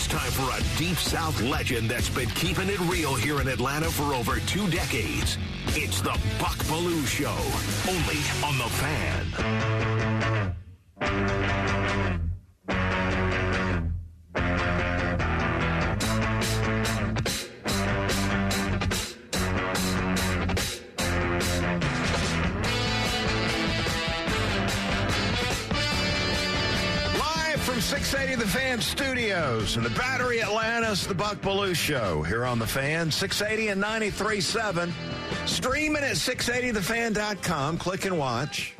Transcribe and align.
It's 0.00 0.08
time 0.08 0.30
for 0.30 0.48
a 0.56 0.78
Deep 0.78 0.96
South 0.96 1.42
legend 1.42 1.90
that's 1.90 2.08
been 2.08 2.30
keeping 2.30 2.70
it 2.70 2.80
real 2.80 3.14
here 3.14 3.42
in 3.42 3.48
Atlanta 3.48 3.90
for 3.90 4.14
over 4.14 4.40
two 4.40 4.66
decades. 4.70 5.36
It's 5.76 6.00
the 6.00 6.18
Buck 6.38 6.56
Belue 6.68 7.06
Show, 7.06 7.36
only 7.86 8.16
on 8.42 8.56
the 8.56 8.64
Fan. 11.00 11.39
Studios 29.40 29.74
the 29.74 29.90
Battery 29.98 30.42
Atlantis, 30.42 31.06
the 31.06 31.14
Buck 31.14 31.40
Belue 31.40 31.74
Show 31.74 32.22
here 32.22 32.44
on 32.44 32.58
The 32.58 32.66
Fan, 32.66 33.10
680 33.10 33.68
and 33.68 33.82
93.7. 33.82 34.92
Streaming 35.48 36.02
at 36.02 36.16
680thefan.com. 36.16 37.78
Click 37.78 38.04
and 38.04 38.18
watch. 38.18 38.74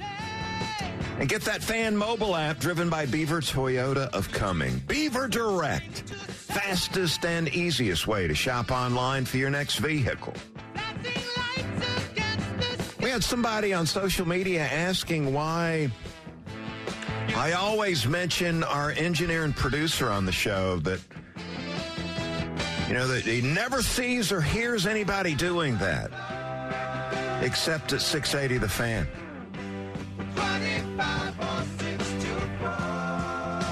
And 1.18 1.30
get 1.30 1.40
that 1.42 1.62
fan 1.62 1.96
mobile 1.96 2.36
app 2.36 2.58
driven 2.58 2.90
by 2.90 3.06
Beaver 3.06 3.40
Toyota 3.40 4.10
of 4.10 4.30
Cumming. 4.32 4.82
Beaver 4.86 5.28
Direct. 5.28 6.00
Fastest 6.10 7.24
and 7.24 7.48
easiest 7.48 8.06
way 8.06 8.28
to 8.28 8.34
shop 8.34 8.70
online 8.70 9.24
for 9.24 9.38
your 9.38 9.50
next 9.50 9.76
vehicle. 9.76 10.34
We 13.00 13.08
had 13.08 13.24
somebody 13.24 13.72
on 13.72 13.86
social 13.86 14.28
media 14.28 14.66
asking 14.66 15.32
why 15.32 15.90
I 17.36 17.52
always 17.52 18.06
mention 18.06 18.62
our 18.64 18.90
engineer 18.90 19.44
and 19.44 19.54
producer 19.54 20.10
on 20.10 20.26
the 20.26 20.32
show 20.32 20.78
that, 20.80 21.00
you 22.88 22.94
know, 22.94 23.06
that 23.08 23.22
he 23.22 23.40
never 23.40 23.82
sees 23.82 24.32
or 24.32 24.40
hears 24.40 24.86
anybody 24.86 25.34
doing 25.34 25.76
that 25.78 26.10
except 27.42 27.92
at 27.92 28.02
680 28.02 28.58
The 28.58 28.68
Fan. 28.68 29.08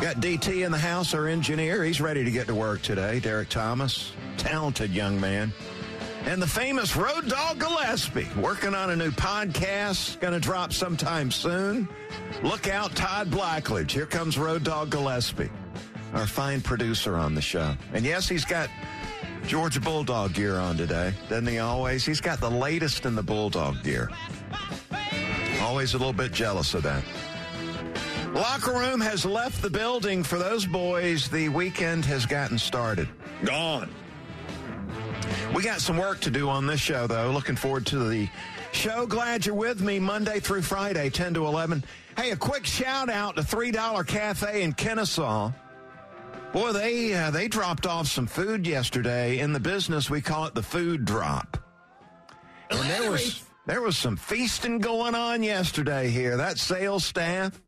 Got 0.00 0.20
DT 0.20 0.64
in 0.64 0.72
the 0.72 0.78
house, 0.78 1.12
our 1.12 1.26
engineer. 1.26 1.84
He's 1.84 2.00
ready 2.00 2.24
to 2.24 2.30
get 2.30 2.46
to 2.46 2.54
work 2.54 2.82
today. 2.82 3.20
Derek 3.20 3.48
Thomas, 3.48 4.12
talented 4.36 4.92
young 4.92 5.20
man. 5.20 5.52
And 6.28 6.42
the 6.42 6.46
famous 6.46 6.94
Road 6.94 7.26
Dog 7.26 7.58
Gillespie, 7.58 8.28
working 8.36 8.74
on 8.74 8.90
a 8.90 8.96
new 8.96 9.10
podcast, 9.10 10.20
going 10.20 10.34
to 10.34 10.38
drop 10.38 10.74
sometime 10.74 11.30
soon. 11.30 11.88
Look 12.42 12.68
out, 12.68 12.94
Todd 12.94 13.30
Blackledge. 13.30 13.92
Here 13.92 14.04
comes 14.04 14.36
Road 14.36 14.62
Dog 14.62 14.90
Gillespie, 14.90 15.48
our 16.12 16.26
fine 16.26 16.60
producer 16.60 17.16
on 17.16 17.34
the 17.34 17.40
show. 17.40 17.74
And 17.94 18.04
yes, 18.04 18.28
he's 18.28 18.44
got 18.44 18.68
Georgia 19.46 19.80
Bulldog 19.80 20.34
gear 20.34 20.58
on 20.58 20.76
today, 20.76 21.14
doesn't 21.30 21.46
he 21.46 21.60
always? 21.60 22.04
He's 22.04 22.20
got 22.20 22.40
the 22.40 22.50
latest 22.50 23.06
in 23.06 23.14
the 23.14 23.22
Bulldog 23.22 23.82
gear. 23.82 24.10
Always 25.62 25.94
a 25.94 25.96
little 25.98 26.12
bit 26.12 26.32
jealous 26.32 26.74
of 26.74 26.82
that. 26.82 27.02
Locker 28.34 28.72
room 28.72 29.00
has 29.00 29.24
left 29.24 29.62
the 29.62 29.70
building 29.70 30.22
for 30.22 30.38
those 30.38 30.66
boys. 30.66 31.30
The 31.30 31.48
weekend 31.48 32.04
has 32.04 32.26
gotten 32.26 32.58
started. 32.58 33.08
Gone. 33.46 33.88
We 35.54 35.62
got 35.62 35.80
some 35.80 35.96
work 35.96 36.20
to 36.20 36.30
do 36.30 36.48
on 36.48 36.66
this 36.66 36.80
show, 36.80 37.06
though. 37.06 37.30
Looking 37.30 37.56
forward 37.56 37.86
to 37.86 37.98
the 37.98 38.28
show. 38.72 39.06
Glad 39.06 39.46
you're 39.46 39.54
with 39.54 39.80
me 39.80 39.98
Monday 39.98 40.40
through 40.40 40.62
Friday, 40.62 41.10
10 41.10 41.34
to 41.34 41.46
11. 41.46 41.84
Hey, 42.16 42.30
a 42.30 42.36
quick 42.36 42.66
shout 42.66 43.08
out 43.08 43.36
to 43.36 43.42
$3 43.42 44.06
Cafe 44.06 44.62
in 44.62 44.72
Kennesaw. 44.72 45.52
Boy, 46.52 46.72
they 46.72 47.14
uh, 47.14 47.30
they 47.30 47.48
dropped 47.48 47.86
off 47.86 48.06
some 48.06 48.26
food 48.26 48.66
yesterday. 48.66 49.38
In 49.38 49.52
the 49.52 49.60
business, 49.60 50.08
we 50.08 50.20
call 50.20 50.46
it 50.46 50.54
the 50.54 50.62
food 50.62 51.04
drop. 51.04 51.58
And 52.70 52.88
there 52.88 53.10
was 53.10 53.44
there 53.66 53.82
was 53.82 53.98
some 53.98 54.16
feasting 54.16 54.78
going 54.78 55.14
on 55.14 55.42
yesterday 55.42 56.08
here. 56.08 56.38
That 56.38 56.58
sales 56.58 57.04
staff, 57.04 57.60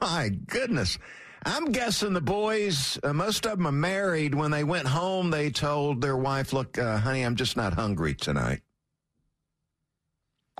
my 0.00 0.30
goodness. 0.30 0.98
I'm 1.44 1.72
guessing 1.72 2.12
the 2.12 2.20
boys, 2.20 2.98
uh, 3.02 3.12
most 3.12 3.46
of 3.46 3.58
them 3.58 3.66
are 3.66 3.72
married. 3.72 4.34
When 4.34 4.50
they 4.50 4.64
went 4.64 4.86
home, 4.86 5.30
they 5.30 5.50
told 5.50 6.00
their 6.00 6.16
wife, 6.16 6.52
"Look, 6.52 6.78
uh, 6.78 6.98
honey, 6.98 7.22
I'm 7.22 7.36
just 7.36 7.56
not 7.56 7.74
hungry 7.74 8.14
tonight," 8.14 8.62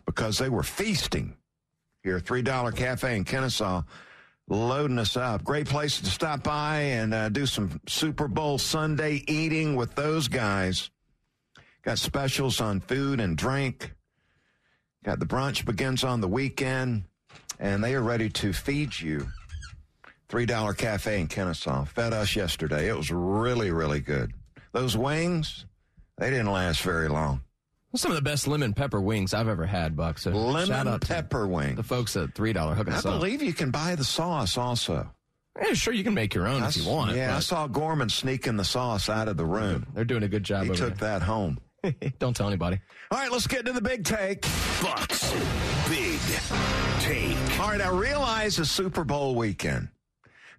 because 0.05 0.39
they 0.39 0.49
were 0.49 0.65
feasting 0.65 1.37
here. 2.03 2.19
Three 2.19 2.43
dollar 2.43 2.73
cafe 2.73 3.17
in 3.17 3.25
Kennesaw, 3.25 3.83
loading 4.49 4.99
us 4.99 5.17
up. 5.17 5.45
Great 5.45 5.69
place 5.69 6.01
to 6.01 6.07
stop 6.07 6.43
by 6.43 6.81
and 6.81 7.15
uh, 7.15 7.29
do 7.29 7.47
some 7.47 7.81
Super 7.87 8.27
Bowl 8.27 8.59
Sunday 8.59 9.23
eating 9.29 9.77
with 9.77 9.95
those 9.95 10.27
guys. 10.27 10.91
Got 11.83 11.99
specials 11.99 12.61
on 12.61 12.81
food 12.81 13.21
and 13.21 13.37
drink. 13.37 13.95
Got 15.05 15.21
the 15.21 15.27
brunch 15.27 15.65
begins 15.65 16.03
on 16.05 16.21
the 16.21 16.29
weekend, 16.29 17.05
and 17.59 17.83
they 17.83 17.95
are 17.95 18.03
ready 18.03 18.31
to 18.31 18.53
feed 18.53 18.99
you. 19.01 19.29
$3 20.33 20.77
cafe 20.77 21.21
in 21.21 21.27
Kennesaw. 21.27 21.85
Fed 21.85 22.13
us 22.13 22.35
yesterday. 22.35 22.89
It 22.89 22.97
was 22.97 23.11
really, 23.11 23.71
really 23.71 24.01
good. 24.01 24.33
Those 24.73 24.97
wings, 24.97 25.67
they 26.19 26.31
didn't 26.31 26.51
last 26.51 26.81
very 26.83 27.09
long. 27.09 27.43
Some 27.95 28.11
of 28.11 28.15
the 28.17 28.23
best 28.23 28.49
lemon 28.49 28.73
pepper 28.73 29.03
wings 29.03 29.35
I've 29.35 29.49
ever 29.49 29.67
had, 29.67 29.95
Buck. 29.95 30.19
So 30.19 30.31
shout 30.33 30.41
Lemon 30.41 30.89
out 30.89 31.01
to 31.03 31.07
pepper 31.07 31.47
wing. 31.47 31.75
the 31.75 31.83
folks 31.83 32.17
at 32.17 32.35
three 32.35 32.55
dollar 32.55 32.75
hooking 32.75 32.95
I 32.95 32.97
up. 32.99 33.03
believe 33.05 33.43
you 33.43 33.53
can 33.53 33.71
buy 33.71 33.95
the 33.97 34.05
sauce 34.05 34.57
also. 34.57 35.11
Yeah, 35.61 35.75
sure, 35.75 35.93
you 35.93 36.03
can 36.03 36.15
make 36.15 36.33
your 36.35 36.49
own 36.49 36.63
I 36.63 36.69
if 36.69 36.77
you 36.79 36.83
s- 36.85 36.89
want. 36.89 37.15
Yeah, 37.15 37.37
I 37.37 37.41
saw 37.41 37.67
Gorman 37.67 38.09
sneaking 38.09 38.57
the 38.57 38.65
sauce 38.65 39.11
out 39.11 39.29
of 39.29 39.37
the 39.37 39.45
room. 39.45 39.87
they're 39.93 40.07
doing 40.07 40.23
a 40.23 40.29
good 40.29 40.43
job. 40.45 40.65
He 40.65 40.71
over 40.71 40.89
took 40.89 40.99
that 41.01 41.21
home. 41.21 41.59
Don't 42.19 42.35
tell 42.35 42.47
anybody. 42.49 42.81
All 43.11 43.19
right, 43.19 43.31
let's 43.31 43.47
get 43.47 43.67
to 43.67 43.73
the 43.73 43.83
big 43.83 44.07
take. 44.07 44.41
Bucks 44.81 45.31
Big 45.91 46.19
Take. 47.01 47.37
All 47.61 47.69
right, 47.69 47.81
I 47.83 47.91
realize 47.91 48.59
it's 48.59 48.71
Super 48.71 49.05
Bowl 49.05 49.35
weekend, 49.35 49.89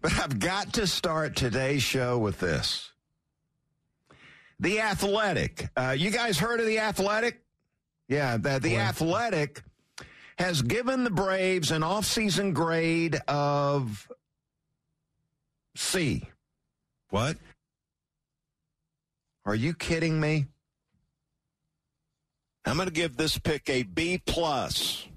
but 0.04 0.20
I've 0.20 0.38
got 0.38 0.74
to 0.74 0.86
start 0.86 1.36
today's 1.36 1.82
show 1.82 2.20
with 2.20 2.40
this. 2.40 2.92
The 4.60 4.82
Athletic. 4.82 5.70
Uh, 5.78 5.96
you 5.98 6.12
guys 6.12 6.38
heard 6.38 6.60
of 6.60 6.66
The 6.66 6.80
Athletic? 6.80 7.42
Yeah, 8.10 8.36
the, 8.36 8.60
the 8.60 8.78
Athletic 8.78 9.64
has 10.38 10.62
given 10.62 11.06
the 11.06 11.10
Braves 11.10 11.72
an 11.72 11.84
offseason 11.84 12.54
grade 12.54 13.16
of 13.30 14.12
C. 15.76 16.28
What? 17.10 17.38
Are 19.46 19.56
you 19.56 19.74
kidding 19.74 20.20
me? 20.20 20.48
I'm 22.66 22.76
going 22.76 22.90
to 22.90 22.94
give 22.94 23.16
this 23.16 23.38
pick 23.38 23.70
a 23.70 23.84
B 23.84 24.22
plus. 24.26 25.08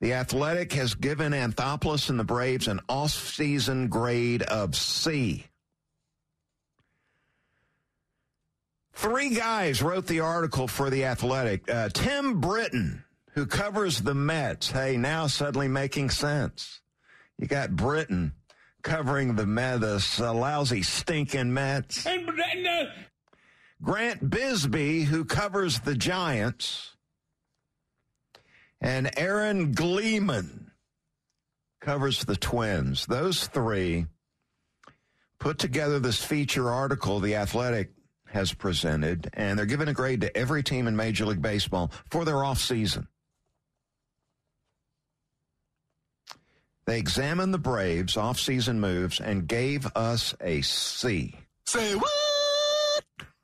The 0.00 0.12
Athletic 0.12 0.72
has 0.74 0.94
given 0.94 1.32
Anthopoulos 1.32 2.10
and 2.10 2.18
the 2.18 2.24
Braves 2.24 2.68
an 2.68 2.80
off-season 2.88 3.88
grade 3.88 4.42
of 4.42 4.76
C. 4.76 5.46
Three 8.92 9.30
guys 9.30 9.82
wrote 9.82 10.06
the 10.06 10.20
article 10.20 10.68
for 10.68 10.90
the 10.90 11.04
Athletic. 11.04 11.70
Uh, 11.70 11.88
Tim 11.90 12.40
Britton, 12.40 13.04
who 13.32 13.46
covers 13.46 14.00
the 14.00 14.14
Mets. 14.14 14.70
Hey, 14.70 14.96
now 14.96 15.26
suddenly 15.26 15.68
making 15.68 16.10
sense. 16.10 16.80
You 17.38 17.46
got 17.46 17.76
Britton 17.76 18.32
covering 18.82 19.34
the 19.34 19.46
Mets, 19.46 20.16
the 20.16 20.32
lousy 20.32 20.82
stinking 20.82 21.52
Mets. 21.52 22.06
Grant 23.82 24.30
Brisbee, 24.30 25.04
who 25.04 25.24
covers 25.26 25.80
the 25.80 25.94
Giants, 25.94 26.95
and 28.80 29.10
Aaron 29.18 29.72
Gleeman 29.72 30.70
covers 31.80 32.24
the 32.24 32.36
Twins. 32.36 33.06
Those 33.06 33.46
three 33.46 34.06
put 35.38 35.58
together 35.58 35.98
this 35.98 36.22
feature 36.22 36.70
article 36.70 37.20
The 37.20 37.36
Athletic 37.36 37.90
has 38.26 38.52
presented, 38.52 39.30
and 39.34 39.58
they're 39.58 39.66
giving 39.66 39.88
a 39.88 39.94
grade 39.94 40.20
to 40.22 40.36
every 40.36 40.62
team 40.62 40.86
in 40.86 40.96
Major 40.96 41.26
League 41.26 41.42
Baseball 41.42 41.90
for 42.10 42.24
their 42.24 42.44
off 42.44 42.58
season. 42.58 43.08
They 46.86 46.98
examined 46.98 47.52
the 47.52 47.58
Braves' 47.58 48.14
offseason 48.14 48.76
moves 48.76 49.20
and 49.20 49.48
gave 49.48 49.86
us 49.96 50.34
a 50.40 50.62
C. 50.62 51.34
Say 51.64 51.94
what? 51.94 52.12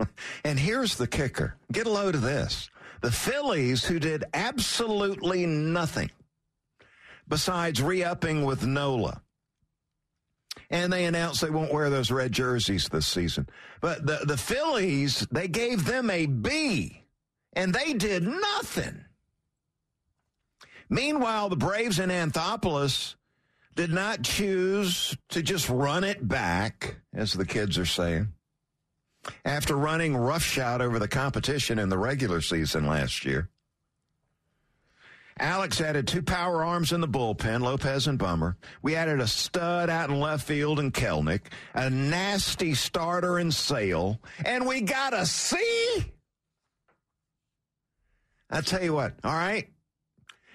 And 0.44 0.58
here's 0.58 0.96
the 0.96 1.06
kicker. 1.06 1.56
Get 1.70 1.86
a 1.86 1.90
load 1.90 2.16
of 2.16 2.22
this. 2.22 2.68
The 3.02 3.10
Phillies, 3.10 3.84
who 3.84 3.98
did 3.98 4.24
absolutely 4.32 5.44
nothing 5.44 6.10
besides 7.28 7.82
re-upping 7.82 8.44
with 8.44 8.64
Nola. 8.64 9.22
And 10.70 10.92
they 10.92 11.04
announced 11.04 11.40
they 11.40 11.50
won't 11.50 11.72
wear 11.72 11.90
those 11.90 12.10
red 12.10 12.32
jerseys 12.32 12.88
this 12.88 13.06
season. 13.06 13.48
But 13.80 14.06
the, 14.06 14.20
the 14.24 14.36
Phillies, 14.36 15.26
they 15.32 15.48
gave 15.48 15.84
them 15.84 16.10
a 16.10 16.26
B, 16.26 17.04
and 17.52 17.74
they 17.74 17.92
did 17.92 18.22
nothing. 18.22 19.04
Meanwhile, 20.88 21.48
the 21.48 21.56
Braves 21.56 21.98
in 21.98 22.10
Anthopoulos 22.10 23.16
did 23.74 23.90
not 23.90 24.22
choose 24.22 25.16
to 25.30 25.42
just 25.42 25.68
run 25.68 26.04
it 26.04 26.26
back, 26.28 26.96
as 27.12 27.32
the 27.32 27.46
kids 27.46 27.78
are 27.78 27.86
saying, 27.86 28.28
after 29.44 29.76
running 29.76 30.16
roughshod 30.16 30.80
over 30.80 30.98
the 30.98 31.08
competition 31.08 31.78
in 31.78 31.88
the 31.88 31.98
regular 31.98 32.40
season 32.40 32.86
last 32.86 33.24
year. 33.24 33.48
Alex 35.38 35.80
added 35.80 36.06
two 36.06 36.22
power 36.22 36.62
arms 36.62 36.92
in 36.92 37.00
the 37.00 37.08
bullpen, 37.08 37.62
Lopez 37.62 38.06
and 38.06 38.18
Bummer. 38.18 38.56
We 38.82 38.94
added 38.94 39.20
a 39.20 39.26
stud 39.26 39.88
out 39.88 40.10
in 40.10 40.20
left 40.20 40.46
field 40.46 40.78
in 40.78 40.92
Kelenic, 40.92 41.40
a 41.74 41.88
nasty 41.88 42.74
starter 42.74 43.38
in 43.38 43.50
Sale, 43.50 44.20
and 44.44 44.66
we 44.66 44.82
got 44.82 45.14
a 45.14 45.24
C. 45.24 45.56
I 48.50 48.60
tell 48.60 48.82
you 48.82 48.92
what, 48.92 49.14
all 49.24 49.32
right? 49.32 49.68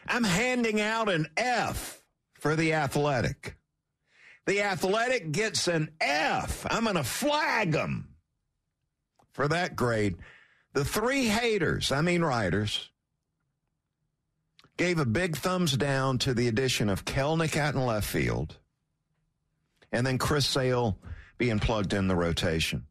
I'm 0.07 0.23
handing 0.23 0.79
out 0.79 1.09
an 1.09 1.27
F 1.35 2.01
for 2.39 2.55
the 2.55 2.73
athletic. 2.73 3.55
The 4.45 4.61
athletic 4.61 5.31
gets 5.31 5.67
an 5.67 5.89
F. 5.99 6.65
I'm 6.69 6.83
going 6.83 6.95
to 6.95 7.03
flag 7.03 7.71
them 7.71 8.07
for 9.37 9.47
that 9.47 9.75
grade. 9.75 10.15
The 10.73 10.83
three 10.83 11.27
haters, 11.27 11.91
I 11.91 12.01
mean 12.01 12.23
writers, 12.23 12.89
gave 14.77 14.97
a 14.97 15.05
big 15.05 15.37
thumbs 15.37 15.77
down 15.77 16.17
to 16.19 16.33
the 16.33 16.47
addition 16.47 16.89
of 16.89 17.05
Kelenic 17.05 17.55
out 17.55 17.75
in 17.75 17.85
left 17.85 18.07
field 18.07 18.57
and 19.91 20.05
then 20.05 20.17
Chris 20.17 20.47
Sale 20.47 20.97
being 21.37 21.59
plugged 21.59 21.93
in 21.93 22.07
the 22.07 22.15
rotation. 22.15 22.87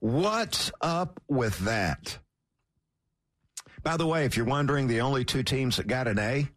What's 0.00 0.72
up 0.80 1.20
with 1.28 1.58
that? 1.60 2.18
By 3.82 3.98
the 3.98 4.06
way, 4.06 4.24
if 4.24 4.34
you're 4.38 4.46
wondering, 4.46 4.88
the 4.88 5.02
only 5.02 5.26
two 5.26 5.42
teams 5.42 5.76
that 5.76 5.86
got 5.86 6.08
an 6.08 6.18
A, 6.18 6.48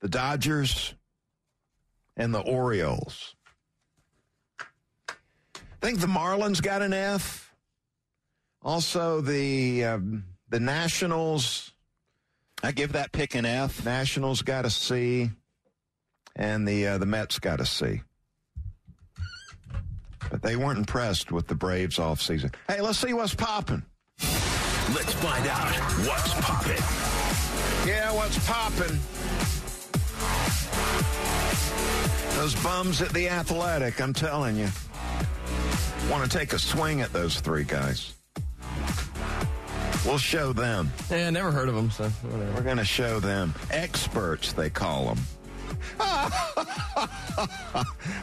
the 0.00 0.08
Dodgers 0.08 0.94
and 2.16 2.34
the 2.34 2.40
Orioles. 2.40 3.36
I 4.58 4.64
think 5.80 6.00
the 6.00 6.08
Marlins 6.08 6.60
got 6.60 6.82
an 6.82 6.92
F. 6.92 7.51
Also, 8.64 9.20
the 9.20 9.84
um, 9.84 10.24
the 10.48 10.60
Nationals. 10.60 11.72
I 12.62 12.70
give 12.70 12.92
that 12.92 13.10
pick 13.10 13.34
an 13.34 13.44
F. 13.44 13.84
Nationals 13.84 14.42
got 14.42 14.64
a 14.64 14.70
C, 14.70 15.30
and 16.36 16.66
the 16.66 16.86
uh, 16.86 16.98
the 16.98 17.06
Mets 17.06 17.40
got 17.40 17.60
a 17.60 17.66
C. 17.66 18.02
But 20.30 20.42
they 20.42 20.54
weren't 20.54 20.78
impressed 20.78 21.32
with 21.32 21.48
the 21.48 21.56
Braves 21.56 21.98
offseason. 21.98 22.54
Hey, 22.68 22.80
let's 22.80 22.98
see 22.98 23.12
what's 23.12 23.34
popping. 23.34 23.82
Let's 24.20 25.12
find 25.14 25.46
out 25.46 25.74
what's 26.06 26.34
popping. 26.34 26.82
Yeah, 27.86 28.12
what's 28.12 28.38
popping? 28.46 28.98
Those 32.38 32.54
bums 32.62 33.02
at 33.02 33.10
the 33.10 33.28
Athletic, 33.28 34.00
I'm 34.00 34.12
telling 34.12 34.56
you. 34.56 34.68
Want 36.10 36.30
to 36.30 36.38
take 36.38 36.52
a 36.52 36.58
swing 36.58 37.00
at 37.00 37.12
those 37.12 37.40
three 37.40 37.64
guys. 37.64 38.14
We'll 40.04 40.18
show 40.18 40.52
them. 40.52 40.90
Yeah, 41.10 41.30
never 41.30 41.52
heard 41.52 41.68
of 41.68 41.74
them, 41.74 41.90
so 41.90 42.08
whatever. 42.08 42.52
We're 42.54 42.62
going 42.62 42.78
to 42.78 42.84
show 42.84 43.20
them. 43.20 43.54
Experts, 43.70 44.52
they 44.52 44.68
call 44.68 45.06
them. 45.06 45.18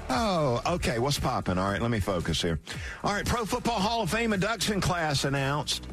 oh, 0.10 0.62
okay. 0.66 1.00
What's 1.00 1.20
popping? 1.20 1.58
All 1.58 1.70
right, 1.70 1.82
let 1.82 1.92
me 1.92 2.00
focus 2.00 2.42
here. 2.42 2.60
All 3.04 3.14
right, 3.14 3.26
Pro 3.26 3.46
Football 3.46 3.80
Hall 3.80 4.02
of 4.02 4.10
Fame 4.10 4.34
induction 4.34 4.82
class 4.82 5.24
announced. 5.24 5.88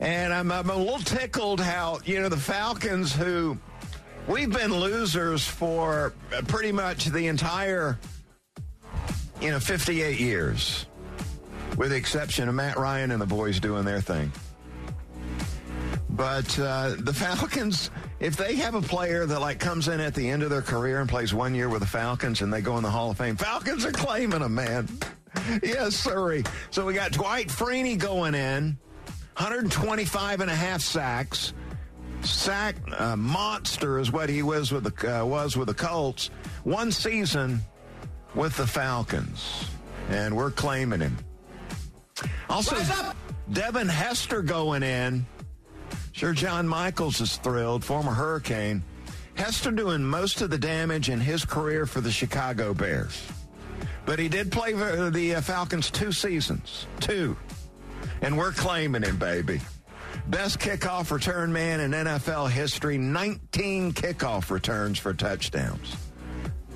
And 0.00 0.32
I'm, 0.32 0.50
I'm 0.52 0.70
a 0.70 0.76
little 0.76 0.98
tickled 0.98 1.60
how, 1.60 1.98
you 2.04 2.20
know, 2.20 2.28
the 2.28 2.36
Falcons, 2.36 3.14
who 3.14 3.58
we've 4.28 4.52
been 4.52 4.72
losers 4.72 5.46
for 5.46 6.12
pretty 6.46 6.70
much 6.72 7.06
the 7.06 7.26
entire, 7.26 7.98
you 9.40 9.50
know, 9.50 9.58
58 9.58 10.20
years, 10.20 10.86
with 11.78 11.90
the 11.90 11.96
exception 11.96 12.48
of 12.48 12.54
Matt 12.56 12.76
Ryan 12.76 13.12
and 13.12 13.22
the 13.22 13.26
boys 13.26 13.60
doing 13.60 13.84
their 13.84 14.00
thing. 14.00 14.32
But 16.10 16.58
uh, 16.58 16.96
the 16.98 17.14
Falcons, 17.14 17.92
if 18.18 18.36
they 18.36 18.56
have 18.56 18.74
a 18.74 18.82
player 18.82 19.24
that 19.24 19.40
like 19.40 19.60
comes 19.60 19.86
in 19.86 20.00
at 20.00 20.12
the 20.12 20.28
end 20.28 20.42
of 20.42 20.50
their 20.50 20.62
career 20.62 21.00
and 21.00 21.08
plays 21.08 21.32
one 21.32 21.54
year 21.54 21.68
with 21.68 21.80
the 21.80 21.86
Falcons 21.86 22.42
and 22.42 22.52
they 22.52 22.60
go 22.60 22.76
in 22.76 22.82
the 22.82 22.90
Hall 22.90 23.12
of 23.12 23.16
Fame, 23.16 23.36
Falcons 23.36 23.84
are 23.84 23.92
claiming 23.92 24.40
them, 24.40 24.56
man. 24.56 24.88
yes, 25.62 25.94
sorry. 25.94 26.42
So 26.70 26.84
we 26.84 26.94
got 26.94 27.12
Dwight 27.12 27.46
Freeney 27.46 27.96
going 27.96 28.34
in, 28.34 28.76
125 29.36 30.40
and 30.40 30.50
a 30.50 30.54
half 30.54 30.80
sacks. 30.80 31.54
Sack 32.22 32.74
uh, 32.98 33.14
monster 33.14 34.00
is 34.00 34.10
what 34.10 34.28
he 34.28 34.42
was 34.42 34.72
with 34.72 34.82
the 34.82 35.20
uh, 35.20 35.24
was 35.24 35.56
with 35.56 35.68
the 35.68 35.74
Colts. 35.74 36.30
One 36.64 36.90
season 36.90 37.60
with 38.34 38.56
the 38.56 38.66
Falcons, 38.66 39.66
and 40.08 40.36
we're 40.36 40.50
claiming 40.50 40.98
him. 40.98 41.16
Also, 42.48 42.76
Devin 43.52 43.88
Hester 43.88 44.42
going 44.42 44.82
in. 44.82 45.26
Sure, 46.12 46.32
John 46.32 46.66
Michaels 46.66 47.20
is 47.20 47.36
thrilled, 47.36 47.84
former 47.84 48.12
Hurricane. 48.12 48.82
Hester 49.34 49.70
doing 49.70 50.02
most 50.02 50.40
of 50.40 50.50
the 50.50 50.58
damage 50.58 51.08
in 51.08 51.20
his 51.20 51.44
career 51.44 51.86
for 51.86 52.00
the 52.00 52.10
Chicago 52.10 52.74
Bears. 52.74 53.24
But 54.04 54.18
he 54.18 54.28
did 54.28 54.50
play 54.50 54.72
for 54.72 55.10
the 55.10 55.36
uh, 55.36 55.40
Falcons 55.40 55.90
two 55.90 56.10
seasons. 56.10 56.86
Two. 56.98 57.36
And 58.20 58.36
we're 58.36 58.52
claiming 58.52 59.02
him, 59.02 59.16
baby. 59.16 59.60
Best 60.26 60.58
kickoff 60.58 61.10
return 61.10 61.52
man 61.52 61.80
in 61.80 61.92
NFL 61.92 62.50
history, 62.50 62.98
19 62.98 63.92
kickoff 63.92 64.50
returns 64.50 64.98
for 64.98 65.14
touchdowns. 65.14 65.94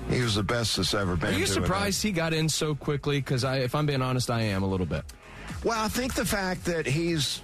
He 0.09 0.21
was 0.21 0.35
the 0.35 0.43
best 0.43 0.77
that's 0.77 0.93
ever 0.93 1.15
been. 1.15 1.33
Are 1.33 1.37
you 1.37 1.45
surprised 1.45 2.01
he 2.01 2.11
got 2.11 2.33
in 2.33 2.49
so 2.49 2.75
quickly? 2.75 3.19
Because 3.19 3.43
if 3.43 3.75
I'm 3.75 3.85
being 3.85 4.01
honest, 4.01 4.29
I 4.29 4.41
am 4.41 4.63
a 4.63 4.67
little 4.67 4.85
bit. 4.85 5.03
Well, 5.63 5.83
I 5.83 5.87
think 5.87 6.13
the 6.13 6.25
fact 6.25 6.65
that 6.65 6.85
he's 6.85 7.41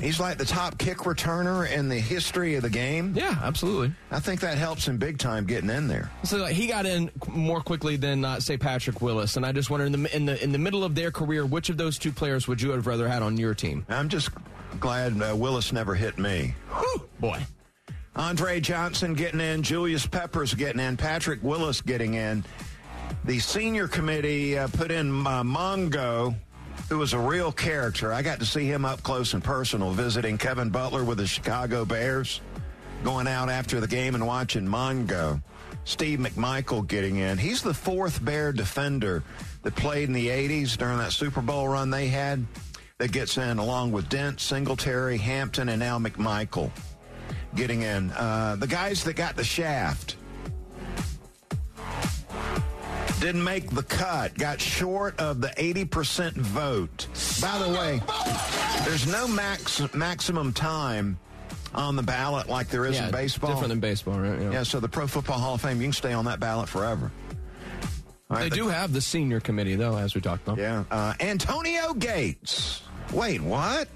he's 0.00 0.20
like 0.20 0.38
the 0.38 0.44
top 0.44 0.78
kick 0.78 0.98
returner 0.98 1.70
in 1.70 1.88
the 1.88 1.98
history 1.98 2.54
of 2.54 2.62
the 2.62 2.70
game. 2.70 3.14
Yeah, 3.16 3.38
absolutely. 3.42 3.92
I 4.10 4.20
think 4.20 4.40
that 4.40 4.58
helps 4.58 4.86
him 4.86 4.96
big 4.98 5.18
time 5.18 5.46
getting 5.46 5.70
in 5.70 5.88
there. 5.88 6.10
So 6.24 6.38
like, 6.38 6.54
he 6.54 6.66
got 6.66 6.86
in 6.86 7.10
more 7.28 7.60
quickly 7.60 7.96
than 7.96 8.24
uh, 8.24 8.40
say 8.40 8.56
Patrick 8.56 9.00
Willis, 9.00 9.36
and 9.36 9.44
I 9.46 9.52
just 9.52 9.70
wonder 9.70 9.86
in 9.86 9.92
the 9.92 10.16
in 10.16 10.26
the 10.26 10.42
in 10.42 10.52
the 10.52 10.58
middle 10.58 10.84
of 10.84 10.94
their 10.94 11.10
career, 11.10 11.46
which 11.46 11.68
of 11.70 11.76
those 11.76 11.98
two 11.98 12.12
players 12.12 12.46
would 12.48 12.60
you 12.60 12.70
have 12.70 12.86
rather 12.86 13.08
had 13.08 13.22
on 13.22 13.36
your 13.36 13.54
team? 13.54 13.84
I'm 13.88 14.08
just 14.08 14.30
glad 14.80 15.20
uh, 15.20 15.34
Willis 15.34 15.72
never 15.72 15.94
hit 15.94 16.18
me. 16.18 16.54
Whew, 16.70 17.08
boy. 17.20 17.40
Andre 18.16 18.58
Johnson 18.58 19.14
getting 19.14 19.40
in, 19.40 19.62
Julius 19.62 20.04
Peppers 20.04 20.52
getting 20.52 20.80
in, 20.80 20.96
Patrick 20.96 21.40
Willis 21.42 21.80
getting 21.80 22.14
in. 22.14 22.44
The 23.24 23.38
senior 23.38 23.86
committee 23.86 24.58
uh, 24.58 24.66
put 24.68 24.90
in 24.90 25.24
uh, 25.24 25.44
Mongo, 25.44 26.34
who 26.88 26.98
was 26.98 27.12
a 27.12 27.18
real 27.18 27.52
character. 27.52 28.12
I 28.12 28.22
got 28.22 28.38
to 28.40 28.46
see 28.46 28.64
him 28.64 28.84
up 28.84 29.02
close 29.02 29.34
and 29.34 29.44
personal, 29.44 29.92
visiting 29.92 30.38
Kevin 30.38 30.70
Butler 30.70 31.04
with 31.04 31.18
the 31.18 31.26
Chicago 31.26 31.84
Bears, 31.84 32.40
going 33.04 33.28
out 33.28 33.50
after 33.50 33.80
the 33.80 33.86
game 33.86 34.14
and 34.14 34.26
watching 34.26 34.66
Mongo. 34.66 35.42
Steve 35.84 36.18
McMichael 36.18 36.86
getting 36.86 37.16
in. 37.16 37.38
He's 37.38 37.62
the 37.62 37.72
fourth 37.72 38.22
Bear 38.24 38.52
defender 38.52 39.22
that 39.62 39.74
played 39.74 40.08
in 40.08 40.12
the 40.12 40.28
80s 40.28 40.76
during 40.76 40.98
that 40.98 41.12
Super 41.12 41.40
Bowl 41.40 41.68
run 41.68 41.90
they 41.90 42.08
had 42.08 42.44
that 42.98 43.12
gets 43.12 43.38
in 43.38 43.58
along 43.58 43.92
with 43.92 44.08
Dent, 44.08 44.40
Singletary, 44.40 45.16
Hampton, 45.16 45.68
and 45.68 45.80
now 45.80 45.98
McMichael 45.98 46.70
getting 47.54 47.82
in. 47.82 48.10
Uh, 48.10 48.56
the 48.58 48.66
guys 48.66 49.04
that 49.04 49.14
got 49.14 49.36
the 49.36 49.44
shaft 49.44 50.16
didn't 53.20 53.42
make 53.44 53.70
the 53.70 53.82
cut, 53.82 54.34
got 54.38 54.60
short 54.60 55.18
of 55.18 55.40
the 55.40 55.48
80% 55.48 56.32
vote. 56.36 57.06
By 57.40 57.58
the 57.58 57.68
way, 57.70 58.00
there's 58.84 59.06
no 59.06 59.26
max 59.26 59.82
maximum 59.94 60.52
time 60.52 61.18
on 61.74 61.96
the 61.96 62.02
ballot 62.02 62.48
like 62.48 62.68
there 62.68 62.86
is 62.86 62.96
yeah, 62.96 63.06
in 63.06 63.12
baseball. 63.12 63.50
different 63.50 63.68
than 63.70 63.80
baseball, 63.80 64.18
right? 64.18 64.40
Yeah. 64.40 64.50
yeah, 64.52 64.62
so 64.62 64.80
the 64.80 64.88
Pro 64.88 65.06
Football 65.06 65.38
Hall 65.38 65.54
of 65.54 65.60
Fame, 65.60 65.78
you 65.78 65.84
can 65.84 65.92
stay 65.92 66.12
on 66.12 66.24
that 66.26 66.40
ballot 66.40 66.68
forever. 66.68 67.10
Right, 68.28 68.42
They 68.44 68.48
the- 68.50 68.56
do 68.56 68.68
have 68.68 68.92
the 68.92 69.00
senior 69.00 69.40
committee, 69.40 69.74
though, 69.74 69.96
as 69.96 70.14
we 70.14 70.20
talked 70.20 70.46
about. 70.46 70.58
Yeah. 70.58 70.84
Uh, 70.90 71.14
Antonio 71.20 71.94
Gates. 71.94 72.82
Wait, 73.12 73.40
what? 73.40 73.88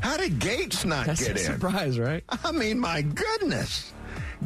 How 0.00 0.16
did 0.18 0.38
Gates 0.38 0.84
not 0.84 1.06
That's 1.06 1.26
get 1.26 1.36
a 1.36 1.40
in? 1.40 1.46
surprise, 1.46 1.98
right? 1.98 2.22
I 2.44 2.52
mean, 2.52 2.78
my 2.78 3.00
goodness. 3.02 3.92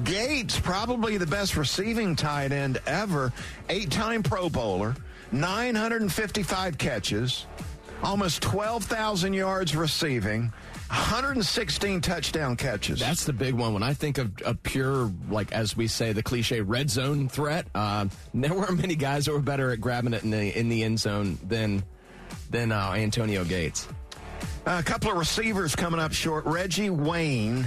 Gates, 0.05 0.59
probably 0.59 1.17
the 1.17 1.27
best 1.27 1.57
receiving 1.57 2.17
tight 2.17 2.53
end 2.53 2.81
ever, 2.87 3.33
eight 3.69 3.91
time 3.91 4.23
Pro 4.23 4.49
Bowler, 4.49 4.95
955 5.33 6.79
catches, 6.79 7.47
almost 8.03 8.43
12,000 8.43 9.35
yards 9.35 9.77
receiving. 9.77 10.53
116 10.91 12.01
touchdown 12.01 12.57
catches. 12.57 12.99
That's 12.99 13.25
the 13.25 13.33
big 13.33 13.55
one. 13.55 13.75
When 13.75 13.85
I 13.85 13.95
think 13.95 14.19
of 14.19 14.33
a 14.45 14.55
pure, 14.55 15.13
like 15.31 15.53
as 15.53 15.77
we 15.77 15.87
say, 15.87 16.13
the 16.13 16.23
cliche 16.23 16.63
red 16.63 16.91
zone 16.91 17.29
threat, 17.29 17.67
uh, 17.77 18.07
there 18.35 18.53
weren't 18.53 18.81
many 18.81 18.97
guys 18.97 19.27
that 19.27 19.33
were 19.33 19.39
better 19.39 19.71
at 19.71 19.81
grabbing 19.81 20.15
it 20.15 20.25
in 20.25 20.31
the 20.31 20.59
in 20.59 20.69
the 20.69 20.83
end 20.83 20.99
zone 20.99 21.39
than 21.47 21.85
than 22.51 22.73
uh, 22.73 22.95
Antonio 22.97 23.45
Gates. 23.45 23.87
A 24.67 24.83
couple 24.83 25.13
of 25.13 25.17
receivers 25.17 25.77
coming 25.77 26.01
up 26.01 26.13
short: 26.13 26.45
Reggie 26.45 26.91
Wayne 26.91 27.67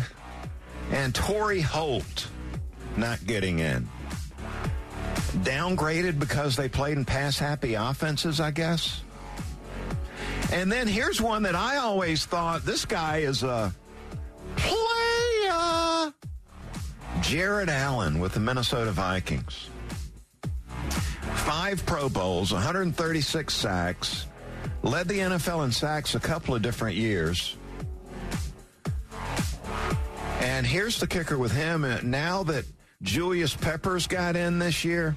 and 0.92 1.14
Torry 1.14 1.62
Holt 1.62 2.28
not 2.98 3.26
getting 3.26 3.60
in. 3.60 3.88
Downgraded 5.44 6.20
because 6.20 6.56
they 6.56 6.70
played 6.70 6.98
in 6.98 7.06
pass 7.06 7.40
happy 7.40 7.74
offenses, 7.74 8.40
I 8.40 8.52
guess. 8.52 9.02
And 10.52 10.72
then 10.72 10.88
here's 10.88 11.20
one 11.20 11.44
that 11.44 11.56
I 11.56 11.78
always 11.78 12.26
thought 12.26 12.64
this 12.64 12.86
guy 12.86 13.20
is 13.20 13.42
a 13.44 13.74
player. 14.56 16.14
Jared 17.22 17.70
Allen 17.70 18.20
with 18.20 18.34
the 18.34 18.40
Minnesota 18.40 18.92
Vikings. 18.92 19.70
Five 21.36 21.84
Pro 21.86 22.08
Bowls, 22.08 22.54
136 22.54 23.54
sacks, 23.54 24.28
led 24.84 25.08
the 25.08 25.20
NFL 25.20 25.66
in 25.66 25.72
sacks 25.72 26.16
a 26.16 26.20
couple 26.20 26.54
of 26.54 26.62
different 26.62 26.96
years. 26.96 27.58
And 30.44 30.68
here's 30.68 31.00
the 31.00 31.08
kicker 31.08 31.38
with 31.38 31.52
him. 31.52 31.86
Now 32.04 32.44
that 32.44 32.66
Julius 33.02 33.56
Peppers 33.56 34.08
got 34.08 34.36
in 34.36 34.60
this 34.60 34.84
year, 34.84 35.16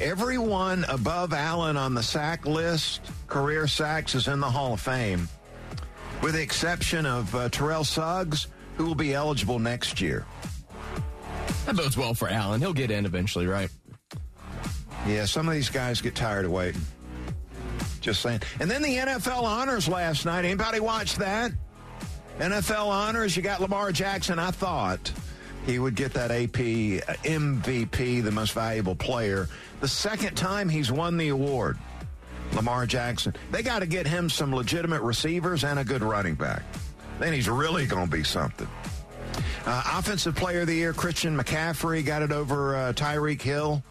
Everyone 0.00 0.84
above 0.90 1.32
Allen 1.32 1.78
on 1.78 1.94
the 1.94 2.02
sack 2.02 2.44
list, 2.44 3.00
career 3.28 3.66
sacks, 3.66 4.14
is 4.14 4.28
in 4.28 4.40
the 4.40 4.50
Hall 4.50 4.74
of 4.74 4.80
Fame, 4.80 5.26
with 6.22 6.34
the 6.34 6.42
exception 6.42 7.06
of 7.06 7.34
uh, 7.34 7.48
Terrell 7.48 7.82
Suggs, 7.82 8.48
who 8.76 8.84
will 8.84 8.94
be 8.94 9.14
eligible 9.14 9.58
next 9.58 9.98
year. 10.02 10.26
That 11.64 11.76
bodes 11.76 11.96
well 11.96 12.12
for 12.12 12.28
Allen. 12.28 12.60
He'll 12.60 12.74
get 12.74 12.90
in 12.90 13.06
eventually, 13.06 13.46
right? 13.46 13.70
Yeah, 15.06 15.24
some 15.24 15.48
of 15.48 15.54
these 15.54 15.70
guys 15.70 16.02
get 16.02 16.14
tired 16.14 16.44
of 16.44 16.50
waiting. 16.50 16.82
Just 18.02 18.20
saying. 18.20 18.42
And 18.60 18.70
then 18.70 18.82
the 18.82 18.98
NFL 18.98 19.44
honors 19.44 19.88
last 19.88 20.26
night. 20.26 20.44
Anybody 20.44 20.78
watch 20.78 21.16
that? 21.16 21.52
NFL 22.38 22.86
honors. 22.86 23.36
You 23.36 23.42
got 23.42 23.60
Lamar 23.60 23.92
Jackson. 23.92 24.38
I 24.38 24.50
thought 24.50 25.12
he 25.64 25.78
would 25.78 25.94
get 25.94 26.12
that 26.14 26.30
AP 26.30 26.52
MVP, 26.52 28.22
the 28.22 28.30
most 28.30 28.52
valuable 28.52 28.94
player. 28.94 29.48
The 29.80 29.88
second 29.88 30.36
time 30.36 30.68
he's 30.68 30.92
won 30.92 31.16
the 31.16 31.28
award, 31.28 31.78
Lamar 32.52 32.86
Jackson. 32.86 33.34
They 33.50 33.62
got 33.62 33.80
to 33.80 33.86
get 33.86 34.06
him 34.06 34.30
some 34.30 34.54
legitimate 34.54 35.02
receivers 35.02 35.64
and 35.64 35.78
a 35.78 35.84
good 35.84 36.02
running 36.02 36.34
back. 36.34 36.62
Then 37.18 37.32
he's 37.32 37.48
really 37.48 37.86
going 37.86 38.04
to 38.04 38.10
be 38.10 38.22
something. 38.22 38.68
Uh, 39.64 39.82
offensive 39.94 40.36
player 40.36 40.60
of 40.60 40.66
the 40.66 40.74
year, 40.74 40.92
Christian 40.92 41.36
McCaffrey, 41.36 42.04
got 42.04 42.22
it 42.22 42.32
over 42.32 42.76
uh, 42.76 42.92
Tyreek 42.92 43.42
Hill. 43.42 43.82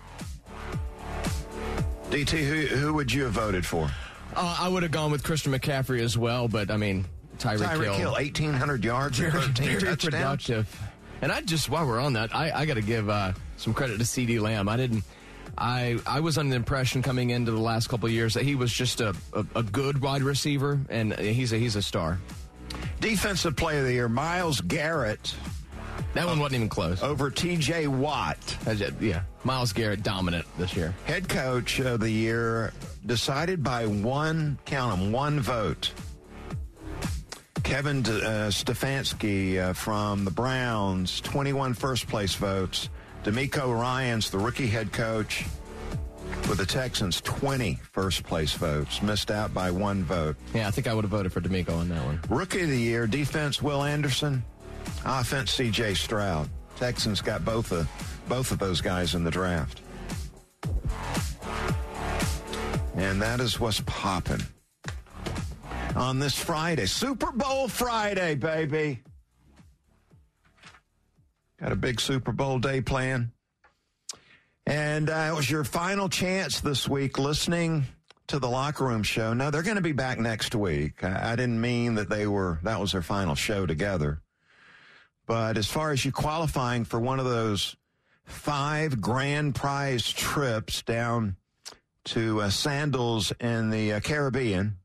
DT, 2.10 2.30
who, 2.48 2.76
who 2.76 2.94
would 2.94 3.12
you 3.12 3.24
have 3.24 3.34
voted 3.34 3.66
for? 3.66 3.90
Uh, 4.36 4.58
I 4.60 4.70
would 4.70 4.84
have 4.84 4.92
gone 4.92 5.12
with 5.12 5.24
Christian 5.24 5.52
McCaffrey 5.52 6.00
as 6.00 6.18
well, 6.18 6.48
but 6.48 6.72
I 6.72 6.78
mean, 6.78 7.06
Tyreek 7.40 7.60
Tyreek 7.68 7.84
Hill, 7.84 7.94
Hill, 7.94 8.12
1,800 8.14 8.84
yards, 8.84 9.18
very, 9.20 9.32
13 9.32 9.54
very 9.54 9.80
touchdowns. 9.82 10.04
productive. 10.04 10.82
And 11.22 11.32
I 11.32 11.42
just 11.42 11.70
while 11.70 11.86
we're 11.88 12.00
on 12.00 12.14
that, 12.14 12.36
I, 12.36 12.52
I 12.52 12.66
got 12.66 12.74
to 12.76 12.82
give 12.82 13.10
uh, 13.10 13.34
some 13.58 13.74
credit 13.74 13.98
to 14.00 14.04
CeeDee 14.04 14.40
Lamb. 14.40 14.68
I 14.70 14.78
didn't. 14.78 15.04
I 15.58 15.98
I 16.06 16.20
was 16.20 16.38
under 16.38 16.50
the 16.50 16.56
impression 16.58 17.02
coming 17.02 17.30
into 17.30 17.52
the 17.52 17.60
last 17.62 17.88
couple 17.88 18.08
of 18.08 18.12
years 18.12 18.34
that 18.34 18.44
he 18.44 18.56
was 18.56 18.74
just 18.74 19.00
a, 19.00 19.16
a, 19.34 19.46
a 19.56 19.64
good 19.64 20.02
wide 20.02 20.22
receiver, 20.24 20.80
and 20.90 21.14
he's 21.18 21.54
a 21.54 21.58
he's 21.58 21.76
a 21.78 21.82
star. 21.82 22.20
Defensive 23.00 23.56
player 23.56 23.80
of 23.80 23.86
the 23.86 23.94
year, 23.94 24.10
Myles 24.10 24.60
Garrett 24.62 25.34
That 26.14 26.26
one 26.28 26.40
wasn't 26.40 26.56
even 26.56 26.70
close. 26.70 27.02
over 27.02 27.32
TJ 27.32 27.88
Watt. 27.88 28.58
Yeah, 29.00 29.22
Myles 29.46 29.72
Garrett 29.72 30.04
dominant 30.04 30.46
this 30.58 30.76
year. 30.76 30.94
Head 31.06 31.30
coach 31.30 31.80
of 31.80 32.02
the 32.02 32.10
year 32.12 32.74
decided 33.06 33.64
by 33.64 33.86
one, 33.86 34.58
count 34.66 35.00
'em, 35.00 35.12
one 35.14 35.40
vote. 35.40 35.92
Kevin 37.66 37.98
uh, 38.06 38.52
Stefanski 38.52 39.58
uh, 39.58 39.74
from 39.74 40.24
the 40.24 40.30
Browns, 40.30 41.20
21 41.22 41.74
first 41.74 42.08
place 42.08 42.36
votes. 42.36 42.90
DeMeco 43.24 43.78
Ryans, 43.78 44.30
the 44.30 44.38
rookie 44.38 44.68
head 44.68 44.94
coach 44.94 45.44
with 46.48 46.60
the 46.60 46.66
Texans, 46.66 47.22
20 47.22 47.80
first 47.92 48.24
place 48.24 48.54
votes. 48.54 49.02
Missed 49.02 49.32
out 49.32 49.52
by 49.52 49.72
one 49.72 50.04
vote. 50.04 50.36
Yeah, 50.54 50.68
I 50.68 50.72
think 50.72 50.86
I 50.86 50.94
would 50.94 51.06
have 51.06 51.12
voted 51.12 51.34
for 51.34 51.42
DeMeco 51.42 51.76
on 51.76 51.90
that 51.90 52.06
one. 52.06 52.22
Rookie 52.30 52.62
of 52.62 52.70
the 52.70 52.80
year, 52.80 53.08
defense 53.08 53.64
Will 53.64 53.84
Anderson, 53.84 54.44
offense 55.04 55.50
C.J. 55.50 55.96
Stroud. 55.96 56.48
Texans 56.78 57.20
got 57.20 57.44
both 57.44 57.72
of 57.72 57.90
both 58.30 58.52
of 58.52 58.60
those 58.60 58.80
guys 58.80 59.16
in 59.16 59.24
the 59.24 59.32
draft, 59.32 59.82
and 62.96 63.20
that 63.20 63.40
is 63.40 63.60
what's 63.60 63.82
popping 63.88 64.42
on 65.96 66.20
this 66.20 66.38
Friday, 66.38 66.86
Super 66.86 67.32
Bowl 67.32 67.68
Friday, 67.68 68.36
baby. 68.36 69.02
Got 71.60 71.72
a 71.72 71.76
big 71.76 72.02
Super 72.02 72.34
Bowl 72.34 72.60
day 72.60 72.82
plan. 72.82 73.32
And 74.68 75.10
uh, 75.10 75.30
it 75.32 75.36
was 75.36 75.50
your 75.50 75.64
final 75.64 76.10
chance 76.10 76.60
this 76.60 76.88
week 76.88 77.18
listening 77.18 77.86
to 78.28 78.40
the 78.40 78.50
locker 78.50 78.84
room 78.84 79.04
show. 79.04 79.34
No, 79.34 79.52
they're 79.52 79.62
going 79.62 79.76
to 79.76 79.82
be 79.82 79.92
back 79.94 80.20
next 80.20 80.54
week. 80.54 81.04
I, 81.04 81.34
I 81.34 81.36
didn't 81.36 81.62
mean 81.62 81.96
that 81.96 82.10
they 82.10 82.28
were, 82.28 82.60
that 82.64 82.80
was 82.80 82.92
their 82.92 83.02
final 83.02 83.36
show 83.36 83.66
together. 83.66 84.22
But 85.28 85.58
as 85.58 85.68
far 85.68 85.92
as 85.92 86.04
you 86.04 86.12
qualifying 86.12 86.84
for 86.84 87.00
one 87.00 87.20
of 87.20 87.26
those 87.26 87.76
five 88.26 89.00
grand 89.00 89.56
prize 89.56 90.12
trips 90.12 90.82
down 90.82 91.38
to 92.06 92.42
uh, 92.42 92.50
Sandals 92.50 93.32
in 93.40 93.70
the 93.70 93.94
uh, 93.94 94.00
Caribbean, 94.00 94.78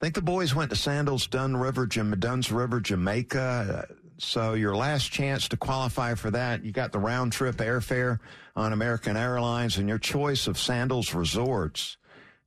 I 0.00 0.04
think 0.04 0.14
the 0.14 0.22
boys 0.22 0.54
went 0.54 0.68
to 0.70 0.76
Sandals, 0.76 1.26
Dun 1.26 1.56
River, 1.56 1.86
Dunn's 1.86 2.52
River, 2.52 2.80
Jamaica. 2.80 3.88
So 4.18 4.52
your 4.52 4.76
last 4.76 5.10
chance 5.10 5.48
to 5.48 5.56
qualify 5.56 6.14
for 6.14 6.30
that, 6.32 6.62
you 6.62 6.70
got 6.70 6.92
the 6.92 6.98
round 6.98 7.32
trip 7.32 7.56
airfare 7.56 8.18
on 8.54 8.74
American 8.74 9.16
Airlines 9.16 9.78
and 9.78 9.88
your 9.88 9.98
choice 9.98 10.46
of 10.48 10.58
Sandals 10.58 11.14
Resorts 11.14 11.96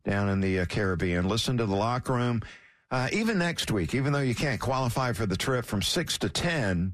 down 0.04 0.30
in 0.30 0.42
the 0.42 0.60
uh, 0.60 0.66
Caribbean. 0.66 1.28
Listen 1.28 1.58
to 1.58 1.66
the 1.66 1.76
locker 1.76 2.14
room. 2.14 2.44
Uh, 2.92 3.10
even 3.12 3.40
next 3.40 3.72
week, 3.72 3.96
even 3.96 4.14
though 4.14 4.20
you 4.20 4.36
can't 4.36 4.62
qualify 4.62 5.12
for 5.14 5.26
the 5.26 5.38
trip 5.38 5.66
from 5.66 5.82
6 5.82 6.20
to 6.20 6.30
10, 6.30 6.94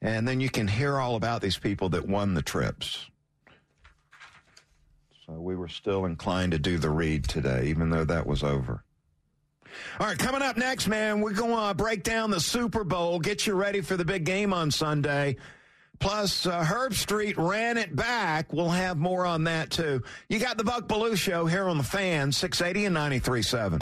and 0.00 0.28
then 0.28 0.40
you 0.40 0.48
can 0.48 0.68
hear 0.68 0.98
all 0.98 1.16
about 1.16 1.40
these 1.40 1.58
people 1.58 1.88
that 1.88 2.06
won 2.06 2.34
the 2.34 2.42
trips. 2.42 3.08
So 5.26 5.32
we 5.34 5.56
were 5.56 5.68
still 5.68 6.04
inclined 6.04 6.52
to 6.52 6.58
do 6.58 6.78
the 6.78 6.90
read 6.90 7.28
today, 7.28 7.66
even 7.66 7.90
though 7.90 8.04
that 8.04 8.26
was 8.26 8.44
over. 8.44 8.84
All 10.00 10.06
right, 10.06 10.18
coming 10.18 10.42
up 10.42 10.56
next, 10.56 10.88
man, 10.88 11.20
we're 11.20 11.32
going 11.32 11.68
to 11.68 11.74
break 11.74 12.02
down 12.02 12.30
the 12.30 12.40
Super 12.40 12.84
Bowl, 12.84 13.18
get 13.18 13.46
you 13.46 13.54
ready 13.54 13.80
for 13.80 13.96
the 13.96 14.04
big 14.04 14.24
game 14.24 14.52
on 14.52 14.70
Sunday. 14.70 15.36
Plus, 15.98 16.46
uh, 16.46 16.64
Herbstreit 16.64 17.36
ran 17.36 17.76
it 17.78 17.94
back. 17.94 18.52
We'll 18.52 18.70
have 18.70 18.98
more 18.98 19.24
on 19.24 19.44
that, 19.44 19.70
too. 19.70 20.02
You 20.28 20.40
got 20.40 20.58
the 20.58 20.64
Buck 20.64 20.88
Belue 20.88 21.16
Show 21.16 21.46
here 21.46 21.68
on 21.68 21.78
the 21.78 21.84
fan, 21.84 22.32
680 22.32 22.86
and 22.86 22.96
93.7. 22.96 23.81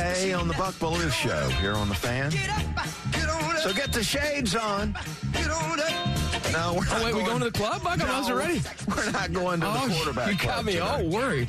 Tuesday 0.00 0.32
on 0.32 0.48
the 0.48 0.54
Buck 0.54 0.74
Belue 0.74 1.10
Show 1.10 1.48
here 1.60 1.74
on 1.74 1.88
the 1.88 1.94
fan. 1.94 2.30
So 3.58 3.72
get 3.72 3.92
the 3.92 4.02
shades 4.02 4.54
on. 4.56 4.94
No, 6.52 6.74
we're 6.74 6.80
oh, 6.80 6.90
not 6.90 7.00
Oh, 7.00 7.04
wait, 7.04 7.14
we 7.14 7.22
going 7.22 7.38
to 7.40 7.44
the 7.44 7.50
club? 7.50 7.82
Buck? 7.82 8.02
I 8.02 8.06
No, 8.06 8.18
wasn't 8.18 8.38
ready. 8.38 8.60
We're 8.88 9.10
not 9.12 9.32
going 9.32 9.60
to 9.60 9.66
Oh, 9.68 9.88
the 9.88 9.94
quarterback 9.94 10.30
you 10.32 10.38
club 10.38 10.56
got 10.56 10.64
me 10.64 10.72
today. 10.72 10.84
all 10.84 11.06
worried. 11.06 11.48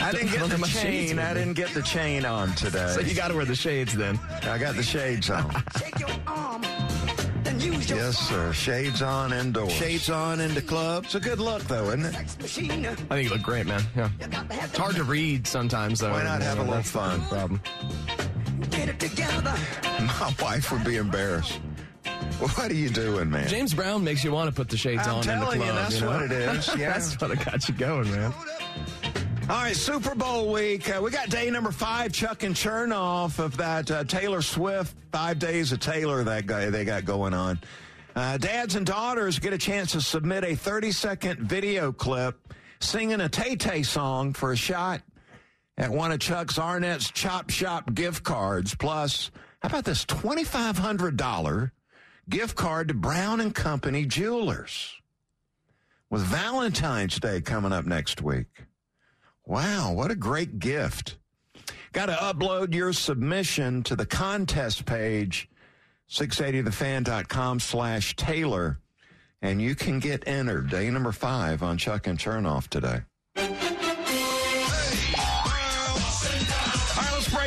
I 0.00 0.12
didn't 0.12 0.30
get 0.30 0.48
the 0.48 0.54
at 0.54 0.60
my 0.60 0.68
shades 0.68 1.10
chain. 1.10 1.18
I 1.18 1.34
didn't 1.34 1.54
get 1.54 1.70
the 1.70 1.82
chain 1.82 2.24
on 2.24 2.54
today. 2.54 2.92
So 2.94 3.00
you 3.00 3.14
got 3.14 3.28
to 3.28 3.34
wear 3.34 3.44
the 3.44 3.56
shades 3.56 3.94
then. 3.94 4.18
I 4.42 4.58
got 4.58 4.76
the 4.76 4.82
shades 4.82 5.30
on. 5.30 5.50
Yes, 7.58 8.18
sir. 8.18 8.52
Shades 8.52 9.02
on 9.02 9.32
indoors. 9.32 9.72
Shades 9.72 10.10
on 10.10 10.40
into 10.40 10.62
club. 10.62 11.04
It's 11.04 11.14
a 11.14 11.20
good 11.20 11.40
look, 11.40 11.62
though, 11.64 11.88
isn't 11.88 12.06
it? 12.06 12.14
I 12.16 12.22
think 12.22 13.24
you 13.24 13.30
look 13.30 13.42
great, 13.42 13.66
man. 13.66 13.82
Yeah. 13.96 14.10
It's 14.20 14.76
hard 14.78 14.96
to 14.96 15.04
read 15.04 15.46
sometimes, 15.46 16.00
though. 16.00 16.10
Why 16.10 16.22
not 16.22 16.42
have 16.42 16.58
a 16.58 16.62
little 16.62 16.74
That's 16.76 16.90
the 16.92 16.98
fun? 16.98 17.20
Problem. 17.22 17.60
My 20.00 20.34
wife 20.40 20.70
would 20.72 20.84
be 20.84 20.96
embarrassed. 20.96 21.60
What 22.38 22.70
are 22.70 22.74
you 22.74 22.88
doing, 22.88 23.30
man? 23.30 23.48
James 23.48 23.74
Brown 23.74 24.04
makes 24.04 24.22
you 24.22 24.30
want 24.32 24.48
to 24.48 24.54
put 24.54 24.68
the 24.68 24.76
shades 24.76 25.06
I'm 25.06 25.16
on 25.16 25.20
in 25.22 25.26
the 25.26 25.32
telling 25.44 25.60
club. 25.60 25.68
you, 25.68 25.74
that's 25.74 26.00
know? 26.00 26.06
what 26.08 26.22
it 26.22 26.32
is. 26.32 26.68
Yeah. 26.78 26.92
that's 26.92 27.20
what 27.20 27.30
it 27.32 27.44
got 27.44 27.68
you 27.68 27.74
going, 27.74 28.10
man. 28.12 28.32
All 29.50 29.56
right, 29.56 29.74
Super 29.74 30.14
Bowl 30.14 30.52
week. 30.52 30.94
Uh, 30.94 31.00
we 31.00 31.10
got 31.10 31.30
day 31.30 31.48
number 31.48 31.70
five, 31.70 32.12
Chuck 32.12 32.42
and 32.42 32.54
Chernoff 32.54 33.38
of 33.38 33.56
that 33.56 33.90
uh, 33.90 34.04
Taylor 34.04 34.42
Swift, 34.42 34.94
five 35.10 35.38
days 35.38 35.72
of 35.72 35.80
Taylor 35.80 36.22
that 36.22 36.44
guy 36.44 36.68
they 36.68 36.84
got 36.84 37.06
going 37.06 37.32
on. 37.32 37.58
Uh, 38.14 38.36
dads 38.36 38.74
and 38.74 38.84
daughters 38.84 39.38
get 39.38 39.54
a 39.54 39.58
chance 39.58 39.92
to 39.92 40.02
submit 40.02 40.44
a 40.44 40.54
30 40.54 40.92
second 40.92 41.40
video 41.40 41.92
clip 41.92 42.52
singing 42.80 43.22
a 43.22 43.28
Tay 43.30 43.56
Tay 43.56 43.82
song 43.82 44.34
for 44.34 44.52
a 44.52 44.56
shot 44.56 45.00
at 45.78 45.88
one 45.88 46.12
of 46.12 46.20
Chuck's 46.20 46.58
Arnett's 46.58 47.10
Chop 47.10 47.48
Shop 47.48 47.94
gift 47.94 48.24
cards. 48.24 48.74
Plus, 48.74 49.30
how 49.62 49.70
about 49.70 49.86
this 49.86 50.04
$2,500 50.04 51.70
gift 52.28 52.54
card 52.54 52.88
to 52.88 52.94
Brown 52.94 53.40
and 53.40 53.54
Company 53.54 54.04
Jewelers? 54.04 54.94
With 56.10 56.20
Valentine's 56.22 57.18
Day 57.18 57.40
coming 57.40 57.72
up 57.72 57.86
next 57.86 58.20
week. 58.20 58.67
Wow, 59.48 59.94
what 59.94 60.10
a 60.10 60.14
great 60.14 60.58
gift. 60.58 61.16
Got 61.92 62.06
to 62.06 62.12
upload 62.12 62.74
your 62.74 62.92
submission 62.92 63.82
to 63.84 63.96
the 63.96 64.04
contest 64.04 64.84
page, 64.84 65.48
680thefan.com 66.10 67.58
slash 67.58 68.14
Taylor, 68.14 68.78
and 69.40 69.62
you 69.62 69.74
can 69.74 70.00
get 70.00 70.28
entered. 70.28 70.68
Day 70.68 70.90
number 70.90 71.12
five 71.12 71.62
on 71.62 71.78
Chuck 71.78 72.06
and 72.06 72.18
Chernoff 72.18 72.68
today. 72.68 73.00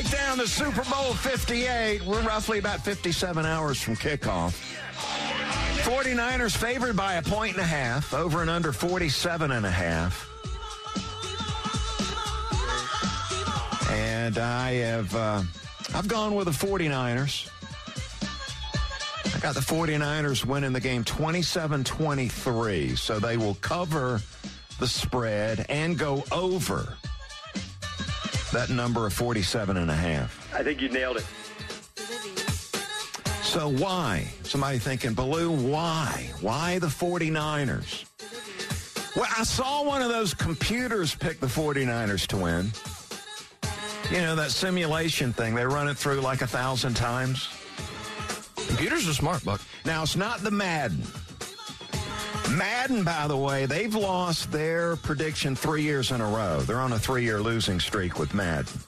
Down 0.10 0.38
the 0.38 0.48
Super 0.48 0.84
Bowl 0.90 1.14
58. 1.14 2.04
We're 2.06 2.22
roughly 2.22 2.58
about 2.58 2.84
57 2.84 3.46
hours 3.46 3.82
from 3.82 3.96
kickoff. 3.96 4.60
49ers 5.84 6.56
favored 6.56 6.96
by 6.96 7.16
a 7.16 7.22
point 7.22 7.54
and 7.54 7.62
a 7.62 7.68
half, 7.68 8.14
over 8.14 8.42
and 8.42 8.50
under 8.50 8.72
47 8.72 9.52
and 9.52 9.66
a 9.66 9.72
half. 9.72 10.31
And 14.22 14.38
I 14.38 14.74
have 14.74 15.16
uh, 15.16 15.42
I've 15.96 16.08
gone 16.08 16.36
with 16.36 16.46
the 16.46 16.52
49ers. 16.52 17.50
I 19.36 19.40
got 19.40 19.56
the 19.56 19.62
49ers 19.62 20.46
winning 20.46 20.74
the 20.74 20.80
game 20.80 21.04
27-23, 21.04 23.00
so 23.00 23.18
they 23.18 23.38
will 23.38 23.56
cover 23.56 24.22
the 24.80 24.86
spread 24.86 25.66
and 25.70 25.98
go 25.98 26.24
over 26.32 26.96
that 28.54 28.70
number 28.70 29.08
of 29.08 29.14
47 29.14 29.76
and 29.76 29.90
a 29.90 29.96
half. 29.96 30.54
I 30.54 30.62
think 30.62 30.82
you 30.82 30.90
nailed 30.90 31.18
it. 31.18 31.26
So 33.42 33.70
why? 33.70 34.28
Somebody 34.44 34.78
thinking, 34.78 35.16
Belue, 35.16 35.50
why? 35.68 36.30
Why 36.42 36.78
the 36.78 36.88
49ers? 36.88 38.06
Well, 39.16 39.28
I 39.36 39.44
saw 39.44 39.84
one 39.84 40.04
of 40.04 40.10
those 40.10 40.36
computers 40.36 41.16
pick 41.16 41.40
the 41.40 41.48
49ers 41.48 42.28
to 42.28 42.38
win. 42.38 42.72
You 44.12 44.20
know, 44.20 44.36
that 44.36 44.52
simulation 44.52 45.32
thing. 45.32 45.56
They 45.56 45.66
run 45.66 45.88
it 45.88 45.98
through 45.98 46.20
like 46.20 46.42
a 46.42 46.48
thousand 46.48 46.96
times. 46.96 47.48
Computers 48.68 49.08
are 49.08 49.14
smart, 49.14 49.46
Buck. 49.46 49.62
Now, 49.86 50.04
it's 50.04 50.18
not 50.18 50.40
the 50.40 50.52
Madden. 50.52 51.02
Madden, 52.58 53.06
by 53.06 53.28
the 53.28 53.38
way, 53.38 53.66
they've 53.66 53.96
lost 53.96 54.52
their 54.52 54.98
prediction 54.98 55.56
three 55.56 55.84
years 55.84 56.12
in 56.12 56.20
a 56.20 56.28
row. 56.28 56.60
They're 56.60 56.82
on 56.82 56.92
a 56.92 57.00
three 57.00 57.24
year 57.24 57.40
losing 57.40 57.80
streak 57.80 58.20
with 58.20 58.34
Madden. 58.34 58.82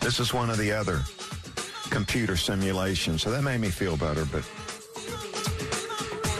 This 0.00 0.20
is 0.20 0.32
one 0.32 0.50
of 0.50 0.58
the 0.58 0.70
other 0.70 1.00
computer 1.90 2.36
simulations, 2.36 3.22
so 3.22 3.32
that 3.32 3.42
made 3.42 3.60
me 3.60 3.70
feel 3.70 3.96
better. 3.96 4.24
But 4.24 4.44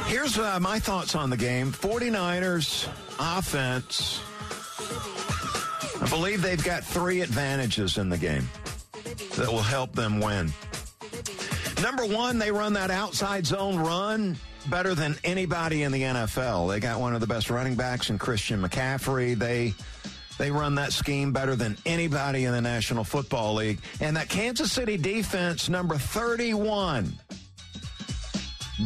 here's 0.06 0.38
uh, 0.38 0.60
my 0.60 0.78
thoughts 0.78 1.16
on 1.16 1.30
the 1.30 1.36
game 1.36 1.72
49ers 1.72 2.86
offense. 3.18 4.20
Believe 6.10 6.42
they've 6.42 6.62
got 6.62 6.84
three 6.84 7.20
advantages 7.20 7.96
in 7.96 8.08
the 8.08 8.18
game 8.18 8.48
that 9.36 9.46
will 9.46 9.62
help 9.62 9.92
them 9.94 10.20
win. 10.20 10.52
Number 11.80 12.04
one, 12.04 12.38
they 12.38 12.50
run 12.50 12.72
that 12.74 12.90
outside 12.90 13.46
zone 13.46 13.78
run 13.78 14.36
better 14.68 14.94
than 14.94 15.16
anybody 15.24 15.84
in 15.84 15.92
the 15.92 16.02
NFL. 16.02 16.68
They 16.68 16.80
got 16.80 17.00
one 17.00 17.14
of 17.14 17.20
the 17.20 17.26
best 17.26 17.48
running 17.48 17.74
backs 17.74 18.10
in 18.10 18.18
Christian 18.18 18.60
McCaffrey. 18.60 19.38
They 19.38 19.72
they 20.36 20.50
run 20.50 20.74
that 20.76 20.92
scheme 20.92 21.32
better 21.32 21.54
than 21.54 21.76
anybody 21.84 22.44
in 22.44 22.52
the 22.52 22.60
National 22.60 23.04
Football 23.04 23.54
League. 23.54 23.78
And 24.00 24.16
that 24.16 24.28
Kansas 24.28 24.72
City 24.72 24.96
defense, 24.96 25.68
number 25.68 25.96
31, 25.96 27.12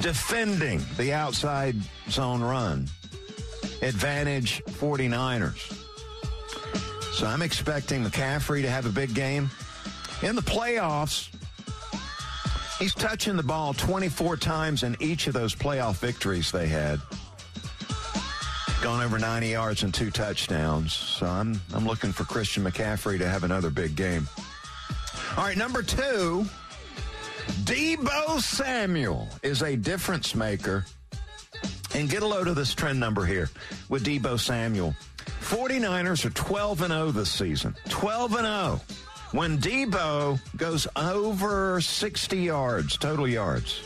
defending 0.01 0.83
the 0.97 1.13
outside 1.13 1.77
zone 2.11 2.43
run. 2.43 2.89
Advantage 3.83 4.65
49ers. 4.65 5.84
So 7.15 7.29
I'm 7.29 7.43
expecting 7.43 8.05
McCaffrey 8.05 8.63
to 8.63 8.69
have 8.69 8.87
a 8.87 8.91
big 8.91 9.15
game. 9.15 9.49
In 10.23 10.35
the 10.35 10.43
playoffs, 10.43 11.29
he's 12.81 12.93
touching 12.93 13.37
the 13.37 13.43
ball 13.45 13.73
24 13.73 14.37
times 14.37 14.83
in 14.83 14.97
each 14.99 15.29
of 15.29 15.33
those 15.33 15.55
playoff 15.55 15.99
victories 15.99 16.51
they 16.51 16.67
had. 16.67 17.01
Gone 18.83 19.01
over 19.01 19.21
90 19.21 19.49
yards 19.49 19.85
and 19.85 19.95
two 19.95 20.11
touchdowns. 20.11 20.93
So 20.93 21.27
I'm 21.27 21.61
I'm 21.73 21.87
looking 21.87 22.11
for 22.11 22.25
Christian 22.25 22.65
McCaffrey 22.65 23.17
to 23.19 23.29
have 23.29 23.45
another 23.45 23.71
big 23.71 23.95
game. 23.95 24.29
All 25.37 25.45
right, 25.45 25.57
number 25.57 25.85
two, 25.85 26.45
Deebo 27.63 28.41
Samuel 28.41 29.29
is 29.45 29.63
a 29.63 29.77
difference 29.77 30.35
maker. 30.35 30.85
And 31.95 32.11
get 32.11 32.25
a 32.25 32.27
load 32.27 32.49
of 32.49 32.57
this 32.57 32.75
trend 32.75 32.99
number 32.99 33.25
here 33.25 33.51
with 33.89 34.05
Deebo 34.05 34.41
Samuel. 34.41 34.97
49ers 35.45 36.25
are 36.25 36.31
12 36.31 36.83
and 36.83 36.93
0 36.93 37.11
this 37.11 37.31
season. 37.31 37.77
12 37.91 38.35
and 38.37 38.47
0. 38.47 38.81
When 39.33 39.59
Deebo 39.59 40.41
goes 40.57 40.87
over 40.97 41.81
60 41.81 42.39
yards, 42.39 42.97
total 42.97 43.29
yards. 43.29 43.83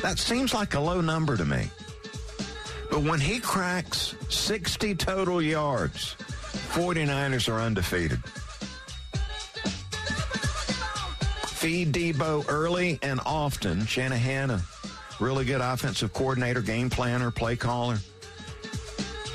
That 0.00 0.18
seems 0.18 0.54
like 0.54 0.74
a 0.74 0.80
low 0.80 1.00
number 1.00 1.36
to 1.36 1.44
me. 1.44 1.68
But 2.90 3.02
when 3.02 3.20
he 3.20 3.40
cracks 3.40 4.14
60 4.30 4.94
total 4.94 5.42
yards, 5.42 6.16
49ers 6.72 7.52
are 7.52 7.60
undefeated. 7.60 8.22
Feed 11.46 11.92
Deebo 11.92 12.46
early 12.48 12.98
and 13.02 13.20
often. 13.26 13.84
Shanahan, 13.84 14.50
a 14.50 14.62
really 15.20 15.44
good 15.44 15.60
offensive 15.60 16.12
coordinator, 16.12 16.62
game 16.62 16.88
planner, 16.88 17.30
play 17.30 17.56
caller. 17.56 17.98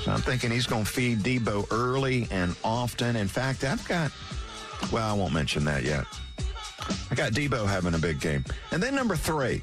I'm 0.09 0.21
thinking 0.21 0.51
he's 0.51 0.67
going 0.67 0.85
to 0.85 0.89
feed 0.89 1.19
Deebo 1.19 1.67
early 1.71 2.27
and 2.31 2.55
often. 2.63 3.15
In 3.15 3.27
fact, 3.27 3.63
I've 3.63 3.85
got, 3.87 4.11
well, 4.91 5.07
I 5.07 5.13
won't 5.17 5.33
mention 5.33 5.65
that 5.65 5.83
yet. 5.83 6.05
I 7.11 7.15
got 7.15 7.33
Deebo 7.33 7.67
having 7.67 7.93
a 7.93 7.99
big 7.99 8.19
game. 8.19 8.43
And 8.71 8.81
then 8.81 8.95
number 8.95 9.15
three, 9.15 9.61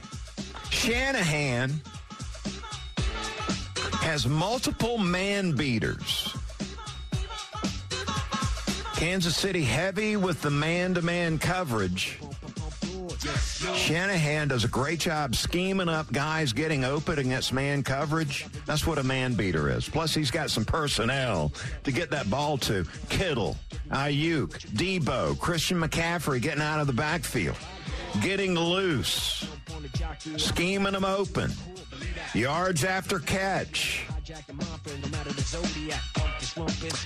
Shanahan 0.71 1.81
has 4.01 4.27
multiple 4.27 4.99
man 4.99 5.53
beaters. 5.53 6.35
Kansas 8.95 9.37
City 9.37 9.63
heavy 9.63 10.17
with 10.17 10.41
the 10.41 10.51
man 10.51 10.95
to 10.95 11.03
man 11.03 11.39
coverage. 11.39 12.19
Shanahan 13.19 14.49
does 14.49 14.65
a 14.65 14.69
great 14.69 15.01
job 15.01 15.35
scheming 15.35 15.89
up 15.89 16.11
guys 16.13 16.53
getting 16.53 16.85
open 16.85 17.19
against 17.19 17.53
man 17.53 17.83
coverage. 17.83 18.47
That's 18.67 18.87
what 18.87 18.99
a 18.99 19.03
man 19.03 19.35
beater 19.35 19.71
is. 19.71 19.89
Plus, 19.89 20.15
he's 20.15 20.31
got 20.31 20.51
some 20.51 20.65
personnel 20.65 21.53
to 21.85 21.93
get 21.93 22.11
that 22.11 22.29
ball 22.31 22.59
to. 22.59 22.85
Kittle, 23.09 23.57
Aiyuk, 23.91 24.51
Deebo, 24.71 25.39
Christian 25.39 25.81
McCaffrey 25.81 26.41
getting 26.41 26.63
out 26.63 26.81
of 26.81 26.87
the 26.87 26.93
backfield, 26.93 27.57
getting 28.21 28.55
loose, 28.55 29.47
scheming 30.37 30.93
them 30.93 31.05
open, 31.05 31.53
yards 32.35 32.85
after 32.85 33.19
catch. 33.19 34.07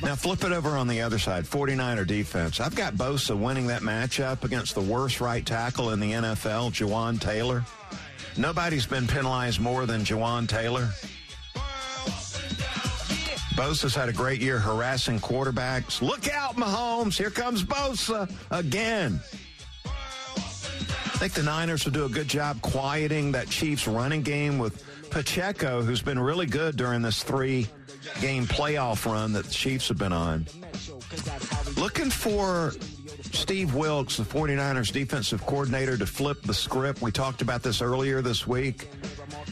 Now 0.03 0.15
flip 0.15 0.43
it 0.45 0.53
over 0.53 0.71
on 0.71 0.89
the 0.89 1.03
other 1.03 1.19
side, 1.19 1.45
49er 1.45 2.07
defense. 2.07 2.61
I've 2.61 2.75
got 2.75 2.95
Bosa 2.95 3.39
winning 3.39 3.67
that 3.67 3.83
matchup 3.83 4.45
against 4.45 4.75
the 4.75 4.81
worst 4.81 5.21
right 5.21 5.45
tackle 5.45 5.91
in 5.91 6.01
the 6.01 6.13
NFL, 6.13 6.71
Jawaan 6.73 7.21
Taylor. 7.21 7.65
Nobody's 8.39 8.87
been 8.87 9.07
penalized 9.07 9.61
more 9.61 9.85
than 9.85 10.03
Jawaan 10.03 10.49
Taylor. 10.49 10.89
Bosa's 13.55 13.95
had 13.95 14.09
a 14.09 14.13
great 14.15 14.41
year 14.41 14.59
harassing 14.59 15.19
quarterbacks. 15.19 16.01
Look 16.01 16.27
out, 16.29 16.57
Mahomes. 16.57 17.19
Here 17.19 17.29
comes 17.29 17.63
Bosa 17.63 18.33
again. 18.51 19.21
I 19.85 21.23
think 21.23 21.35
the 21.35 21.43
Niners 21.43 21.85
will 21.85 21.93
do 21.93 22.07
a 22.07 22.09
good 22.09 22.29
job 22.29 22.63
quieting 22.63 23.33
that 23.33 23.51
Chiefs 23.51 23.87
running 23.87 24.23
game 24.23 24.59
with 24.59 24.90
Pacheco, 25.11 25.83
who's 25.83 26.03
been 26.03 26.19
really 26.19 26.47
good 26.47 26.77
during 26.77 27.03
this 27.03 27.23
three 27.23 27.67
game 28.21 28.47
playoff 28.47 29.05
run 29.11 29.33
that 29.33 29.45
the 29.45 29.51
Chiefs 29.51 29.89
have 29.89 29.99
been 29.99 30.13
on. 30.13 30.47
Looking 31.77 32.11
for 32.11 32.73
Steve 33.33 33.75
Wilks, 33.75 34.17
the 34.17 34.23
49ers 34.23 34.93
defensive 34.93 35.45
coordinator, 35.45 35.97
to 35.97 36.07
flip 36.07 36.43
the 36.43 36.55
script. 36.55 37.03
We 37.03 37.11
talked 37.11 37.43
about 37.43 37.63
this 37.63 37.83
earlier 37.83 38.23
this 38.23 38.47
week. 38.47 38.89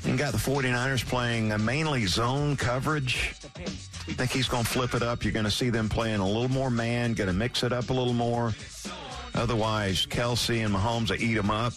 And 0.04 0.16
got 0.16 0.32
the 0.32 0.38
49ers 0.38 1.04
playing 1.04 1.52
mainly 1.64 2.06
zone 2.06 2.56
coverage. 2.56 3.34
I 3.56 4.12
think 4.12 4.30
he's 4.30 4.48
going 4.48 4.64
to 4.64 4.70
flip 4.70 4.94
it 4.94 5.02
up. 5.02 5.24
You're 5.24 5.32
going 5.32 5.44
to 5.44 5.50
see 5.50 5.70
them 5.70 5.88
playing 5.88 6.20
a 6.20 6.26
little 6.26 6.48
more 6.48 6.70
man, 6.70 7.14
going 7.14 7.28
to 7.28 7.34
mix 7.34 7.62
it 7.62 7.72
up 7.72 7.90
a 7.90 7.92
little 7.92 8.14
more. 8.14 8.54
Otherwise, 9.34 10.06
Kelce 10.06 10.64
and 10.64 10.74
Mahomes 10.74 11.10
will 11.10 11.20
eat 11.20 11.34
them 11.34 11.50
up. 11.50 11.72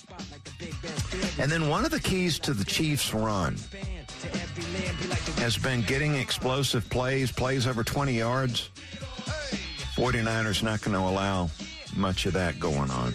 And 1.42 1.52
then 1.52 1.68
one 1.70 1.86
of 1.86 1.92
the 1.92 2.00
keys 2.00 2.38
to 2.40 2.54
the 2.54 2.64
Chiefs' 2.64 3.16
run 3.16 3.58
has 5.38 5.58
been 5.58 5.82
getting 5.82 6.14
explosive 6.14 6.88
plays, 6.88 7.32
plays 7.32 7.66
over 7.66 7.84
20 7.84 8.14
yards. 8.14 8.70
49ers 9.96 10.62
not 10.62 10.82
going 10.82 10.94
to 10.94 11.00
allow 11.00 11.50
much 11.96 12.28
of 12.28 12.34
that 12.34 12.60
going 12.60 12.92
on. 12.92 13.14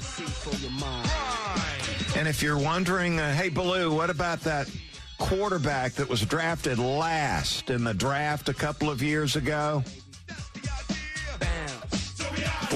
And 2.17 2.27
if 2.27 2.43
you're 2.43 2.59
wondering, 2.59 3.21
uh, 3.21 3.33
hey, 3.33 3.49
Belue, 3.49 3.95
what 3.95 4.11
about 4.11 4.41
that 4.41 4.69
quarterback 5.19 5.93
that 5.93 6.09
was 6.09 6.23
drafted 6.23 6.81
last 6.81 7.71
in 7.71 7.85
the 7.85 7.95
draft 7.95 8.49
a 8.49 8.55
couple 8.55 8.91
of 8.91 9.05
years 9.05 9.37
ago? 9.37 9.85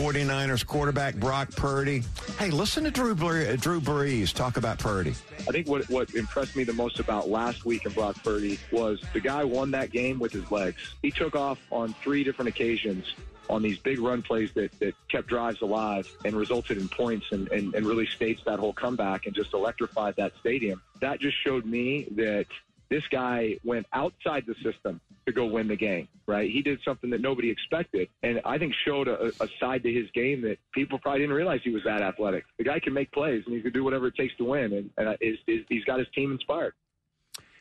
49ers 0.00 0.66
quarterback 0.66 1.14
Brock 1.16 1.50
Purdy. 1.50 2.02
Hey, 2.38 2.50
listen 2.50 2.84
to 2.84 2.90
Drew, 2.90 3.14
Drew 3.14 3.80
Brees 3.82 4.32
talk 4.32 4.56
about 4.56 4.78
Purdy. 4.78 5.10
I 5.40 5.52
think 5.52 5.68
what, 5.68 5.84
what 5.90 6.14
impressed 6.14 6.56
me 6.56 6.64
the 6.64 6.72
most 6.72 7.00
about 7.00 7.28
last 7.28 7.66
week 7.66 7.84
in 7.84 7.92
Brock 7.92 8.16
Purdy 8.24 8.58
was 8.72 9.04
the 9.12 9.20
guy 9.20 9.44
won 9.44 9.70
that 9.72 9.90
game 9.90 10.18
with 10.18 10.32
his 10.32 10.50
legs. 10.50 10.94
He 11.02 11.10
took 11.10 11.36
off 11.36 11.58
on 11.70 11.92
three 12.02 12.24
different 12.24 12.48
occasions 12.48 13.14
on 13.50 13.60
these 13.60 13.78
big 13.78 13.98
run 13.98 14.22
plays 14.22 14.50
that, 14.54 14.72
that 14.78 14.94
kept 15.08 15.26
drives 15.26 15.60
alive 15.60 16.10
and 16.24 16.34
resulted 16.34 16.78
in 16.78 16.88
points 16.88 17.26
and, 17.30 17.48
and, 17.48 17.74
and 17.74 17.84
really 17.84 18.06
staged 18.06 18.46
that 18.46 18.58
whole 18.58 18.72
comeback 18.72 19.26
and 19.26 19.34
just 19.34 19.52
electrified 19.52 20.16
that 20.16 20.32
stadium. 20.40 20.80
That 21.00 21.20
just 21.20 21.36
showed 21.44 21.66
me 21.66 22.08
that 22.12 22.46
this 22.88 23.06
guy 23.08 23.58
went 23.64 23.86
outside 23.92 24.46
the 24.46 24.54
system 24.62 24.98
to 25.30 25.34
go 25.34 25.46
win 25.46 25.68
the 25.68 25.76
game, 25.76 26.08
right? 26.26 26.50
He 26.50 26.62
did 26.62 26.78
something 26.84 27.10
that 27.10 27.20
nobody 27.20 27.50
expected, 27.50 28.08
and 28.22 28.40
I 28.44 28.58
think 28.58 28.74
showed 28.86 29.08
a, 29.08 29.32
a, 29.40 29.48
side 29.58 29.82
to 29.84 29.92
his 29.92 30.10
game 30.12 30.42
that 30.42 30.58
people 30.72 30.98
probably 30.98 31.20
didn't 31.20 31.34
realize 31.34 31.60
he 31.64 31.70
was 31.70 31.82
that 31.84 32.02
athletic. 32.02 32.44
The 32.58 32.64
guy 32.64 32.78
can 32.80 32.92
make 32.92 33.10
plays, 33.12 33.42
and 33.46 33.54
he 33.54 33.62
can 33.62 33.72
do 33.72 33.84
whatever 33.84 34.06
it 34.08 34.16
takes 34.16 34.36
to 34.36 34.44
win, 34.44 34.72
and, 34.72 34.90
and 34.96 35.16
is, 35.20 35.38
is, 35.46 35.64
he's 35.68 35.84
got 35.84 35.98
his 35.98 36.08
team 36.14 36.32
inspired. 36.32 36.74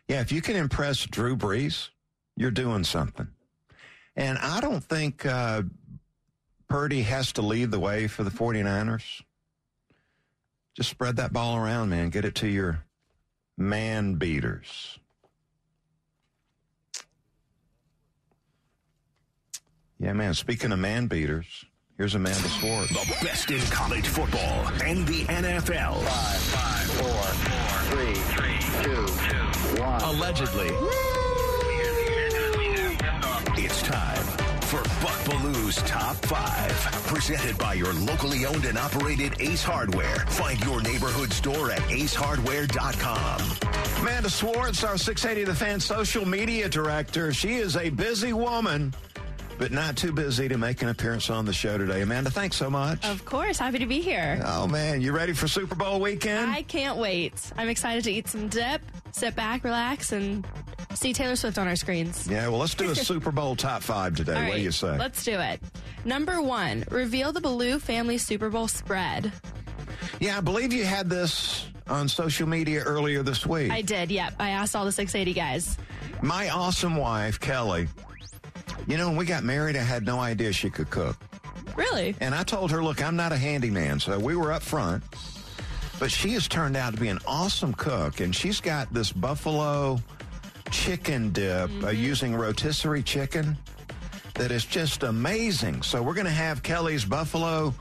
Yeah, 0.07 0.21
if 0.21 0.31
you 0.31 0.41
can 0.41 0.55
impress 0.55 1.05
Drew 1.05 1.35
Brees, 1.35 1.89
you're 2.35 2.51
doing 2.51 2.83
something. 2.83 3.27
And 4.15 4.37
I 4.37 4.59
don't 4.59 4.83
think 4.83 5.25
uh, 5.25 5.63
Purdy 6.67 7.03
has 7.03 7.31
to 7.33 7.41
lead 7.41 7.71
the 7.71 7.79
way 7.79 8.07
for 8.07 8.23
the 8.23 8.29
49ers. 8.29 9.21
Just 10.75 10.89
spread 10.89 11.15
that 11.17 11.33
ball 11.33 11.57
around, 11.57 11.89
man. 11.89 12.09
Get 12.09 12.25
it 12.25 12.35
to 12.35 12.47
your 12.47 12.85
man 13.57 14.15
beaters. 14.15 14.98
Yeah, 19.99 20.13
man. 20.13 20.33
Speaking 20.33 20.71
of 20.71 20.79
man 20.79 21.07
beaters, 21.07 21.65
here's 21.97 22.15
Amanda 22.15 22.47
Swartz. 22.47 22.87
The 22.89 23.17
best 23.25 23.51
in 23.51 23.59
college 23.63 24.07
football 24.07 24.65
and 24.81 25.05
the 25.05 25.25
NFL. 25.25 26.01
Five, 26.01 26.41
five, 26.41 26.91
four, 26.91 27.11
four, 27.11 27.81
three, 27.91 28.13
three, 28.13 28.59
two, 28.83 29.05
two, 29.75 29.81
one. 29.81 30.01
Allegedly. 30.03 30.69
It's 33.61 33.81
time 33.81 34.23
for 34.61 34.81
Buck 35.03 35.25
Belue's 35.25 35.75
Top 35.81 36.15
5. 36.15 36.71
Presented 37.07 37.57
by 37.57 37.73
your 37.73 37.91
locally 37.91 38.45
owned 38.45 38.63
and 38.63 38.77
operated 38.77 39.33
Ace 39.41 39.61
Hardware. 39.63 40.15
Find 40.29 40.63
your 40.63 40.81
neighborhood 40.81 41.33
store 41.33 41.71
at 41.71 41.81
acehardware.com. 41.81 43.41
Amanda 44.01 44.29
Swartz, 44.29 44.85
our 44.85 44.97
680 44.97 45.43
The 45.51 45.55
Fan 45.55 45.81
social 45.81 46.25
media 46.25 46.69
director. 46.69 47.33
She 47.33 47.55
is 47.55 47.75
a 47.75 47.89
busy 47.89 48.31
woman 48.31 48.93
but 49.59 49.71
not 49.71 49.97
too 49.97 50.13
busy 50.13 50.47
to 50.47 50.57
make 50.57 50.81
an 50.81 50.87
appearance 50.87 51.29
on 51.29 51.45
the 51.45 51.51
show 51.51 51.77
today. 51.77 52.01
Amanda, 52.01 52.31
thanks 52.31 52.55
so 52.55 52.69
much. 52.69 53.05
Of 53.05 53.25
course. 53.25 53.59
Happy 53.59 53.77
to 53.79 53.85
be 53.85 53.99
here. 53.99 54.41
Oh, 54.45 54.67
man. 54.67 55.01
You 55.01 55.11
ready 55.11 55.33
for 55.33 55.49
Super 55.49 55.75
Bowl 55.75 55.99
weekend? 55.99 56.49
I 56.49 56.61
can't 56.61 56.97
wait. 56.97 57.33
I'm 57.57 57.67
excited 57.67 58.05
to 58.05 58.11
eat 58.11 58.29
some 58.29 58.47
dip, 58.47 58.81
sit 59.11 59.35
back, 59.35 59.65
relax, 59.65 60.13
and 60.13 60.47
see 60.93 61.11
Taylor 61.11 61.35
Swift 61.35 61.57
on 61.57 61.67
our 61.67 61.75
screens. 61.75 62.25
Yeah, 62.27 62.47
well, 62.47 62.59
let's 62.59 62.73
do 62.73 62.89
a 62.89 62.95
Super 62.95 63.31
Bowl 63.31 63.57
top 63.57 63.83
five 63.83 64.15
today. 64.15 64.47
What 64.47 64.55
do 64.55 64.61
you 64.61 64.71
say? 64.71 64.97
Let's 64.97 65.25
do 65.25 65.37
it. 65.37 65.59
Number 66.05 66.41
one, 66.41 66.85
reveal 66.89 67.33
the 67.33 67.41
Belue 67.41 67.81
family 67.81 68.17
Super 68.17 68.49
Bowl 68.49 68.69
spread. 68.69 69.33
Yeah, 70.21 70.37
I 70.37 70.41
believe 70.41 70.71
you 70.71 70.85
had 70.85 71.09
this 71.09 71.67
on 71.87 72.07
social 72.07 72.47
media 72.47 72.81
earlier 72.83 73.23
this 73.23 73.45
week. 73.45 73.71
I 73.71 73.81
did, 73.81 74.09
yep. 74.09 74.35
I 74.39 74.51
asked 74.51 74.73
all 74.75 74.85
the 74.85 74.91
680 74.93 75.33
guys. 75.37 75.77
My 76.21 76.49
awesome 76.49 76.95
wife, 76.95 77.39
Kelly, 77.39 77.87
you 78.89 78.97
know, 78.97 79.07
when 79.07 79.17
we 79.17 79.25
got 79.25 79.43
married, 79.43 79.75
I 79.75 79.83
had 79.83 80.03
no 80.03 80.19
idea 80.19 80.51
she 80.51 80.71
could 80.71 80.89
cook. 80.89 81.15
Really? 81.75 82.15
And 82.19 82.33
I 82.33 82.43
told 82.43 82.71
her, 82.71 82.83
look, 82.83 83.03
I'm 83.03 83.15
not 83.15 83.31
a 83.31 83.37
handyman, 83.37 83.99
so 83.99 84.17
we 84.17 84.35
were 84.35 84.51
up 84.51 84.63
front. 84.63 85.03
But 85.99 86.09
she 86.09 86.31
has 86.31 86.47
turned 86.47 86.75
out 86.75 86.95
to 86.95 86.99
be 86.99 87.09
an 87.09 87.19
awesome 87.27 87.73
cook, 87.73 88.19
and 88.19 88.35
she's 88.35 88.59
got 88.59 88.91
this 88.91 89.11
buffalo 89.11 89.99
chicken 90.71 91.31
dip 91.31 91.69
uh, 91.83 91.89
using 91.89 92.35
rotisserie 92.35 93.03
chicken 93.03 93.55
that 94.33 94.49
is 94.49 94.65
just 94.65 95.03
amazing. 95.03 95.83
So 95.83 96.01
we're 96.01 96.15
going 96.15 96.25
to 96.25 96.31
have 96.31 96.63
Kelly's 96.63 97.05
buffalo 97.05 97.73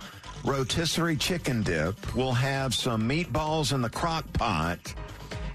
rotisserie 0.45 1.17
chicken 1.17 1.63
dip. 1.63 2.15
We'll 2.15 2.33
have 2.33 2.75
some 2.75 3.09
meatballs 3.09 3.73
in 3.73 3.81
the 3.81 3.91
crock 3.91 4.31
pot. 4.35 4.95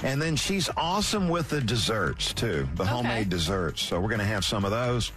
And 0.02 0.22
then 0.22 0.36
she's 0.36 0.70
awesome 0.76 1.30
with 1.30 1.50
the 1.50 1.62
desserts 1.62 2.34
too, 2.34 2.68
the 2.76 2.86
homemade 2.86 3.30
desserts. 3.30 3.84
So 3.84 4.00
we're 4.00 4.10
going 4.10 4.20
to 4.20 4.26
have 4.26 4.44
some 4.44 4.66
of 4.66 4.72
those. 4.72 5.12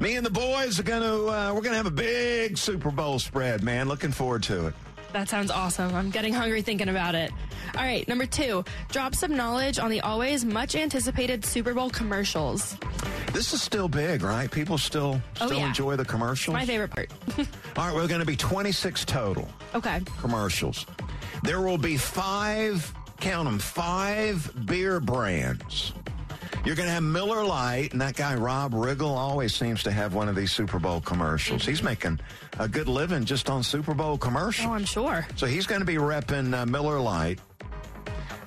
Me 0.00 0.16
and 0.16 0.26
the 0.26 0.30
boys 0.30 0.78
are 0.78 0.82
going 0.82 1.02
to 1.02 1.26
uh, 1.26 1.46
we're 1.54 1.62
going 1.62 1.72
to 1.72 1.76
have 1.76 1.86
a 1.86 1.90
big 1.90 2.58
Super 2.58 2.90
Bowl 2.90 3.18
spread, 3.18 3.62
man. 3.62 3.88
Looking 3.88 4.12
forward 4.12 4.42
to 4.44 4.66
it. 4.68 4.74
That 5.12 5.28
sounds 5.30 5.50
awesome. 5.50 5.94
I'm 5.94 6.10
getting 6.10 6.34
hungry 6.34 6.60
thinking 6.60 6.90
about 6.90 7.14
it. 7.14 7.32
All 7.76 7.82
right, 7.82 8.06
number 8.06 8.26
two, 8.26 8.64
drop 8.90 9.14
some 9.14 9.34
knowledge 9.34 9.78
on 9.78 9.88
the 9.90 10.00
always 10.00 10.44
much 10.44 10.74
anticipated 10.76 11.44
Super 11.44 11.72
Bowl 11.72 11.88
commercials. 11.88 12.76
This 13.32 13.54
is 13.54 13.62
still 13.62 13.88
big, 13.88 14.22
right? 14.22 14.50
People 14.50 14.76
still 14.76 15.20
Oh, 15.40 15.46
still 15.46 15.58
yeah. 15.58 15.68
enjoy 15.68 15.96
the 15.96 16.04
commercials. 16.04 16.52
My 16.52 16.66
favorite 16.66 16.90
part. 16.90 17.10
All 17.38 17.86
right, 17.86 17.94
we're 17.94 18.06
going 18.08 18.20
to 18.20 18.26
be 18.26 18.36
26 18.36 19.04
total 19.06 19.48
okay. 19.74 20.00
commercials. 20.20 20.84
There 21.42 21.62
will 21.62 21.78
be 21.78 21.96
five, 21.96 22.92
count 23.20 23.46
them, 23.48 23.58
five 23.58 24.50
beer 24.66 25.00
brands. 25.00 25.92
You're 26.66 26.74
going 26.74 26.88
to 26.88 26.92
have 26.92 27.04
Miller 27.04 27.44
Lite, 27.44 27.92
and 27.92 28.00
that 28.00 28.16
guy 28.16 28.34
Rob 28.34 28.72
Riggle 28.72 29.16
always 29.16 29.54
seems 29.54 29.84
to 29.84 29.92
have 29.92 30.14
one 30.14 30.28
of 30.28 30.34
these 30.34 30.50
Super 30.50 30.80
Bowl 30.80 31.00
commercials. 31.00 31.64
He's 31.64 31.80
making 31.80 32.18
a 32.58 32.66
good 32.66 32.88
living 32.88 33.24
just 33.24 33.48
on 33.48 33.62
Super 33.62 33.94
Bowl 33.94 34.18
commercials. 34.18 34.66
Oh, 34.66 34.72
I'm 34.72 34.84
sure. 34.84 35.24
So 35.36 35.46
he's 35.46 35.64
going 35.64 35.78
to 35.78 35.86
be 35.86 35.94
repping 35.94 36.52
uh, 36.52 36.66
Miller 36.66 36.98
Lite. 36.98 37.38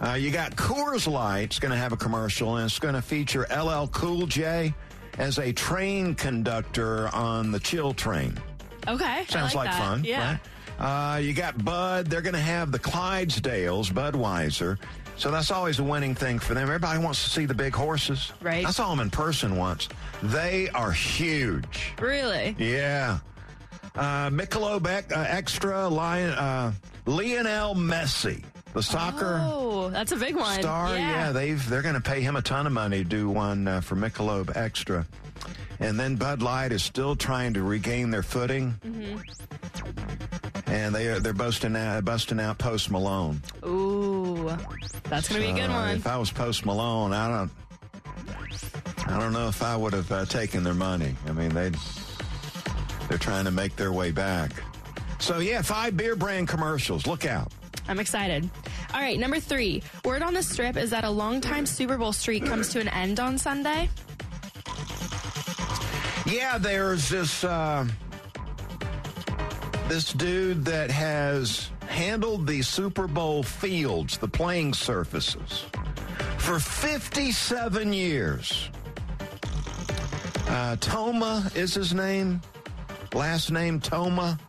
Uh, 0.01 0.15
you 0.19 0.31
got 0.31 0.57
Coors 0.57 1.09
Light's 1.09 1.59
going 1.59 1.71
to 1.71 1.77
have 1.77 1.93
a 1.93 1.97
commercial, 1.97 2.57
and 2.57 2.65
it's 2.65 2.77
going 2.77 2.93
to 2.93 3.01
feature 3.01 3.47
LL 3.55 3.87
Cool 3.87 4.27
J 4.27 4.73
as 5.17 5.39
a 5.39 5.53
train 5.53 6.13
conductor 6.13 7.07
on 7.15 7.53
the 7.53 7.59
chill 7.61 7.93
train. 7.93 8.37
Okay. 8.85 9.23
Sounds 9.29 9.55
like, 9.55 9.69
like, 9.69 9.77
fun. 9.77 10.03
Yeah. 10.03 10.37
Right? 10.77 11.15
Uh, 11.15 11.17
you 11.19 11.31
got 11.31 11.63
Bud. 11.63 12.07
They're 12.07 12.21
going 12.21 12.33
to 12.33 12.39
have 12.39 12.73
the 12.73 12.79
Clydesdales, 12.79 13.93
Budweiser. 13.93 14.77
So 15.19 15.31
that's 15.31 15.51
always 15.51 15.79
a 15.79 15.83
winning 15.83 16.15
thing 16.15 16.39
for 16.39 16.53
them. 16.53 16.63
Everybody 16.63 16.99
wants 16.99 17.23
to 17.25 17.29
see 17.29 17.45
the 17.45 17.53
big 17.53 17.75
horses. 17.75 18.31
Right. 18.41 18.65
I 18.65 18.71
saw 18.71 18.89
them 18.89 19.01
in 19.01 19.09
person 19.09 19.57
once. 19.57 19.89
They 20.23 20.69
are 20.69 20.91
huge. 20.91 21.93
Really? 21.99 22.55
Yeah. 22.57 23.19
Uh, 23.95 24.29
Michelob 24.29 24.87
uh, 24.87 25.25
Extra, 25.27 25.89
Lion, 25.89 26.29
uh, 26.31 26.71
Lionel 27.05 27.75
Messi 27.75 28.43
the 28.73 28.83
soccer 28.83 29.41
Oh, 29.43 29.89
that's 29.89 30.11
a 30.11 30.15
big 30.15 30.35
one. 30.35 30.61
star. 30.61 30.95
Yeah, 30.95 31.31
they've 31.31 31.67
they're 31.69 31.81
going 31.81 31.95
to 31.95 32.01
pay 32.01 32.21
him 32.21 32.35
a 32.35 32.41
ton 32.41 32.67
of 32.67 32.71
money 32.71 32.99
to 32.99 33.03
do 33.03 33.27
one 33.27 33.67
uh, 33.67 33.81
for 33.81 33.95
Michelob 33.95 34.55
Extra, 34.55 35.07
and 35.79 35.99
then 35.99 36.15
Bud 36.17 36.43
Light 36.43 36.71
is 36.71 36.83
still 36.83 37.15
trying 37.15 37.55
to 37.55 37.63
regain 37.63 38.11
their 38.11 38.21
footing, 38.21 38.75
Mhm. 38.85 40.48
And 40.85 40.95
they 40.95 41.07
are 41.07 41.19
they're 41.19 41.33
busting 41.33 41.75
out 41.75 42.05
busting 42.05 42.39
out 42.39 42.57
Post 42.57 42.89
Malone. 42.89 43.41
Ooh, 43.65 44.51
that's 45.03 45.27
gonna 45.27 45.41
be 45.41 45.47
a 45.47 45.53
good 45.53 45.69
one. 45.69 45.97
If 45.97 46.07
I 46.07 46.17
was 46.17 46.31
Post 46.31 46.65
Malone, 46.65 47.13
I 47.13 47.27
don't. 47.27 47.51
I 49.07 49.19
don't 49.19 49.33
know 49.33 49.47
if 49.47 49.63
I 49.63 49.75
would 49.75 49.93
have 49.93 50.11
uh, 50.11 50.25
taken 50.25 50.63
their 50.63 50.73
money. 50.73 51.15
I 51.27 51.31
mean, 51.31 51.49
they 51.49 51.71
they're 53.07 53.17
trying 53.17 53.45
to 53.45 53.51
make 53.51 53.75
their 53.75 53.91
way 53.91 54.11
back. 54.11 54.51
So 55.19 55.39
yeah, 55.39 55.61
five 55.61 55.97
beer 55.97 56.15
brand 56.15 56.47
commercials. 56.47 57.05
Look 57.07 57.25
out. 57.25 57.51
I'm 57.87 57.99
excited. 57.99 58.49
All 58.93 59.01
right, 59.01 59.19
number 59.19 59.39
three. 59.39 59.83
Word 60.05 60.21
on 60.21 60.33
the 60.33 60.43
strip 60.43 60.77
is 60.77 60.91
that 60.91 61.03
a 61.03 61.09
longtime 61.09 61.65
Super 61.65 61.97
Bowl 61.97 62.13
streak 62.13 62.45
comes 62.45 62.69
to 62.69 62.79
an 62.79 62.87
end 62.87 63.19
on 63.19 63.37
Sunday. 63.37 63.89
Yeah, 66.25 66.57
there's 66.59 67.09
this 67.09 67.43
uh, 67.43 67.87
this 69.89 70.13
dude 70.13 70.63
that 70.65 70.91
has 70.91 71.71
handled 71.87 72.45
the 72.45 72.61
Super 72.61 73.07
Bowl 73.07 73.41
fields, 73.41 74.19
the 74.19 74.27
playing 74.27 74.75
surfaces, 74.75 75.65
for 76.37 76.59
57 76.59 77.91
years. 77.91 78.69
Uh, 80.47 80.75
Toma 80.75 81.49
is 81.55 81.73
his 81.73 81.91
name. 81.93 82.39
Last 83.15 83.51
name 83.51 83.79
Toma. 83.79 84.39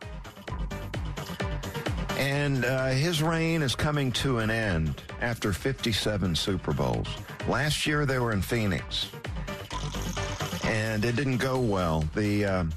And 2.18 2.66
uh, 2.66 2.88
his 2.88 3.22
reign 3.22 3.62
is 3.62 3.74
coming 3.74 4.12
to 4.12 4.38
an 4.38 4.50
end 4.50 5.02
after 5.22 5.54
57 5.54 6.36
Super 6.36 6.74
Bowls. 6.74 7.08
Last 7.48 7.86
year 7.86 8.04
they 8.04 8.18
were 8.18 8.32
in 8.32 8.42
Phoenix 8.42 9.08
and 10.64 11.02
it 11.02 11.16
didn't 11.16 11.38
go 11.38 11.58
well. 11.58 12.04
The 12.14 12.44
um, 12.44 12.72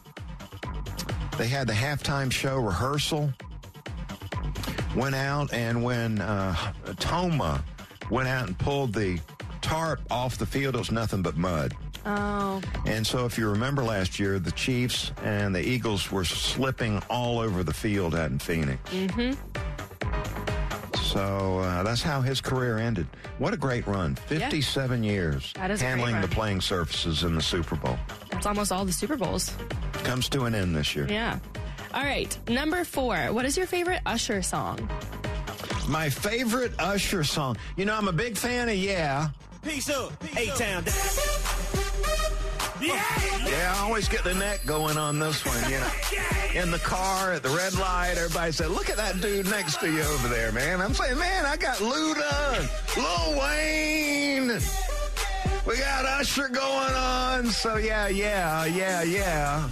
they 1.37 1.47
had 1.47 1.67
the 1.67 1.73
halftime 1.73 2.31
show 2.31 2.57
rehearsal. 2.57 3.31
Went 4.95 5.15
out, 5.15 5.51
and 5.53 5.83
when 5.83 6.21
uh, 6.21 6.55
Toma 6.99 7.63
went 8.11 8.27
out 8.27 8.47
and 8.47 8.57
pulled 8.59 8.93
the 8.93 9.19
tarp 9.61 9.99
off 10.11 10.37
the 10.37 10.45
field, 10.45 10.75
it 10.75 10.77
was 10.77 10.91
nothing 10.91 11.21
but 11.23 11.35
mud. 11.35 11.73
Oh, 12.05 12.61
And 12.85 13.07
so, 13.07 13.25
if 13.25 13.37
you 13.37 13.49
remember 13.49 13.81
last 13.81 14.19
year, 14.19 14.37
the 14.37 14.51
Chiefs 14.51 15.11
and 15.23 15.55
the 15.55 15.61
Eagles 15.61 16.11
were 16.11 16.25
slipping 16.25 17.01
all 17.09 17.39
over 17.39 17.63
the 17.63 17.73
field 17.73 18.13
out 18.13 18.29
in 18.29 18.37
Phoenix. 18.39 18.77
mm-hmm. 18.91 19.31
So 21.01 21.59
uh, 21.59 21.83
that's 21.83 22.01
how 22.01 22.21
his 22.21 22.41
career 22.41 22.77
ended. 22.79 23.07
What 23.37 23.53
a 23.53 23.57
great 23.57 23.85
run! 23.85 24.15
Fifty-seven 24.15 25.03
years 25.03 25.53
That 25.53 25.69
is 25.69 25.79
a 25.79 25.83
great 25.83 25.89
handling 25.91 26.21
the 26.21 26.27
playing 26.27 26.61
surfaces 26.61 27.23
in 27.23 27.35
the 27.35 27.41
Super 27.41 27.75
Bowl. 27.75 27.97
That's 28.43 28.57
almost 28.57 28.73
all 28.73 28.83
the 28.83 28.91
Super 28.91 29.15
Bowls. 29.15 29.55
Comes 30.03 30.27
to 30.27 30.43
an 30.43 30.53
end 30.53 30.75
this 30.75 30.93
year. 30.97 31.07
Yeah. 31.09 31.39
All 31.93 32.03
right, 32.03 32.37
number 32.49 32.83
four. 32.83 33.15
What 33.31 33.45
is 33.45 33.55
your 33.55 33.65
favorite 33.67 34.01
Usher 34.05 34.41
song? 34.41 34.89
My 35.87 36.09
favorite 36.09 36.73
Usher 36.77 37.23
song. 37.23 37.55
You 37.77 37.85
know, 37.85 37.95
I'm 37.95 38.09
a 38.09 38.11
big 38.11 38.35
fan 38.35 38.67
of 38.67 38.75
Yeah. 38.75 39.29
Peace 39.63 39.89
up, 39.89 40.11
A-Town. 40.35 40.83
Yeah. 42.81 43.01
Yeah, 43.47 43.73
I 43.77 43.83
always 43.85 44.09
get 44.09 44.25
the 44.25 44.33
neck 44.33 44.65
going 44.65 44.97
on 44.97 45.19
this 45.19 45.45
one. 45.45 45.71
You 45.71 45.79
know, 45.79 46.61
in 46.63 46.69
the 46.69 46.79
car 46.79 47.31
at 47.31 47.43
the 47.43 47.49
red 47.49 47.73
light, 47.75 48.15
everybody 48.17 48.51
said, 48.51 48.71
"Look 48.71 48.89
at 48.89 48.97
that 48.97 49.21
dude 49.21 49.49
next 49.49 49.79
to 49.79 49.89
you 49.89 50.01
over 50.01 50.27
there, 50.27 50.51
man." 50.51 50.81
I'm 50.81 50.93
saying, 50.93 51.17
man, 51.17 51.45
I 51.45 51.55
got 51.55 51.77
Luda, 51.77 52.59
and 52.59 52.69
Lil 52.97 53.39
Wayne. 53.39 54.59
We 55.65 55.77
got 55.77 56.05
Usher 56.05 56.49
going 56.49 56.93
on. 56.93 57.47
So 57.47 57.77
yeah, 57.77 58.07
yeah, 58.07 58.65
yeah, 58.65 59.03
yeah. 59.03 59.69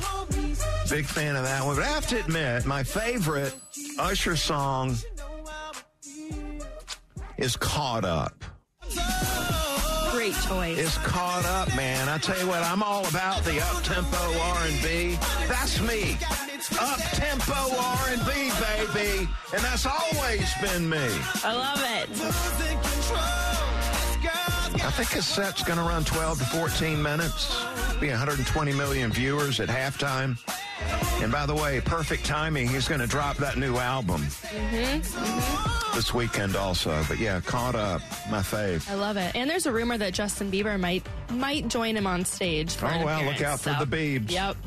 Big 0.90 1.06
fan 1.06 1.36
of 1.36 1.44
that 1.44 1.66
one. 1.66 1.76
But 1.76 1.86
I 1.86 1.90
have 1.90 2.08
to 2.08 2.20
admit, 2.20 2.66
my 2.66 2.84
favorite 2.84 3.54
Usher 4.00 4.36
song 4.36 4.96
is 7.38 7.56
"Caught 7.58 8.06
Up." 8.06 8.44
Great 10.12 10.36
choice. 10.48 10.78
is 10.78 10.98
caught 11.00 11.46
up, 11.46 11.74
man. 11.76 12.08
I 12.08 12.18
tell 12.18 12.38
you 12.40 12.48
what, 12.48 12.62
I'm 12.64 12.84
all 12.84 13.08
about 13.08 13.44
the 13.44 13.60
up 13.60 13.82
tempo 13.82 14.18
R&B. 14.18 15.18
That's 15.48 15.82
me. 15.82 16.18
Up 16.80 17.00
tempo 17.14 17.54
R&B, 17.54 18.52
baby, 18.62 19.28
and 19.54 19.64
that's 19.64 19.86
always 19.88 20.54
been 20.62 20.88
me. 20.88 21.08
I 21.44 21.54
love 21.54 21.82
it. 21.84 23.51
I 24.84 24.90
think 24.94 25.10
his 25.10 25.26
set's 25.28 25.64
going 25.64 25.78
to 25.78 25.84
run 25.84 26.04
12 26.04 26.40
to 26.40 26.46
14 26.46 27.02
minutes. 27.02 27.64
Be 28.00 28.10
120 28.10 28.74
million 28.74 29.12
viewers 29.12 29.60
at 29.60 29.70
halftime. 29.70 30.38
And 31.22 31.32
by 31.32 31.46
the 31.46 31.54
way, 31.56 31.80
perfect 31.82 32.26
timing. 32.26 32.68
He's 32.68 32.88
going 32.88 33.00
to 33.02 33.08
drop 33.08 33.38
that 33.38 33.58
new 33.58 33.78
album 33.78 34.22
Mm-hmm. 34.22 35.96
this 35.96 36.14
weekend 36.14 36.56
also. 36.56 37.04
But 37.08 37.20
yeah, 37.20 37.40
caught 37.42 37.76
up, 37.76 38.02
my 38.30 38.40
fave. 38.40 38.90
I 38.90 38.96
love 38.96 39.18
it. 39.18 39.36
And 39.36 39.50
there's 39.50 39.66
a 39.68 39.72
rumor 39.72 39.98
that 40.00 40.14
Justin 40.14 40.52
Bieber 40.52 40.80
might 40.80 41.06
might 41.30 41.68
join 41.68 41.96
him 41.96 42.08
on 42.08 42.26
stage. 42.26 42.74
For 42.74 42.88
Oh, 42.88 43.06
well, 43.06 43.24
look 43.24 43.42
out 43.42 43.60
for 43.60 43.74
so- 43.78 43.86
the 43.86 43.96
Biebs. 44.20 44.32
Yep. 44.32 44.58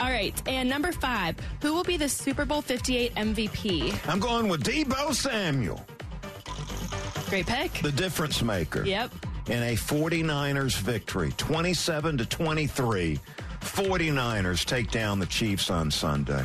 All 0.00 0.08
right, 0.10 0.40
and 0.48 0.66
number 0.70 0.92
five, 0.92 1.36
who 1.60 1.74
will 1.74 1.84
be 1.84 1.98
the 1.98 2.08
Super 2.08 2.46
Bowl 2.46 2.62
58 2.62 3.14
MVP? 3.16 4.08
I'm 4.08 4.18
going 4.18 4.48
with 4.48 4.62
Deebo 4.64 5.14
Samuel. 5.14 5.84
Great 7.28 7.46
pick. 7.46 7.72
the 7.82 7.92
difference 7.92 8.40
maker. 8.42 8.82
Yep. 8.86 9.12
In 9.46 9.62
a 9.62 9.74
49ers 9.74 10.76
victory, 10.78 11.32
27 11.36 12.18
to 12.18 12.26
23. 12.26 13.18
49ers 13.60 14.64
take 14.64 14.90
down 14.90 15.18
the 15.18 15.26
Chiefs 15.26 15.70
on 15.70 15.90
Sunday. 15.90 16.44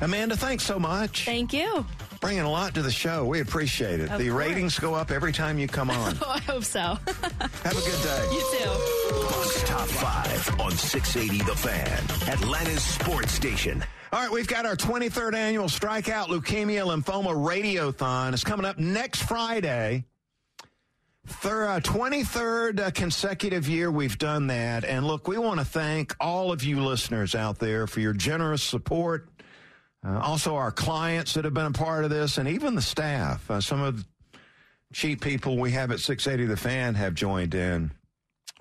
Amanda, 0.00 0.36
thanks 0.36 0.64
so 0.64 0.78
much. 0.78 1.24
Thank 1.24 1.52
you. 1.52 1.86
Bringing 2.20 2.42
a 2.42 2.50
lot 2.50 2.74
to 2.74 2.82
the 2.82 2.90
show. 2.90 3.24
We 3.26 3.40
appreciate 3.40 4.00
it. 4.00 4.10
Of 4.10 4.18
the 4.18 4.28
course. 4.30 4.46
ratings 4.48 4.78
go 4.78 4.94
up 4.94 5.10
every 5.10 5.32
time 5.32 5.58
you 5.58 5.68
come 5.68 5.90
on. 5.90 6.16
Oh, 6.22 6.30
I 6.30 6.38
hope 6.40 6.64
so. 6.64 6.80
Have 6.80 6.98
a 7.06 7.74
good 7.74 8.02
day. 8.02 8.28
You 8.32 8.58
too. 8.58 9.24
Bucks 9.28 9.62
Top 9.64 9.86
5 9.88 10.60
on 10.60 10.70
680 10.72 11.44
The 11.44 11.56
Fan, 11.56 12.32
Atlanta's 12.32 12.82
sports 12.82 13.32
station. 13.32 13.84
All 14.12 14.20
right, 14.20 14.30
we've 14.30 14.48
got 14.48 14.64
our 14.64 14.76
23rd 14.76 15.34
annual 15.34 15.66
Strikeout 15.66 16.26
Leukemia 16.28 16.84
Lymphoma 16.86 17.34
Radiothon. 17.34 18.32
It's 18.32 18.44
coming 18.44 18.64
up 18.64 18.78
next 18.78 19.22
Friday. 19.24 20.04
Uh, 21.26 21.80
23rd 21.80 22.80
uh, 22.80 22.90
consecutive 22.90 23.66
year 23.68 23.90
we've 23.90 24.18
done 24.18 24.46
that. 24.48 24.84
And 24.84 25.06
look, 25.06 25.26
we 25.26 25.38
want 25.38 25.58
to 25.58 25.64
thank 25.64 26.14
all 26.20 26.52
of 26.52 26.62
you 26.62 26.80
listeners 26.80 27.34
out 27.34 27.58
there 27.58 27.86
for 27.86 28.00
your 28.00 28.12
generous 28.12 28.62
support. 28.62 29.28
Uh, 30.06 30.18
also, 30.18 30.54
our 30.54 30.70
clients 30.70 31.32
that 31.34 31.44
have 31.44 31.54
been 31.54 31.66
a 31.66 31.70
part 31.70 32.04
of 32.04 32.10
this, 32.10 32.36
and 32.36 32.46
even 32.46 32.74
the 32.74 32.82
staff. 32.82 33.50
Uh, 33.50 33.60
some 33.60 33.80
of 33.80 33.96
the 33.96 34.04
cheap 34.92 35.22
people 35.22 35.56
we 35.56 35.70
have 35.72 35.90
at 35.90 36.00
680 36.00 36.46
The 36.46 36.56
Fan 36.58 36.94
have 36.94 37.14
joined 37.14 37.54
in. 37.54 37.90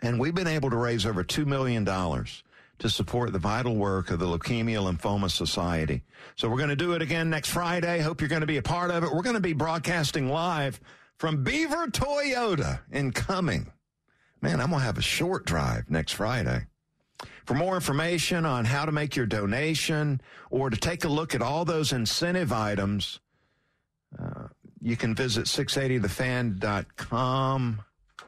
And 0.02 0.19
we've 0.19 0.36
been 0.36 0.47
able 0.47 0.69
to 0.69 0.78
raise 0.78 1.06
over 1.06 1.23
$2 1.23 1.45
million 1.45 1.86
to 1.86 2.89
support 2.89 3.34
the 3.34 3.39
vital 3.39 3.76
work 3.76 4.10
of 4.10 4.19
the 4.19 4.26
Leukemia 4.26 4.80
Lymphoma 4.80 5.30
Society. 5.30 6.02
So 6.38 6.49
we're 6.49 6.58
going 6.58 6.69
to 6.69 6.76
do 6.78 6.93
it 6.93 7.02
again 7.02 7.30
next 7.30 7.49
Friday. 7.49 7.99
Hope 7.99 8.21
you're 8.21 8.30
going 8.30 8.41
to 8.41 8.47
be 8.47 8.58
a 8.58 8.63
part 8.63 8.89
of 8.89 9.04
it. 9.04 9.13
We're 9.13 9.21
going 9.21 9.36
to 9.36 9.41
be 9.41 9.54
broadcasting 9.54 10.30
live 10.30 10.80
from 11.17 11.43
Beaver 11.43 11.88
Toyota 11.88 12.82
in 12.91 13.12
Cumming. 13.12 13.71
Man, 14.41 14.60
I'm 14.60 14.69
going 14.69 14.82
to 14.82 14.86
have 14.86 14.97
a 14.97 15.02
short 15.02 15.45
drive 15.45 15.89
next 15.89 16.13
Friday. 16.13 16.65
For 17.45 17.54
more 17.54 17.76
information 17.76 18.45
on 18.45 18.65
how 18.65 18.84
to 18.86 18.91
make 18.91 19.15
your 19.15 19.26
donation 19.26 20.19
or 20.49 20.69
to 20.69 20.76
take 20.78 21.06
a 21.06 21.10
look 21.10 21.34
at 21.34 21.41
all 21.41 21.63
those 21.65 21.93
incentive 21.93 22.52
items, 22.52 23.19
uh, 24.19 24.47
you 24.82 24.97
can 24.97 25.15
visit 25.15 25.45
680thefan.com 25.45 27.82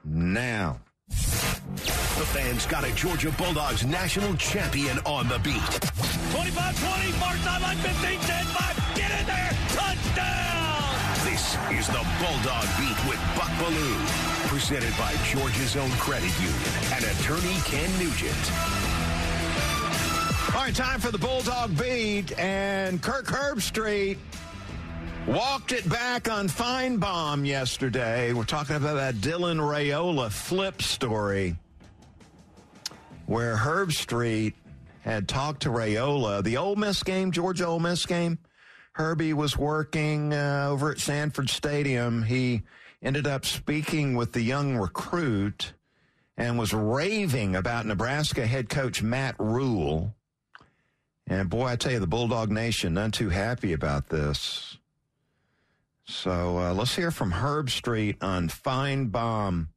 now. 0.04 0.80
The 1.10 2.26
fans 2.32 2.65
got 2.65 2.86
a 2.86 2.95
Georgia 2.95 3.32
Bulldogs 3.32 3.86
national 3.86 4.36
champion 4.38 5.00
on 5.00 5.28
the 5.28 5.38
beat. 5.39 5.56
25-20, 5.56 7.19
mark 7.19 7.36
timeline 7.39 7.76
15, 7.76 8.19
10, 8.19 8.45
5, 8.45 8.85
This 11.45 11.86
is 11.86 11.88
the 11.89 12.03
Bulldog 12.19 12.65
Beat 12.79 13.08
with 13.08 13.19
Buck 13.36 13.51
Belue, 13.60 14.47
presented 14.47 14.97
by 14.97 15.13
Georgia's 15.25 15.75
own 15.75 15.91
credit 15.91 16.31
union 16.39 16.60
and 16.91 17.05
attorney 17.05 17.53
Ken 17.65 17.88
Nugent. 17.99 18.34
All 20.55 20.63
right, 20.63 20.73
time 20.73 20.99
for 20.99 21.12
the 21.12 21.19
Bulldog 21.19 21.77
beat, 21.77 22.36
and 22.39 22.99
Kirk 22.99 23.27
Herbstreit 23.27 24.17
walked 25.27 25.71
it 25.71 25.88
back 25.88 26.31
on 26.31 26.47
Finebaum 26.47 27.45
yesterday. 27.45 28.34
We're 28.34 28.43
talking 28.45 28.77
about 28.77 28.95
that 28.95 29.13
Dylan 29.15 29.60
Raiola 29.60 30.31
flip 30.31 30.81
story, 30.81 31.58
where 33.27 33.55
Herbstreit 33.55 34.53
had 35.01 35.27
talked 35.27 35.62
to 35.62 35.69
Rayola, 35.69 36.43
the 36.43 36.58
Ole 36.58 36.75
Miss 36.75 37.03
game, 37.03 37.31
Georgia 37.31 37.67
Ole 37.67 37.79
Miss 37.79 38.03
game. 38.08 38.39
Herbie 38.95 39.34
was 39.34 39.58
working 39.58 40.34
uh, 40.34 40.67
over 40.69 40.89
at 40.89 40.99
Sanford 40.99 41.49
Stadium, 41.49 42.23
he 42.23 42.62
ended 43.03 43.27
up 43.27 43.45
speaking 43.45 44.15
with 44.15 44.31
the 44.31 44.41
young 44.41 44.77
recruit 44.77 45.73
and 46.38 46.58
was 46.58 46.73
raving 46.73 47.58
about 47.58 47.86
Nebraska 47.86 48.47
head 48.47 48.69
coach 48.69 49.03
Matt 49.03 49.36
Rhule. 49.38 50.15
And 51.27 51.49
boy, 51.49 51.65
I 51.65 51.75
tell 51.75 51.91
you, 51.91 51.99
the 51.99 52.08
Bulldog 52.08 52.49
Nation, 52.49 52.93
none 52.93 53.12
too 53.12 53.27
happy 53.27 53.73
about 53.73 54.08
this. 54.08 54.77
So 56.05 56.58
uh, 56.58 56.73
let's 56.73 56.95
hear 56.95 57.12
from 57.12 57.34
Herbstreit 57.34 58.15
on 58.23 58.47
Finebaum 58.47 59.67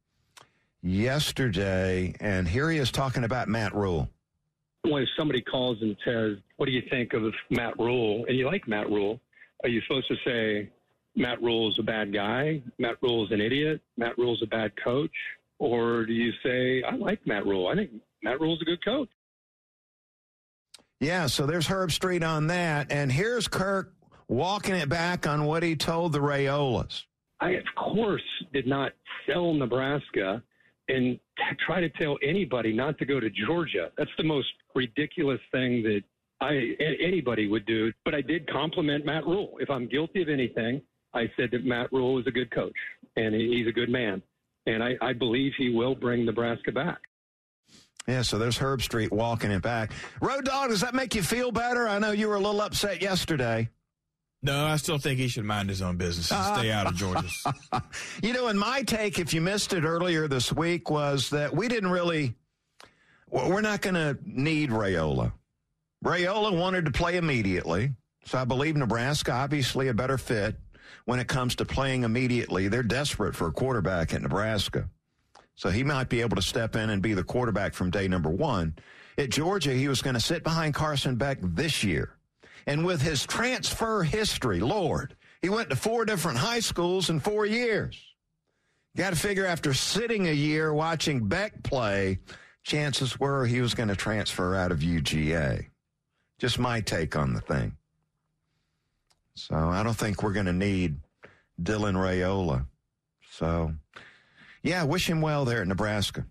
yesterday. 0.81 2.15
And 2.21 2.47
here 2.47 2.71
he 2.71 2.77
is 2.77 2.89
talking 2.89 3.25
about 3.25 3.49
Matt 3.49 3.75
Rhule. 3.75 4.07
When 4.83 5.05
somebody 5.17 5.41
calls 5.41 5.81
and 5.81 5.97
says, 6.05 6.37
What 6.59 6.65
do 6.65 6.73
you 6.73 6.81
think 6.89 7.13
of 7.13 7.23
Matt 7.49 7.79
Rhule? 7.79 8.25
And 8.27 8.37
you 8.37 8.45
like 8.45 8.67
Matt 8.67 8.89
Rhule, 8.89 9.21
are 9.63 9.69
you 9.69 9.79
supposed 9.87 10.09
to 10.09 10.15
say, 10.25 10.69
Matt 11.15 11.41
Rhule 11.41 11.69
is 11.69 11.75
a 11.79 11.83
bad 11.83 12.13
guy? 12.13 12.61
Matt 12.77 12.97
Rhule 13.01 13.25
is 13.25 13.31
an 13.31 13.39
idiot? 13.39 13.79
Matt 13.95 14.17
Rhule 14.17 14.33
is 14.33 14.41
a 14.43 14.47
bad 14.47 14.73
coach? 14.83 15.13
Or 15.59 16.05
do 16.05 16.11
you 16.11 16.33
say, 16.43 16.83
I 16.83 16.95
like 16.97 17.25
Matt 17.25 17.45
Rhule? 17.45 17.67
I 17.69 17.75
think 17.75 17.91
Matt 18.23 18.41
Rhule 18.41 18.55
is 18.55 18.61
a 18.61 18.65
good 18.65 18.83
coach. 18.83 19.07
Yeah, 20.99 21.27
so 21.27 21.45
there's 21.45 21.65
Herbstreit 21.65 22.27
on 22.27 22.47
that. 22.47 22.91
And 22.91 23.09
here's 23.09 23.47
Kirk 23.47 23.93
walking 24.27 24.75
it 24.75 24.89
back 24.89 25.25
on 25.25 25.45
what 25.45 25.63
he 25.63 25.77
told 25.77 26.11
the 26.11 26.19
Raiolas. 26.19 27.05
I, 27.39 27.51
of 27.51 27.63
course, 27.77 28.21
did 28.51 28.67
not 28.67 28.91
sell 29.25 29.53
Nebraska 29.53 30.43
and 30.89 31.17
t- 31.37 31.43
try 31.65 31.79
to 31.79 31.87
tell 31.91 32.17
anybody 32.21 32.73
not 32.73 32.97
to 32.97 33.05
go 33.05 33.21
to 33.21 33.29
Georgia. 33.29 33.91
That's 33.97 34.11
the 34.17 34.25
most 34.25 34.49
ridiculous 34.75 35.39
thing 35.53 35.83
that 35.83 36.01
I 36.41 36.75
a- 36.79 36.97
anybody 37.01 37.47
would 37.47 37.65
do. 37.65 37.91
But 38.05 38.15
I 38.15 38.21
did 38.21 38.49
compliment 38.49 39.05
Matt 39.05 39.25
Rhule. 39.25 39.57
If 39.59 39.69
I'm 39.69 39.87
guilty 39.87 40.21
of 40.21 40.29
anything, 40.29 40.81
I 41.13 41.29
said 41.37 41.51
that 41.51 41.65
Matt 41.65 41.91
Rhule 41.91 42.19
is 42.19 42.27
a 42.27 42.31
good 42.31 42.51
coach 42.51 42.75
and 43.15 43.33
he's 43.33 43.67
a 43.67 43.71
good 43.71 43.89
man, 43.89 44.21
and 44.67 44.83
I, 44.83 44.95
I 45.01 45.13
believe 45.13 45.53
he 45.57 45.69
will 45.69 45.95
bring 45.95 46.25
Nebraska 46.25 46.71
back. 46.71 46.99
Yeah, 48.07 48.21
so 48.23 48.37
there's 48.39 48.57
Herbstreit 48.57 49.11
walking 49.11 49.51
it 49.51 49.61
back. 49.61 49.91
Road 50.21 50.45
Dog, 50.45 50.69
does 50.69 50.81
that 50.81 50.95
make 50.95 51.13
you 51.13 51.21
feel 51.21 51.51
better? 51.51 51.87
I 51.87 51.99
know 51.99 52.11
you 52.11 52.27
were 52.27 52.35
a 52.35 52.39
little 52.39 52.61
upset 52.61 53.01
yesterday. 53.01 53.69
No, 54.41 54.65
I 54.65 54.77
still 54.77 54.97
think 54.97 55.19
he 55.19 55.27
should 55.27 55.43
mind 55.43 55.69
his 55.69 55.81
own 55.81 55.97
business 55.97 56.31
and 56.31 56.57
stay 56.57 56.71
out 56.71 56.87
of 56.87 56.95
Georgia's. 56.95 57.45
You 58.23 58.33
know, 58.33 58.47
and 58.47 58.57
my 58.57 58.83
take, 58.83 59.19
if 59.19 59.33
you 59.33 59.41
missed 59.41 59.73
it 59.73 59.83
earlier 59.83 60.27
this 60.27 60.51
week, 60.53 60.89
was 60.89 61.29
that 61.31 61.53
we 61.53 61.67
didn't 61.67 61.89
really, 61.91 62.35
we're 63.29 63.61
not 63.61 63.81
going 63.81 63.95
to 63.95 64.17
need 64.23 64.69
Raiola. 64.69 65.33
Raiola 66.03 66.57
wanted 66.57 66.85
to 66.85 66.91
play 66.91 67.17
immediately. 67.17 67.93
So 68.25 68.37
I 68.37 68.45
believe 68.45 68.75
Nebraska, 68.75 69.31
obviously 69.31 69.87
a 69.87 69.93
better 69.93 70.17
fit 70.17 70.55
when 71.05 71.19
it 71.19 71.27
comes 71.27 71.55
to 71.55 71.65
playing 71.65 72.03
immediately. 72.03 72.67
They're 72.67 72.83
desperate 72.83 73.35
for 73.35 73.47
a 73.47 73.51
quarterback 73.51 74.13
at 74.13 74.21
Nebraska. 74.21 74.89
So 75.55 75.69
he 75.69 75.83
might 75.83 76.09
be 76.09 76.21
able 76.21 76.35
to 76.37 76.41
step 76.41 76.75
in 76.75 76.89
and 76.89 77.01
be 77.01 77.13
the 77.13 77.23
quarterback 77.23 77.73
from 77.73 77.91
day 77.91 78.07
number 78.07 78.29
one. 78.29 78.75
At 79.17 79.29
Georgia, 79.29 79.73
he 79.73 79.89
was 79.89 80.01
going 80.01 80.13
to 80.13 80.21
sit 80.21 80.43
behind 80.43 80.73
Carson 80.73 81.15
Beck 81.15 81.39
this 81.41 81.83
year. 81.83 82.15
And 82.65 82.85
with 82.85 83.01
his 83.01 83.25
transfer 83.25 84.03
history, 84.03 84.59
Lord, 84.61 85.15
he 85.41 85.49
went 85.49 85.69
to 85.69 85.75
four 85.75 86.05
different 86.05 86.37
high 86.37 86.59
schools 86.59 87.09
in 87.09 87.19
four 87.19 87.45
years. 87.45 88.01
Got 88.95 89.11
to 89.11 89.15
figure 89.15 89.45
after 89.45 89.73
sitting 89.73 90.27
a 90.27 90.33
year 90.33 90.73
watching 90.73 91.27
Beck 91.27 91.63
play, 91.63 92.19
chances 92.63 93.19
were 93.19 93.45
he 93.45 93.61
was 93.61 93.73
going 93.73 93.89
to 93.89 93.95
transfer 93.95 94.55
out 94.55 94.71
of 94.71 94.79
UGA. 94.79 95.68
Just 96.39 96.57
my 96.57 96.81
take 96.81 97.15
on 97.15 97.33
the 97.33 97.41
thing. 97.41 97.75
So 99.35 99.55
I 99.55 99.83
don't 99.83 99.93
think 99.93 100.23
we're 100.23 100.33
going 100.33 100.47
to 100.47 100.53
need 100.53 100.97
Dylan 101.61 101.95
Raiola. 101.95 102.65
So, 103.31 103.73
yeah, 104.63 104.83
wish 104.83 105.09
him 105.09 105.21
well 105.21 105.45
there 105.45 105.61
at 105.61 105.67
Nebraska. 105.67 106.25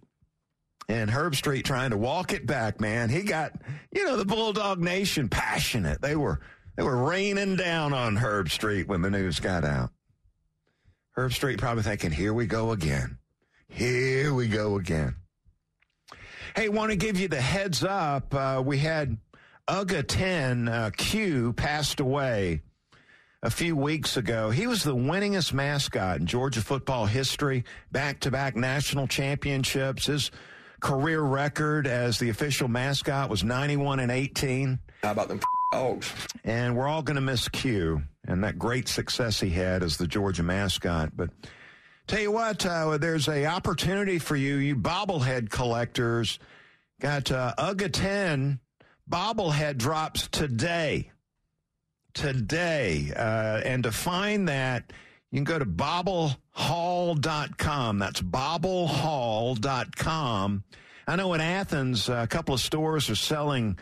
And 0.89 1.11
Herbstreit 1.11 1.65
trying 1.65 1.91
to 1.91 1.99
walk 1.99 2.33
it 2.33 2.47
back, 2.47 2.81
man. 2.81 3.11
He 3.11 3.23
got, 3.23 3.53
you 3.93 4.05
know, 4.07 4.17
the 4.17 4.25
Bulldog 4.25 4.81
Nation 4.81 5.29
passionate. 5.29 6.01
They 6.01 6.17
were 6.17 6.41
they 6.77 6.83
were 6.83 6.97
raining 6.97 7.57
down 7.57 7.93
on 7.93 8.17
Herbstreit 8.17 8.87
when 8.87 9.03
the 9.03 9.11
news 9.11 9.41
got 9.41 9.65
out. 9.65 9.91
Herbstreit 11.17 11.59
probably 11.59 11.83
thinking, 11.83 12.11
here 12.11 12.33
we 12.33 12.47
go 12.47 12.71
again. 12.71 13.19
Here 13.69 14.33
we 14.33 14.49
go 14.49 14.77
again. 14.77 15.17
Hey, 16.55 16.69
want 16.69 16.91
to 16.91 16.97
give 16.97 17.21
you 17.21 17.29
the 17.29 17.41
heads 17.41 17.85
up. 17.85 18.35
Uh, 18.35 18.63
we 18.65 18.79
had 18.79 19.19
UGA 19.69 20.07
10 20.07 20.69
uh, 20.69 20.91
Que 20.97 21.53
passed 21.53 22.01
away 22.01 22.63
a 23.43 23.51
few 23.51 23.77
weeks 23.77 24.17
ago. 24.17 24.51
He 24.51 24.67
was 24.67 24.83
the 24.83 24.97
winningest 24.97 25.53
mascot 25.53 26.21
in 26.21 26.27
Georgia 26.27 26.63
football 26.63 27.05
history, 27.05 27.65
back 27.93 28.21
to 28.21 28.31
back 28.31 28.57
national 28.57 29.07
championships. 29.07 30.07
His 30.07 30.31
career 30.81 31.21
record 31.21 31.87
as 31.87 32.19
the 32.19 32.31
official 32.31 32.69
mascot 32.69 33.29
was 33.29 33.45
91 33.45 34.01
and 34.01 34.11
18. 34.11 34.79
How 35.03 35.11
about 35.11 35.29
them 35.29 35.41
dogs? 35.73 36.13
And 36.45 36.75
we're 36.75 36.89
all 36.89 37.03
going 37.03 37.17
to 37.17 37.21
miss 37.21 37.47
Que 37.49 38.01
and 38.27 38.43
that 38.45 38.59
great 38.59 38.89
success 38.89 39.39
he 39.39 39.51
had 39.51 39.83
as 39.83 39.99
the 39.99 40.07
Georgia 40.07 40.43
mascot. 40.43 41.15
But 41.15 41.31
tell 42.07 42.21
you 42.21 42.33
what, 42.33 42.65
uh, 42.65 42.97
there's 42.97 43.29
a 43.29 43.45
opportunity 43.47 44.19
for 44.19 44.35
you, 44.35 44.57
you 44.57 44.77
bobblehead 44.77 45.51
collectors. 45.51 46.39
Got 47.01 47.31
uh, 47.31 47.55
UGA 47.59 47.93
10 47.93 48.61
bobblehead 49.09 49.79
drops 49.79 50.29
today. 50.29 51.11
Today. 52.15 53.13
Uh, 53.15 53.61
and 53.65 53.83
to 53.85 53.93
find 53.93 54.49
that, 54.49 54.93
you 55.31 55.37
can 55.37 55.45
go 55.45 55.59
to 55.59 55.67
bobblehall.com. 55.67 57.99
That's 57.99 58.23
bobblehall.com. 58.23 60.65
I 61.07 61.17
know 61.17 61.35
in 61.35 61.41
Athens, 61.41 62.09
a 62.09 62.27
couple 62.27 62.55
of 62.55 62.61
stores 62.61 63.09
are 63.09 63.15
selling 63.15 63.79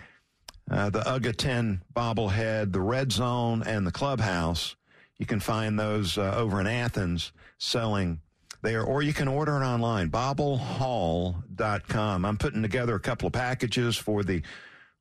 uh, 0.70 0.90
the 0.90 1.00
UGA 1.00 1.34
10 1.36 1.82
bobblehead, 1.94 2.72
the 2.72 2.80
Red 2.80 3.12
Zone, 3.12 3.62
and 3.64 3.86
the 3.86 3.92
Clubhouse. 3.92 4.76
You 5.18 5.26
can 5.26 5.40
find 5.40 5.78
those 5.78 6.18
uh, 6.18 6.34
over 6.36 6.60
in 6.60 6.66
Athens 6.66 7.32
selling 7.58 8.20
there, 8.62 8.82
or 8.82 9.02
you 9.02 9.12
can 9.12 9.28
order 9.28 9.56
it 9.56 9.64
online, 9.64 10.10
bobblehall.com. 10.10 12.24
I'm 12.24 12.36
putting 12.36 12.62
together 12.62 12.94
a 12.94 13.00
couple 13.00 13.28
of 13.28 13.32
packages 13.32 13.96
for 13.96 14.24
the 14.24 14.42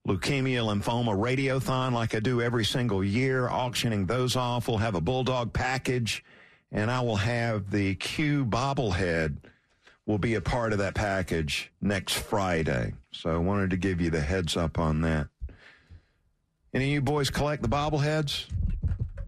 Leukemia 0.08 0.62
Lymphoma 0.62 1.18
Radiothon 1.18 1.92
like 1.92 2.14
I 2.14 2.20
do 2.20 2.42
every 2.42 2.64
single 2.64 3.04
year, 3.04 3.50
auctioning 3.50 4.06
those 4.06 4.36
off. 4.36 4.68
We'll 4.68 4.78
have 4.78 4.94
a 4.94 5.02
Bulldog 5.02 5.52
package, 5.52 6.24
and 6.72 6.92
I 6.92 7.02
will 7.02 7.16
have 7.16 7.72
the 7.72 7.96
Que 7.96 8.46
bobblehead 8.46 9.38
will 10.06 10.20
be 10.20 10.36
a 10.36 10.42
part 10.42 10.74
of 10.74 10.80
that 10.80 10.94
package 10.94 11.72
next 11.82 12.14
Friday. 12.14 12.94
So 13.12 13.32
I 13.32 13.38
wanted 13.38 13.72
to 13.72 13.78
give 13.78 14.00
you 14.00 14.12
the 14.12 14.22
heads 14.22 14.56
up 14.56 14.78
on 14.78 15.02
that. 15.02 15.28
Any 16.72 16.86
of 16.86 16.92
you 16.92 17.02
boys 17.02 17.32
collect 17.32 17.64
the 17.64 17.70
bobbleheads? 17.70 18.46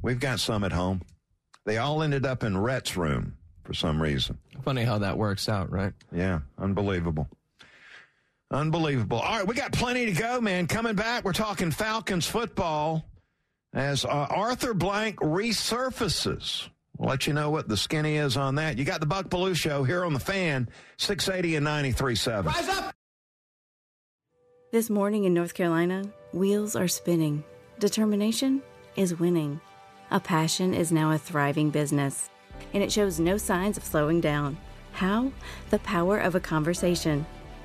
We've 0.04 0.20
got 0.20 0.40
some 0.40 0.64
at 0.64 0.72
home. 0.72 1.02
They 1.66 1.78
all 1.78 2.04
ended 2.04 2.26
up 2.26 2.44
in 2.44 2.56
Rhett's 2.56 2.96
room 2.96 3.36
for 3.64 3.74
some 3.74 4.00
reason. 4.00 4.38
Funny 4.64 4.84
how 4.84 5.00
that 5.00 5.18
works 5.18 5.50
out, 5.50 5.72
right? 5.72 5.94
Yeah, 6.12 6.42
unbelievable. 6.60 7.28
Unbelievable. 8.52 9.20
All 9.20 9.40
right, 9.40 9.48
we 9.48 9.56
got 9.56 9.74
plenty 9.74 10.06
to 10.06 10.14
go, 10.14 10.40
man. 10.40 10.68
Coming 10.68 10.96
back, 10.96 11.26
we're 11.26 11.34
talking 11.34 11.70
Falcons 11.72 12.26
football 12.26 13.06
as 13.74 14.06
uh, 14.06 14.08
Arthur 14.30 14.74
Blank 14.74 15.18
resurfaces. 15.18 16.70
We'll 16.98 17.10
let 17.10 17.28
you 17.28 17.34
know 17.34 17.50
what 17.50 17.68
the 17.68 17.78
skinny 17.78 18.16
is 18.16 18.38
on 18.38 18.56
that. 18.56 18.78
You 18.78 18.86
got 18.86 19.02
the 19.02 19.06
Buck 19.06 19.30
Belue 19.30 19.56
Show 19.56 19.84
here 19.84 20.04
on 20.04 20.14
the 20.14 20.20
fan, 20.20 20.70
680 20.98 21.58
and 21.58 21.68
93.7. 21.68 22.46
Rise 22.46 22.70
up! 22.70 22.96
This 24.72 24.90
morning 24.90 25.26
in 25.26 25.34
North 25.34 25.54
Carolina, 25.54 26.04
wheels 26.34 26.76
are 26.76 26.88
spinning. 26.88 27.44
Determination 27.80 28.62
is 28.96 29.20
winning. 29.20 29.62
A 30.10 30.20
passion 30.20 30.74
is 30.74 30.92
now 30.92 31.12
a 31.12 31.18
thriving 31.18 31.70
business, 31.70 32.30
and 32.74 32.82
it 32.82 32.92
shows 32.92 33.20
no 33.20 33.38
signs 33.38 33.78
of 33.78 33.84
slowing 33.84 34.22
down. 34.22 34.58
How? 34.94 35.32
The 35.70 35.80
power 35.80 36.18
of 36.18 36.34
a 36.34 36.40
conversation, 36.40 37.26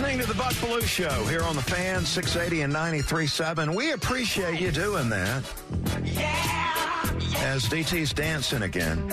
listening 0.00 0.18
to 0.18 0.26
the 0.26 0.34
Buck 0.34 0.52
Belue 0.54 0.82
Show 0.82 1.24
here 1.24 1.42
on 1.42 1.54
the 1.54 1.62
Fan 1.62 2.06
680 2.06 2.62
and 2.62 2.72
93.7. 2.72 3.74
We 3.74 3.92
appreciate 3.92 4.58
you 4.58 4.70
doing 4.70 5.10
that. 5.10 5.42
Yeah, 6.02 7.02
As 7.40 7.68
DT's 7.68 8.14
dancing 8.14 8.62
again. 8.62 9.10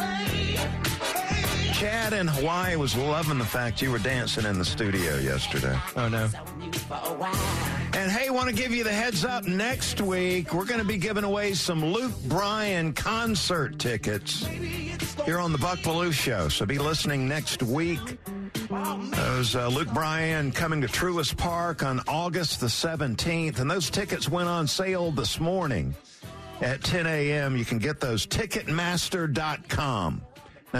Chad 1.78 2.13
in 2.13 2.28
Hawaii 2.28 2.75
was 2.75 2.97
loving 2.97 3.38
the 3.38 3.45
fact 3.45 3.84
you 3.84 3.91
were 3.91 3.99
dancing 3.99 4.45
in 4.45 4.57
the 4.57 4.65
studio 4.65 5.19
yesterday. 5.19 5.78
Oh, 5.95 6.09
no. 6.09 6.28
And 7.93 8.09
hey, 8.09 8.32
want 8.32 8.49
to 8.49 8.55
give 8.55 8.71
you 8.71 8.84
the 8.84 8.91
heads 8.91 9.23
up 9.23 9.45
next 9.45 10.01
week, 10.01 10.55
we're 10.55 10.65
going 10.65 10.80
to 10.80 10.88
be 10.88 10.97
giving 10.97 11.23
away 11.23 11.53
some 11.53 11.86
Luke 11.86 12.15
Bryan 12.25 12.93
concert 12.93 13.78
tickets 13.78 14.43
here 15.23 15.38
on 15.38 15.51
the 15.51 15.59
Buck 15.59 15.78
Belue 15.82 16.11
Show. 16.11 16.49
So 16.49 16.65
be 16.65 16.80
listening 16.80 17.28
next 17.28 17.61
week. 17.61 18.17
Those 18.69 19.55
uh, 19.55 19.67
Luke 19.67 19.93
Bryan 19.93 20.51
coming 20.51 20.82
to 20.82 20.88
Truist 20.88 21.38
Park 21.38 21.84
on 21.84 22.01
August 22.07 22.59
the 22.59 22.65
17th. 22.65 23.59
And 23.59 23.69
those 23.69 23.91
tickets 23.91 24.28
went 24.28 24.49
on 24.49 24.65
sale 24.65 25.11
this 25.11 25.39
morning 25.39 25.93
at 26.59 26.84
10 26.84 27.05
a.m. 27.05 27.55
You 27.55 27.65
can 27.65 27.78
get 27.78 27.99
those 27.99 28.25
ticketmaster.com. 28.25 30.23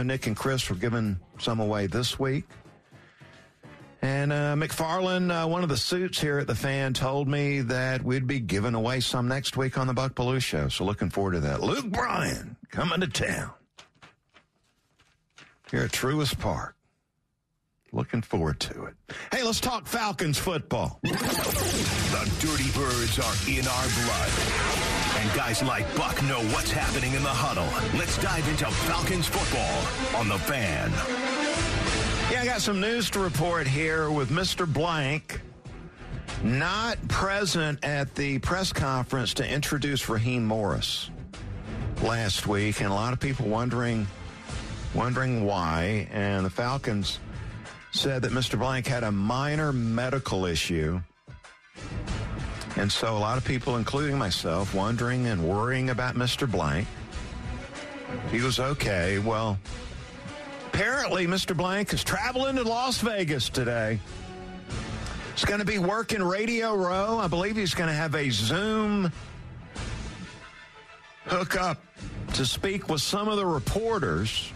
Nick 0.04 0.28
and 0.28 0.36
Chris 0.36 0.70
were 0.70 0.76
giving 0.76 1.20
some 1.40 1.60
away 1.60 1.88
this 1.88 2.20
week. 2.20 2.46
And 4.02 4.32
uh, 4.32 4.56
McFarland, 4.56 5.32
uh, 5.32 5.48
one 5.48 5.64
of 5.64 5.70
the 5.70 5.78
suits 5.78 6.20
here 6.22 6.38
at 6.38 6.48
the 6.48 6.56
fan, 6.56 6.94
told 6.94 7.28
me 7.28 7.62
that 7.62 8.04
we'd 8.04 8.28
be 8.28 8.40
giving 8.40 8.76
away 8.76 9.00
some 9.00 9.28
next 9.28 9.58
week 9.58 9.78
on 9.78 9.88
the 9.88 9.94
Buck 9.94 10.14
Belue 10.14 10.42
Show. 10.42 10.68
So 10.68 10.86
looking 10.86 11.10
forward 11.10 11.32
to 11.34 11.40
that. 11.42 11.62
Luke 11.62 11.90
Bryan 11.90 12.56
coming 12.70 13.02
to 13.02 13.08
town 13.08 13.52
here 15.72 15.82
at 15.82 15.92
Truist 15.92 16.40
Park. 16.40 16.76
Looking 17.92 18.22
forward 18.22 18.60
to 18.62 18.86
it. 18.86 18.96
Hey, 19.32 19.44
let's 19.44 19.62
talk 19.62 19.88
Falcons 19.88 20.38
football. 20.38 21.00
The 21.04 22.32
Dirty 22.40 22.70
Birds 22.78 23.18
are 23.18 23.50
in 23.50 23.66
our 23.68 23.88
blood. 24.06 24.97
And 25.18 25.34
guys 25.36 25.64
like 25.64 25.84
Buck 25.96 26.22
know 26.24 26.40
what's 26.54 26.72
happening 26.72 27.14
in 27.14 27.24
the 27.24 27.30
huddle. 27.30 27.68
Let's 27.98 28.18
dive 28.22 28.48
into 28.48 28.66
Falcons 28.66 29.28
football 29.28 30.20
on 30.20 30.28
the 30.28 30.38
fan. 30.38 30.92
Yeah, 32.32 32.42
I 32.42 32.46
got 32.46 32.62
some 32.62 32.80
news 32.80 33.10
to 33.12 33.20
report 33.20 33.68
here 33.68 34.12
with 34.12 34.30
Mr. 34.30 34.72
Blank 34.72 35.42
not 36.44 37.06
present 37.08 37.84
at 37.84 38.14
the 38.16 38.40
press 38.40 38.72
conference 38.72 39.34
to 39.36 39.48
introduce 39.48 40.08
Raheem 40.08 40.46
Morris 40.46 41.10
last 42.04 42.46
week, 42.46 42.80
and 42.82 42.92
a 42.92 42.94
lot 42.94 43.14
of 43.14 43.20
people 43.20 43.48
wondering 43.48 44.06
wondering 44.94 45.46
why. 45.46 46.08
And 46.12 46.46
the 46.46 46.50
Falcons 46.50 47.20
said 47.92 48.22
that 48.22 48.32
Mr. 48.32 48.58
Blank 48.58 48.88
had 48.88 49.04
a 49.04 49.12
minor 49.12 49.74
medical 49.74 50.46
issue. 50.46 51.02
And 52.78 52.92
so 52.92 53.18
a 53.18 53.20
lot 53.20 53.40
of 53.40 53.44
people, 53.44 53.78
including 53.78 54.20
myself, 54.20 54.76
wondering 54.76 55.26
and 55.26 55.50
worrying 55.50 55.90
about 55.90 56.14
Mr. 56.14 56.50
Blank. 56.50 56.88
He 58.32 58.40
was 58.40 58.60
okay. 58.60 59.18
Well, 59.18 59.58
apparently 60.68 61.26
Mr. 61.26 61.58
Blank 61.58 61.92
is 61.92 62.04
traveling 62.04 62.56
to 62.58 62.64
Las 62.64 63.00
Vegas 63.00 63.50
today. 63.50 64.00
He's 65.34 65.44
going 65.44 65.60
to 65.60 65.66
be 65.66 65.80
working 65.80 66.22
Radio 66.22 66.76
Row. 66.76 67.18
I 67.18 67.28
believe 67.28 67.56
he's 67.56 67.74
going 67.74 67.90
to 67.90 67.96
have 67.96 68.14
a 68.14 68.30
Zoom 68.30 69.12
hookup 71.26 71.84
to 72.36 72.46
speak 72.46 72.90
with 72.90 73.02
some 73.02 73.28
of 73.28 73.38
the 73.38 73.46
reporters 73.46 74.52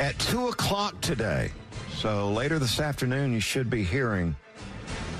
at 0.00 0.16
2 0.20 0.48
o'clock 0.48 1.00
today. 1.00 1.50
So 1.96 2.32
later 2.32 2.60
this 2.60 2.78
afternoon, 2.78 3.32
you 3.32 3.40
should 3.40 3.68
be 3.68 3.82
hearing 3.82 4.36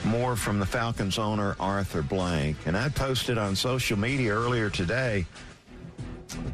more 0.04 0.36
from 0.36 0.58
the 0.58 0.66
Falcons 0.66 1.18
owner, 1.18 1.56
Arthur 1.58 2.02
Blank. 2.02 2.56
And 2.66 2.76
I 2.76 2.88
posted 2.88 3.38
on 3.38 3.56
social 3.56 3.98
media 3.98 4.32
earlier 4.32 4.70
today, 4.70 5.26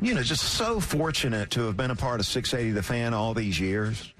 you 0.01 0.15
know, 0.15 0.23
just 0.23 0.45
so 0.45 0.81
fortunate 0.81 1.51
to 1.51 1.63
have 1.63 1.77
been 1.77 1.91
a 1.91 1.97
part 1.97 2.21
of 2.21 2.27
680 2.27 2.73
The 2.73 2.83
Fan 2.83 3.15
all 3.15 3.35
these 3.35 3.59
years. 3.59 4.13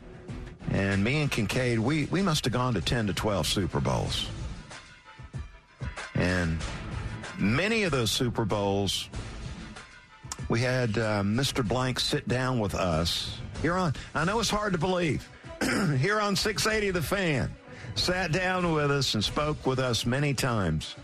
And 0.71 1.03
me 1.03 1.21
and 1.23 1.31
Kincaid, 1.31 1.79
we, 1.79 2.07
we 2.07 2.23
must 2.23 2.45
have 2.45 2.53
gone 2.53 2.75
to 2.75 2.81
10 2.81 3.09
to 3.09 3.15
12 3.15 3.47
Super 3.47 3.81
Bowls. 3.81 4.29
And 6.15 6.59
many 7.39 7.83
of 7.83 7.93
those 7.93 8.11
Super 8.11 8.45
Bowls, 8.45 9.09
we 10.49 10.61
had 10.61 10.97
uh, 10.99 11.23
Mr. 11.23 11.67
Blank 11.67 12.01
sit 12.01 12.29
down 12.29 12.59
with 12.59 12.75
us 12.75 13.39
here 13.63 13.75
on, 13.75 13.95
I 14.15 14.25
know 14.25 14.41
it's 14.41 14.51
hard 14.51 14.73
to 14.73 14.79
believe, 14.79 15.29
here 15.99 16.21
on 16.21 16.35
680 16.35 16.91
The 16.91 17.03
Fan, 17.03 17.55
sat 17.95 18.33
down 18.33 18.73
with 18.73 18.91
us 18.91 19.15
and 19.15 19.23
spoke 19.23 19.67
with 19.67 19.79
us 19.79 20.07
many 20.07 20.35
times 20.35 20.97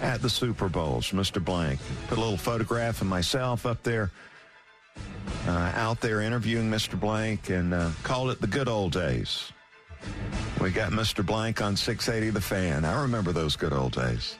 at 0.00 0.22
the 0.22 0.30
Super 0.30 0.68
Bowls, 0.68 1.10
Mr. 1.10 1.44
Blank. 1.44 1.80
Put 2.08 2.18
a 2.18 2.20
little 2.20 2.36
photograph 2.36 3.00
of 3.00 3.06
myself 3.06 3.66
up 3.66 3.82
there, 3.82 4.10
uh, 5.46 5.72
out 5.74 6.00
there 6.00 6.20
interviewing 6.20 6.70
Mr. 6.70 6.98
Blank, 6.98 7.50
and 7.50 7.74
uh, 7.74 7.90
called 8.02 8.30
it 8.30 8.40
the 8.40 8.46
good 8.46 8.68
old 8.68 8.92
days. 8.92 9.52
We 10.60 10.70
got 10.70 10.92
Mr. 10.92 11.24
Blank 11.24 11.60
on 11.60 11.76
680 11.76 12.30
The 12.30 12.40
Fan. 12.40 12.84
I 12.84 13.02
remember 13.02 13.32
those 13.32 13.56
good 13.56 13.72
old 13.72 13.92
days. 13.92 14.36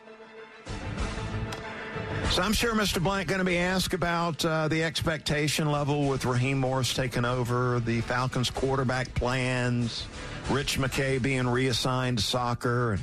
So 2.31 2.43
I'm 2.43 2.53
sure 2.53 2.75
Mr. 2.75 3.03
Blank 3.03 3.29
going 3.29 3.41
to 3.41 3.45
be 3.45 3.59
asked 3.59 3.95
about 3.95 4.45
uh, 4.45 4.69
the 4.69 4.85
expectation 4.85 5.73
level 5.73 6.09
with 6.09 6.25
Raheem 6.25 6.59
Morris 6.59 6.95
taking 6.95 7.25
over, 7.25 7.81
the 7.81 8.01
Falcons 8.03 8.49
quarterback 8.49 9.13
plans, 9.15 10.07
Rich 10.51 10.79
McKay 10.79 11.21
being 11.21 11.49
reassigned 11.49 12.19
to 12.19 12.25
soccer, 12.25 12.93
and 12.93 13.03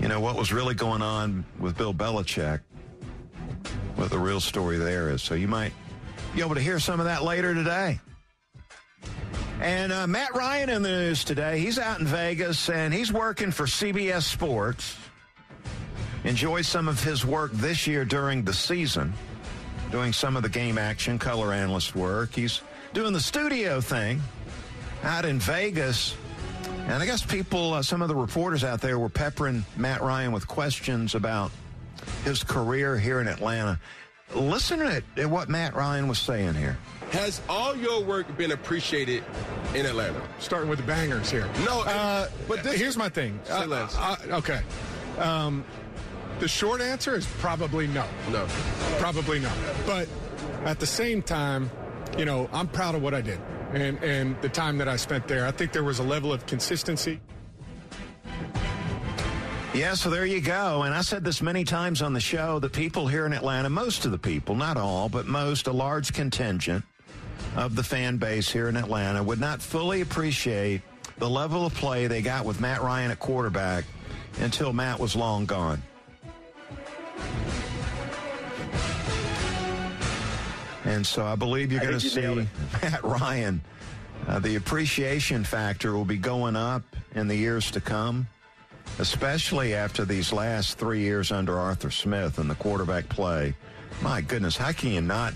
you 0.00 0.08
know 0.08 0.18
what 0.18 0.36
was 0.36 0.52
really 0.52 0.74
going 0.74 1.00
on 1.00 1.44
with 1.60 1.76
Bill 1.76 1.94
Belichick. 1.94 2.60
What 3.94 4.10
the 4.10 4.18
real 4.18 4.40
story 4.40 4.78
there 4.78 5.10
is. 5.10 5.22
So 5.22 5.34
you 5.34 5.46
might 5.46 5.72
be 6.34 6.40
able 6.40 6.54
to 6.54 6.60
hear 6.60 6.80
some 6.80 6.98
of 6.98 7.06
that 7.06 7.22
later 7.22 7.54
today. 7.54 8.00
And 9.60 9.92
uh, 9.92 10.08
Matt 10.08 10.34
Ryan 10.34 10.70
in 10.70 10.82
the 10.82 10.88
news 10.88 11.22
today. 11.22 11.60
He's 11.60 11.78
out 11.78 12.00
in 12.00 12.06
Vegas 12.06 12.68
and 12.68 12.92
he's 12.92 13.12
working 13.12 13.52
for 13.52 13.66
CBS 13.66 14.22
Sports. 14.22 14.96
Enjoyed 16.24 16.64
some 16.64 16.88
of 16.88 17.02
his 17.02 17.26
work 17.26 17.50
this 17.52 17.86
year 17.86 18.04
during 18.04 18.44
the 18.44 18.52
season, 18.52 19.12
doing 19.90 20.12
some 20.12 20.36
of 20.36 20.42
the 20.42 20.48
game 20.48 20.78
action, 20.78 21.18
color 21.18 21.52
analyst 21.52 21.96
work. 21.96 22.32
He's 22.34 22.60
doing 22.94 23.12
the 23.12 23.20
studio 23.20 23.80
thing 23.80 24.20
out 25.02 25.24
in 25.24 25.38
Vegas. 25.38 26.14
And 26.86 27.02
I 27.02 27.06
guess 27.06 27.24
people, 27.24 27.74
uh, 27.74 27.82
some 27.82 28.02
of 28.02 28.08
the 28.08 28.14
reporters 28.14 28.64
out 28.64 28.80
there 28.80 28.98
were 28.98 29.08
peppering 29.08 29.64
Matt 29.76 30.00
Ryan 30.00 30.32
with 30.32 30.46
questions 30.46 31.14
about 31.14 31.50
his 32.24 32.42
career 32.44 32.98
here 32.98 33.20
in 33.20 33.28
Atlanta. 33.28 33.78
Listen 34.34 34.78
to 34.78 35.02
it, 35.16 35.26
what 35.26 35.48
Matt 35.48 35.74
Ryan 35.74 36.08
was 36.08 36.18
saying 36.18 36.54
here. 36.54 36.78
Has 37.10 37.42
all 37.48 37.76
your 37.76 38.02
work 38.02 38.34
been 38.38 38.52
appreciated 38.52 39.22
in 39.74 39.84
Atlanta? 39.84 40.20
Starting 40.38 40.70
with 40.70 40.78
the 40.78 40.86
bangers 40.86 41.30
here. 41.30 41.46
No, 41.66 41.82
uh, 41.82 42.28
but 42.48 42.62
this, 42.62 42.80
here's 42.80 42.96
my 42.96 43.08
thing. 43.08 43.38
Say 43.44 43.66
less. 43.66 43.94
Uh, 43.96 44.16
uh, 44.30 44.36
okay. 44.38 44.62
Um, 45.18 45.62
the 46.42 46.48
short 46.48 46.80
answer 46.80 47.14
is 47.14 47.24
probably 47.38 47.86
no. 47.86 48.04
No. 48.32 48.44
Probably 48.98 49.38
no. 49.38 49.52
But 49.86 50.08
at 50.64 50.80
the 50.80 50.86
same 50.86 51.22
time, 51.22 51.70
you 52.18 52.24
know, 52.24 52.50
I'm 52.52 52.66
proud 52.66 52.96
of 52.96 53.02
what 53.02 53.14
I 53.14 53.20
did 53.20 53.38
and, 53.72 54.02
and 54.02 54.42
the 54.42 54.48
time 54.48 54.76
that 54.78 54.88
I 54.88 54.96
spent 54.96 55.28
there. 55.28 55.46
I 55.46 55.52
think 55.52 55.70
there 55.70 55.84
was 55.84 56.00
a 56.00 56.02
level 56.02 56.32
of 56.32 56.44
consistency. 56.46 57.20
Yeah, 59.72 59.94
so 59.94 60.10
there 60.10 60.26
you 60.26 60.40
go. 60.40 60.82
And 60.82 60.92
I 60.92 61.02
said 61.02 61.22
this 61.22 61.42
many 61.42 61.62
times 61.62 62.02
on 62.02 62.12
the 62.12 62.20
show 62.20 62.58
the 62.58 62.68
people 62.68 63.06
here 63.06 63.24
in 63.24 63.32
Atlanta, 63.32 63.70
most 63.70 64.04
of 64.04 64.10
the 64.10 64.18
people, 64.18 64.56
not 64.56 64.76
all, 64.76 65.08
but 65.08 65.26
most, 65.26 65.68
a 65.68 65.72
large 65.72 66.12
contingent 66.12 66.84
of 67.54 67.76
the 67.76 67.84
fan 67.84 68.16
base 68.16 68.50
here 68.50 68.68
in 68.68 68.76
Atlanta 68.76 69.22
would 69.22 69.38
not 69.38 69.62
fully 69.62 70.00
appreciate 70.00 70.82
the 71.18 71.30
level 71.30 71.64
of 71.64 71.74
play 71.74 72.08
they 72.08 72.20
got 72.20 72.44
with 72.44 72.60
Matt 72.60 72.82
Ryan 72.82 73.12
at 73.12 73.20
quarterback 73.20 73.84
until 74.40 74.72
Matt 74.72 74.98
was 74.98 75.14
long 75.14 75.46
gone. 75.46 75.80
And 80.92 81.06
so 81.06 81.24
I 81.24 81.36
believe 81.36 81.72
you're 81.72 81.80
going 81.80 81.98
to 81.98 82.04
you 82.04 82.10
see 82.10 82.48
Matt 82.82 83.02
Ryan. 83.02 83.62
Uh, 84.28 84.38
the 84.38 84.56
appreciation 84.56 85.42
factor 85.42 85.94
will 85.94 86.04
be 86.04 86.18
going 86.18 86.54
up 86.54 86.82
in 87.14 87.28
the 87.28 87.34
years 87.34 87.70
to 87.70 87.80
come, 87.80 88.28
especially 88.98 89.74
after 89.74 90.04
these 90.04 90.32
last 90.32 90.76
three 90.78 91.00
years 91.00 91.32
under 91.32 91.58
Arthur 91.58 91.90
Smith 91.90 92.38
and 92.38 92.48
the 92.48 92.54
quarterback 92.56 93.08
play. 93.08 93.54
My 94.02 94.20
goodness, 94.20 94.56
how 94.56 94.72
can 94.72 94.90
you 94.90 95.00
not 95.00 95.32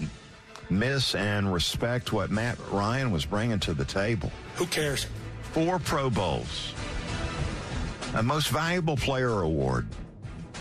miss 0.68 1.14
and 1.14 1.52
respect 1.52 2.12
what 2.12 2.30
Matt 2.30 2.58
Ryan 2.70 3.10
was 3.10 3.24
bringing 3.24 3.58
to 3.60 3.72
the 3.72 3.84
table? 3.84 4.30
Who 4.56 4.66
cares? 4.66 5.06
Four 5.52 5.78
Pro 5.78 6.10
Bowls. 6.10 6.74
a 8.14 8.22
Most 8.22 8.48
Valuable 8.50 8.96
Player 8.96 9.40
award, 9.40 9.86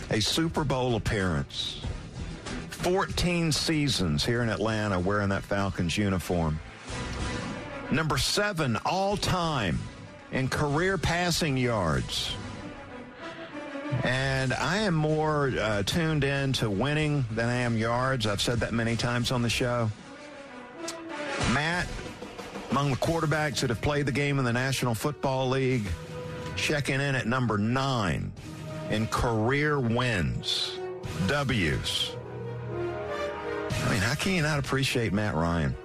a 0.10 0.22
Super 0.22 0.64
Bowl 0.64 0.96
appearance, 0.96 1.82
14 2.76 3.52
seasons 3.52 4.24
here 4.24 4.44
in 4.44 4.50
Atlanta 4.50 5.00
wearing 5.00 5.30
that 5.30 5.44
Falcons 5.44 5.98
uniform. 5.98 6.60
Number 7.92 8.18
seven 8.18 8.78
all 8.86 9.18
time 9.18 9.80
in 10.32 10.48
career 10.48 10.98
passing 10.98 11.58
yards. 11.58 12.36
And 14.04 14.54
I 14.54 14.78
am 14.78 14.94
more 14.94 15.54
uh, 15.60 15.84
tuned 15.84 16.24
in 16.24 16.54
to 16.54 16.70
winning 16.70 17.26
than 17.32 17.50
I 17.50 17.56
am 17.56 17.78
yards. 17.78 18.28
I've 18.28 18.42
said 18.42 18.60
that 18.60 18.74
many 18.74 18.96
times 18.96 19.32
on 19.32 19.42
the 19.42 19.50
show. 19.50 19.90
Matt, 21.54 21.88
among 22.72 22.92
the 22.92 22.98
quarterbacks 22.98 23.62
that 23.62 23.70
have 23.70 23.82
played 23.82 24.06
the 24.06 24.12
game 24.12 24.40
in 24.40 24.46
the 24.46 24.54
National 24.54 24.96
Football 24.96 25.50
League, 25.50 25.86
checking 26.56 26.96
in 26.96 27.16
at 27.16 27.28
number 27.28 27.58
nine 27.58 28.32
in 28.90 29.08
career 29.08 29.80
wins, 29.80 30.78
W's. 31.28 32.15
I 33.86 33.90
mean, 33.90 34.00
how 34.00 34.16
can 34.16 34.34
you 34.34 34.42
not 34.42 34.58
appreciate 34.58 35.14
Matt 35.14 35.36
Ryan? 35.36 35.76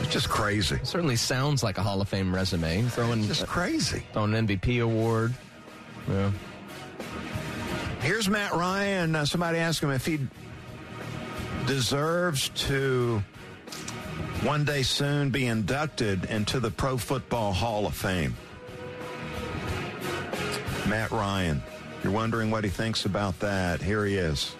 It's 0.00 0.12
just 0.12 0.28
crazy. 0.28 0.78
certainly 0.82 1.16
sounds 1.16 1.62
like 1.62 1.78
a 1.78 1.82
Hall 1.82 2.00
of 2.00 2.08
Fame 2.08 2.34
resume. 2.34 2.82
Throwing 2.82 3.20
It's 3.20 3.28
just 3.28 3.46
crazy. 3.46 4.02
Throwing 4.12 4.34
an 4.34 4.46
MVP 4.46 4.82
award. 4.82 5.34
Yeah. 6.08 6.30
Here's 8.02 8.28
Matt 8.28 8.52
Ryan. 8.52 9.16
Uh, 9.16 9.24
somebody 9.24 9.58
asked 9.58 9.82
him 9.82 9.90
if 9.90 10.04
he 10.06 10.20
deserves 11.66 12.50
to 12.50 13.24
one 14.42 14.64
day 14.64 14.82
soon 14.82 15.30
be 15.30 15.46
inducted 15.46 16.26
into 16.26 16.60
the 16.60 16.70
Pro 16.70 16.98
Football 16.98 17.52
Hall 17.52 17.86
of 17.86 17.94
Fame. 17.96 18.36
Matt 20.86 21.10
Ryan. 21.10 21.62
You're 22.04 22.12
wondering 22.12 22.50
what 22.50 22.62
he 22.62 22.70
thinks 22.70 23.06
about 23.06 23.40
that. 23.40 23.82
Here 23.82 24.04
he 24.04 24.16
is. 24.16 24.54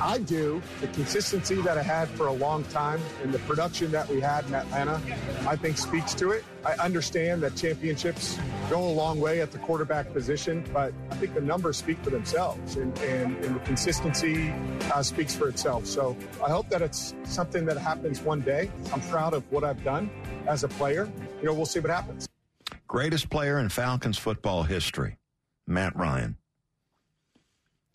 I 0.00 0.18
do. 0.18 0.62
The 0.80 0.88
consistency 0.88 1.60
that 1.62 1.78
I 1.78 1.82
had 1.82 2.08
for 2.10 2.26
a 2.26 2.32
long 2.32 2.64
time 2.64 3.00
and 3.22 3.32
the 3.32 3.38
production 3.40 3.90
that 3.92 4.08
we 4.08 4.20
had 4.20 4.46
in 4.46 4.54
Atlanta, 4.54 5.00
I 5.46 5.56
think 5.56 5.78
speaks 5.78 6.14
to 6.14 6.30
it. 6.30 6.44
I 6.64 6.72
understand 6.74 7.42
that 7.42 7.56
championships 7.56 8.38
go 8.70 8.82
a 8.82 8.90
long 8.92 9.20
way 9.20 9.40
at 9.40 9.50
the 9.50 9.58
quarterback 9.58 10.12
position, 10.12 10.64
but 10.72 10.92
I 11.10 11.16
think 11.16 11.34
the 11.34 11.40
numbers 11.40 11.76
speak 11.76 11.98
for 12.02 12.10
themselves 12.10 12.76
and, 12.76 12.96
and, 13.00 13.36
and 13.44 13.56
the 13.56 13.60
consistency 13.60 14.50
uh, 14.92 15.02
speaks 15.02 15.34
for 15.34 15.48
itself. 15.48 15.86
So 15.86 16.16
I 16.44 16.50
hope 16.50 16.68
that 16.70 16.82
it's 16.82 17.14
something 17.24 17.64
that 17.66 17.76
happens 17.76 18.20
one 18.20 18.40
day. 18.40 18.70
I'm 18.92 19.00
proud 19.02 19.34
of 19.34 19.50
what 19.50 19.64
I've 19.64 19.82
done 19.84 20.10
as 20.46 20.64
a 20.64 20.68
player. 20.68 21.10
You 21.40 21.46
know, 21.46 21.54
we'll 21.54 21.66
see 21.66 21.80
what 21.80 21.90
happens. 21.90 22.28
Greatest 22.86 23.30
player 23.30 23.58
in 23.58 23.68
Falcons 23.68 24.18
football 24.18 24.64
history, 24.64 25.16
Matt 25.66 25.96
Ryan. 25.96 26.36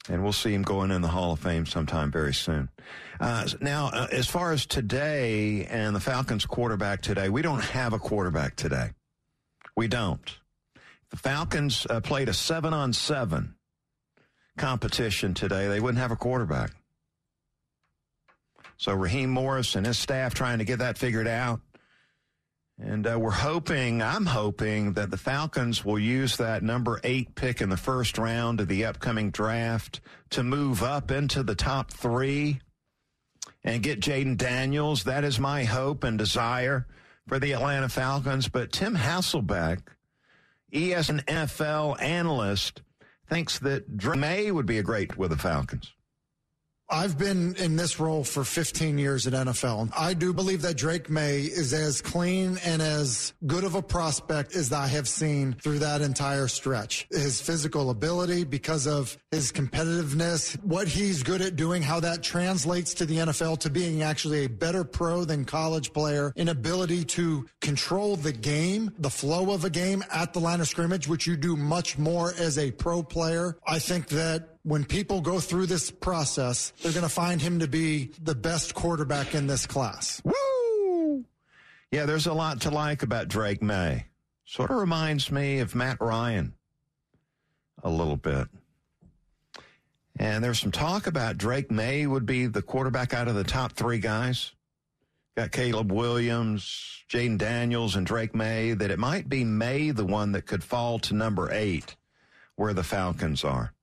And 0.10 0.24
we'll 0.24 0.34
see 0.34 0.53
him 0.53 0.64
going 0.64 0.91
in 0.91 1.01
the 1.01 1.10
Hall 1.10 1.34
of 1.34 1.39
Fame 1.39 1.66
sometime 1.66 2.12
very 2.12 2.34
soon. 2.34 2.70
Uh, 3.20 3.47
now, 3.60 3.88
uh, 3.88 4.08
as 4.12 4.28
far 4.28 4.53
as 4.53 4.66
today 4.66 5.66
and 5.66 5.95
the 5.95 5.99
Falcons 5.99 6.45
quarterback 6.45 7.01
today, 7.01 7.30
we 7.30 7.41
don't 7.41 7.64
have 7.64 7.93
a 7.93 7.99
quarterback 7.99 8.55
today. 8.55 8.91
We 9.76 9.88
don't. 9.88 10.38
The 11.10 11.18
Falcons 11.18 11.86
uh, 11.89 11.99
played 12.01 12.30
a 12.30 12.34
seven 12.34 12.74
on 12.74 12.93
seven 12.93 13.55
competition 14.58 15.34
today. 15.34 15.68
They 15.68 15.80
wouldn't 15.80 15.99
have 15.99 16.12
a 16.12 16.16
quarterback. 16.16 16.72
So 18.78 18.93
Raheem 18.93 19.30
Morris 19.30 19.76
and 19.76 19.86
his 19.86 19.97
staff 19.97 20.34
trying 20.34 20.60
to 20.60 20.66
get 20.66 20.80
that 20.80 20.97
figured 20.97 21.28
out. 21.28 21.62
And 22.80 23.07
uh, 23.07 23.17
we're 23.19 23.32
hoping, 23.32 24.03
I'm 24.03 24.28
hoping 24.28 24.93
that 24.93 25.09
the 25.09 25.17
Falcons 25.17 25.84
will 25.84 25.97
use 25.97 26.38
that 26.38 26.61
number 26.61 26.99
eight 27.03 27.34
pick 27.34 27.59
in 27.59 27.69
the 27.69 27.78
first 27.78 28.19
round 28.19 28.59
of 28.59 28.67
the 28.67 28.86
upcoming 28.86 29.32
draft 29.32 29.99
to 30.32 30.43
move 30.43 30.84
up 30.84 31.09
into 31.09 31.41
the 31.41 31.55
top 31.55 31.91
three 31.91 32.59
and 33.63 33.82
get 33.82 33.99
Jayden 33.99 34.38
Daniels. 34.38 35.05
That 35.05 35.23
is 35.23 35.39
my 35.39 35.63
hope 35.63 36.03
and 36.03 36.19
desire 36.19 36.86
for 37.28 37.39
the 37.39 37.53
Atlanta 37.53 37.89
Falcons. 37.89 38.47
But 38.47 38.71
Tim 38.71 38.95
Hasselbeck, 38.95 39.80
ESPN 40.71 41.25
NFL 41.25 41.99
analyst, 41.99 42.84
thinks 43.28 43.57
that 43.59 43.97
Drake 43.97 44.19
Maye 44.19 44.51
would 44.51 44.67
be 44.67 44.78
a 44.78 44.84
great 44.84 45.17
with 45.17 45.32
the 45.32 45.38
Falcons. 45.38 45.93
I've 46.89 47.17
been 47.17 47.55
in 47.55 47.75
this 47.75 47.99
role 47.99 48.23
for 48.23 48.45
15 48.45 48.97
years 48.97 49.27
at 49.27 49.33
NFL. 49.33 49.91
I 49.97 50.13
do 50.13 50.33
believe 50.33 50.61
that 50.61 50.77
Drake 50.77 51.09
Maye 51.09 51.41
is 51.41 51.73
as 51.73 52.01
clean 52.01 52.57
and 52.63 52.81
as 52.81 53.33
good 53.45 53.65
of 53.65 53.75
a 53.75 53.81
prospect 53.81 54.55
as 54.55 54.71
I 54.71 54.88
have 54.88 55.05
seen 55.05 55.53
through 55.61 55.79
that 55.79 55.99
entire 55.99 56.47
stretch. 56.47 57.05
His 57.11 57.41
physical 57.41 57.89
ability, 57.89 58.45
because 58.45 58.88
of 58.88 59.17
his 59.31 59.51
competitiveness, 59.51 60.55
what 60.63 60.88
he's 60.88 61.23
good 61.23 61.41
at 61.41 61.57
doing, 61.57 61.81
how 61.81 61.99
that 61.99 62.23
translates 62.23 62.93
to 62.95 63.05
the 63.05 63.17
NFL 63.17 63.59
to 63.59 63.69
being 63.69 64.01
actually 64.01 64.45
a 64.45 64.49
better 64.49 64.85
pro 64.85 65.25
than 65.25 65.43
college 65.43 65.91
player, 65.91 66.31
in 66.38 66.47
ability 66.47 67.03
to 67.03 67.45
control 67.59 68.15
the 68.15 68.31
game, 68.31 68.93
the 68.99 69.09
flow 69.09 69.53
of 69.53 69.65
a 69.65 69.69
game 69.69 70.05
at 70.13 70.31
the 70.31 70.39
line 70.39 70.61
of 70.61 70.69
scrimmage, 70.69 71.05
which 71.05 71.27
you 71.27 71.35
do 71.35 71.57
much 71.57 71.97
more 71.97 72.33
as 72.39 72.57
a 72.57 72.71
pro 72.71 73.03
player. 73.03 73.57
I 73.67 73.79
think 73.79 74.07
that 74.07 74.57
when 74.68 74.84
people 74.84 75.22
go 75.22 75.39
through 75.39 75.65
this 75.65 75.89
process, 75.89 76.74
they're 76.82 76.91
going 76.91 77.03
to 77.03 77.09
find 77.09 77.41
him 77.41 77.59
to 77.59 77.68
be 77.70 78.11
the 78.22 78.36
best 78.36 78.76
quarterback 78.76 79.34
in 79.34 79.47
this 79.47 79.65
class. 79.65 80.22
Woo! 80.26 81.24
Yeah, 81.89 82.05
there's 82.05 82.28
a 82.28 82.34
lot 82.34 82.59
to 82.61 82.70
like 82.70 83.01
about 83.01 83.30
Drake 83.30 83.61
Maye. 83.61 84.07
Sort 84.43 84.70
of 84.70 84.76
reminds 84.76 85.32
me 85.32 85.59
of 85.59 85.74
Matt 85.74 86.01
Ryan 86.01 86.53
a 87.82 87.89
little 87.89 88.18
bit. 88.18 88.47
And 90.20 90.43
there's 90.43 90.59
some 90.59 90.72
talk 90.72 91.07
about 91.07 91.38
Drake 91.38 91.72
Maye 91.72 92.05
would 92.05 92.26
be 92.26 92.47
the 92.47 92.61
quarterback 92.61 93.13
out 93.13 93.30
of 93.30 93.36
the 93.36 93.45
top 93.45 93.72
three 93.72 93.99
guys. 93.99 94.51
Got 95.38 95.53
Caleb 95.53 95.93
Williams, 95.93 97.05
Jayden 97.09 97.38
Daniels, 97.38 97.95
and 97.95 98.05
Drake 98.05 98.36
Maye, 98.36 98.74
that 98.74 98.91
it 98.91 98.99
might 98.99 99.30
be 99.30 99.45
Maye 99.45 99.91
the 99.91 100.05
one 100.05 100.34
that 100.34 100.45
could 100.45 100.63
fall 100.63 100.99
to 100.99 101.13
number 101.13 101.49
eight, 101.53 101.95
where 102.55 102.74
the 102.74 102.84
Falcons 102.84 103.45
are. 103.45 103.74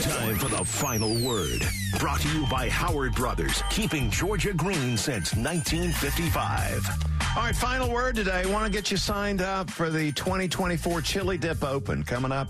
Time 0.00 0.36
for 0.36 0.48
the 0.48 0.64
final 0.64 1.14
word. 1.16 1.60
Brought 1.98 2.20
to 2.20 2.28
you 2.28 2.46
by 2.46 2.70
Howard 2.70 3.14
Brothers, 3.14 3.62
keeping 3.68 4.10
Georgia 4.10 4.54
green 4.54 4.96
since 4.96 5.34
1955. 5.34 6.88
All 7.36 7.42
right, 7.42 7.54
final 7.54 7.90
word 7.90 8.16
today. 8.16 8.46
Want 8.46 8.64
to 8.64 8.72
get 8.72 8.90
you 8.90 8.96
signed 8.96 9.42
up 9.42 9.68
for 9.68 9.90
the 9.90 10.10
2024 10.12 11.02
Chili 11.02 11.36
Dip 11.36 11.62
Open 11.62 12.02
coming 12.02 12.32
up 12.32 12.48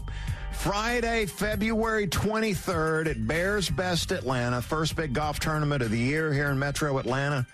Friday, 0.52 1.26
February 1.26 2.06
23rd 2.06 3.08
at 3.08 3.26
Bears 3.26 3.68
Best 3.68 4.12
Atlanta, 4.12 4.62
first 4.62 4.94
big 4.94 5.12
golf 5.12 5.40
tournament 5.40 5.82
of 5.82 5.90
the 5.90 5.98
year 5.98 6.32
here 6.32 6.50
in 6.50 6.58
Metro 6.58 6.98
Atlanta, 6.98 7.44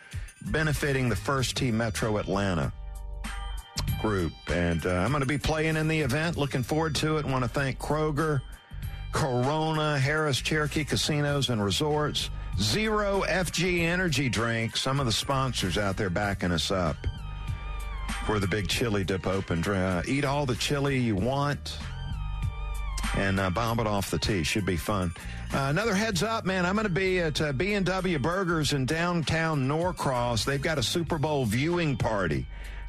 benefiting 0.42 1.08
the 1.08 1.16
First 1.16 1.56
Tee 1.56 1.70
Metro 1.70 2.18
Atlanta 2.18 2.70
group. 4.02 4.32
And 4.48 4.84
uh, 4.84 4.90
I'm 4.90 5.10
going 5.10 5.22
to 5.22 5.26
be 5.26 5.38
playing 5.38 5.76
in 5.76 5.88
the 5.88 6.00
event. 6.00 6.36
Looking 6.36 6.62
forward 6.62 6.94
to 6.96 7.16
it. 7.16 7.24
Want 7.24 7.44
to 7.44 7.48
thank 7.48 7.78
Kroger. 7.78 8.42
Corona, 9.16 9.98
Harrah's 9.98 10.42
Cherokee 10.42 10.84
Casinos 10.84 11.48
and 11.48 11.64
Resorts, 11.64 12.28
Zero 12.60 13.22
FG 13.26 13.80
Energy 13.80 14.28
Drink, 14.28 14.76
some 14.76 15.00
of 15.00 15.06
the 15.06 15.12
sponsors 15.12 15.78
out 15.78 15.96
there 15.96 16.10
backing 16.10 16.52
us 16.52 16.70
up 16.70 16.96
for 18.26 18.38
the 18.38 18.46
big 18.46 18.68
chili 18.68 19.04
dip 19.04 19.26
open. 19.26 19.64
Uh, 19.64 20.02
eat 20.06 20.26
all 20.26 20.44
the 20.44 20.54
chili 20.56 20.98
you 20.98 21.16
want 21.16 21.78
and 23.16 23.40
uh, 23.40 23.48
bomb 23.48 23.80
it 23.80 23.86
off 23.86 24.10
the 24.10 24.18
tee. 24.18 24.42
Should 24.42 24.66
be 24.66 24.76
fun. 24.76 25.14
Uh, 25.50 25.68
another 25.70 25.94
heads 25.94 26.22
up, 26.22 26.44
man. 26.44 26.66
I'm 26.66 26.74
going 26.74 26.84
to 26.84 26.92
be 26.92 27.18
at 27.20 27.40
uh, 27.40 27.54
B&W 27.54 28.18
Burgers 28.18 28.74
in 28.74 28.84
downtown 28.84 29.66
Norcross. 29.66 30.44
They've 30.44 30.60
got 30.60 30.76
a 30.76 30.82
Super 30.82 31.16
Bowl 31.16 31.46
viewing 31.46 31.96
party 31.96 32.46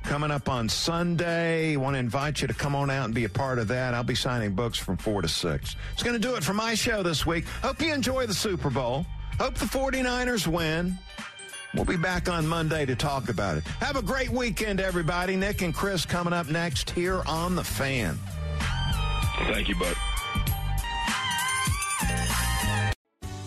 coming 0.07 0.31
up 0.31 0.47
on 0.47 0.69
Sunday. 0.69 1.75
Want 1.75 1.95
to 1.95 1.99
invite 1.99 2.41
you 2.41 2.47
to 2.47 2.53
come 2.53 2.75
on 2.75 2.89
out 2.89 3.05
and 3.05 3.13
be 3.13 3.25
a 3.25 3.29
part 3.29 3.59
of 3.59 3.67
that. 3.67 3.93
I'll 3.93 4.05
be 4.05 4.15
signing 4.15 4.55
books 4.55 4.77
from 4.77 4.95
4 4.95 5.21
to 5.21 5.27
6. 5.27 5.75
It's 5.91 6.03
going 6.03 6.13
to 6.13 6.19
do 6.19 6.35
it 6.35 6.43
for 6.45 6.53
my 6.53 6.75
show 6.75 7.03
this 7.03 7.25
week. 7.25 7.45
Hope 7.61 7.81
you 7.81 7.93
enjoy 7.93 8.25
the 8.25 8.33
Super 8.33 8.69
Bowl. 8.69 9.05
Hope 9.37 9.55
the 9.55 9.65
49ers 9.65 10.47
win. 10.47 10.97
We'll 11.73 11.83
be 11.83 11.97
back 11.97 12.29
on 12.29 12.47
Monday 12.47 12.85
to 12.85 12.95
talk 12.95 13.27
about 13.27 13.57
it. 13.57 13.65
Have 13.81 13.97
a 13.97 14.01
great 14.01 14.29
weekend, 14.29 14.79
everybody. 14.79 15.35
Nick 15.35 15.61
and 15.61 15.73
Chris 15.73 16.05
coming 16.05 16.31
up 16.31 16.49
next 16.49 16.89
here 16.91 17.21
on 17.27 17.55
The 17.55 17.63
Fan. 17.65 18.17
Thank 19.51 19.67
you, 19.67 19.75
bud. 19.75 19.95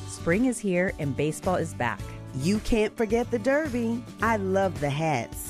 Spring 0.08 0.44
is 0.44 0.58
here 0.58 0.92
and 0.98 1.16
baseball 1.16 1.56
is 1.56 1.72
back. 1.72 2.02
You 2.36 2.58
can't 2.60 2.94
forget 2.98 3.30
the 3.30 3.38
Derby. 3.38 4.04
I 4.20 4.36
love 4.36 4.78
the 4.80 4.90
hats. 4.90 5.49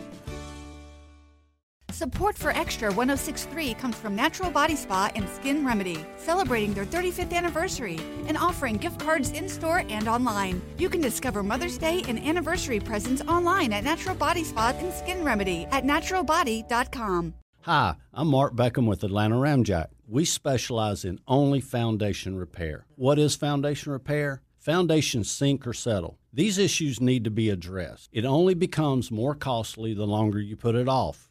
Support 2.01 2.35
for 2.35 2.49
Extra 2.49 2.91
1063 2.91 3.75
comes 3.75 3.95
from 3.95 4.15
Natural 4.15 4.49
Body 4.49 4.75
Spa 4.75 5.11
and 5.13 5.29
Skin 5.29 5.63
Remedy, 5.63 6.03
celebrating 6.17 6.73
their 6.73 6.83
35th 6.83 7.31
anniversary 7.31 7.99
and 8.25 8.35
offering 8.39 8.77
gift 8.77 8.99
cards 8.99 9.29
in 9.29 9.47
store 9.47 9.83
and 9.87 10.07
online. 10.07 10.63
You 10.79 10.89
can 10.89 10.99
discover 10.99 11.43
Mother's 11.43 11.77
Day 11.77 12.01
and 12.07 12.17
anniversary 12.17 12.79
presents 12.79 13.21
online 13.27 13.71
at 13.71 13.83
Natural 13.83 14.15
Body 14.15 14.43
Spa 14.43 14.73
and 14.79 14.91
Skin 14.91 15.23
Remedy 15.23 15.67
at 15.69 15.83
naturalbody.com. 15.83 17.35
Hi, 17.65 17.93
I'm 18.15 18.29
Mark 18.29 18.55
Beckham 18.55 18.87
with 18.87 19.03
Atlanta 19.03 19.35
Ramjack. 19.35 19.89
We 20.07 20.25
specialize 20.25 21.05
in 21.05 21.19
only 21.27 21.61
foundation 21.61 22.35
repair. 22.35 22.87
What 22.95 23.19
is 23.19 23.35
foundation 23.35 23.91
repair? 23.91 24.41
Foundations 24.57 25.29
sink 25.29 25.67
or 25.67 25.73
settle. 25.73 26.17
These 26.33 26.57
issues 26.57 26.99
need 26.99 27.23
to 27.25 27.29
be 27.29 27.51
addressed. 27.51 28.09
It 28.11 28.25
only 28.25 28.55
becomes 28.55 29.11
more 29.11 29.35
costly 29.35 29.93
the 29.93 30.07
longer 30.07 30.39
you 30.39 30.55
put 30.55 30.73
it 30.73 30.87
off. 30.87 31.30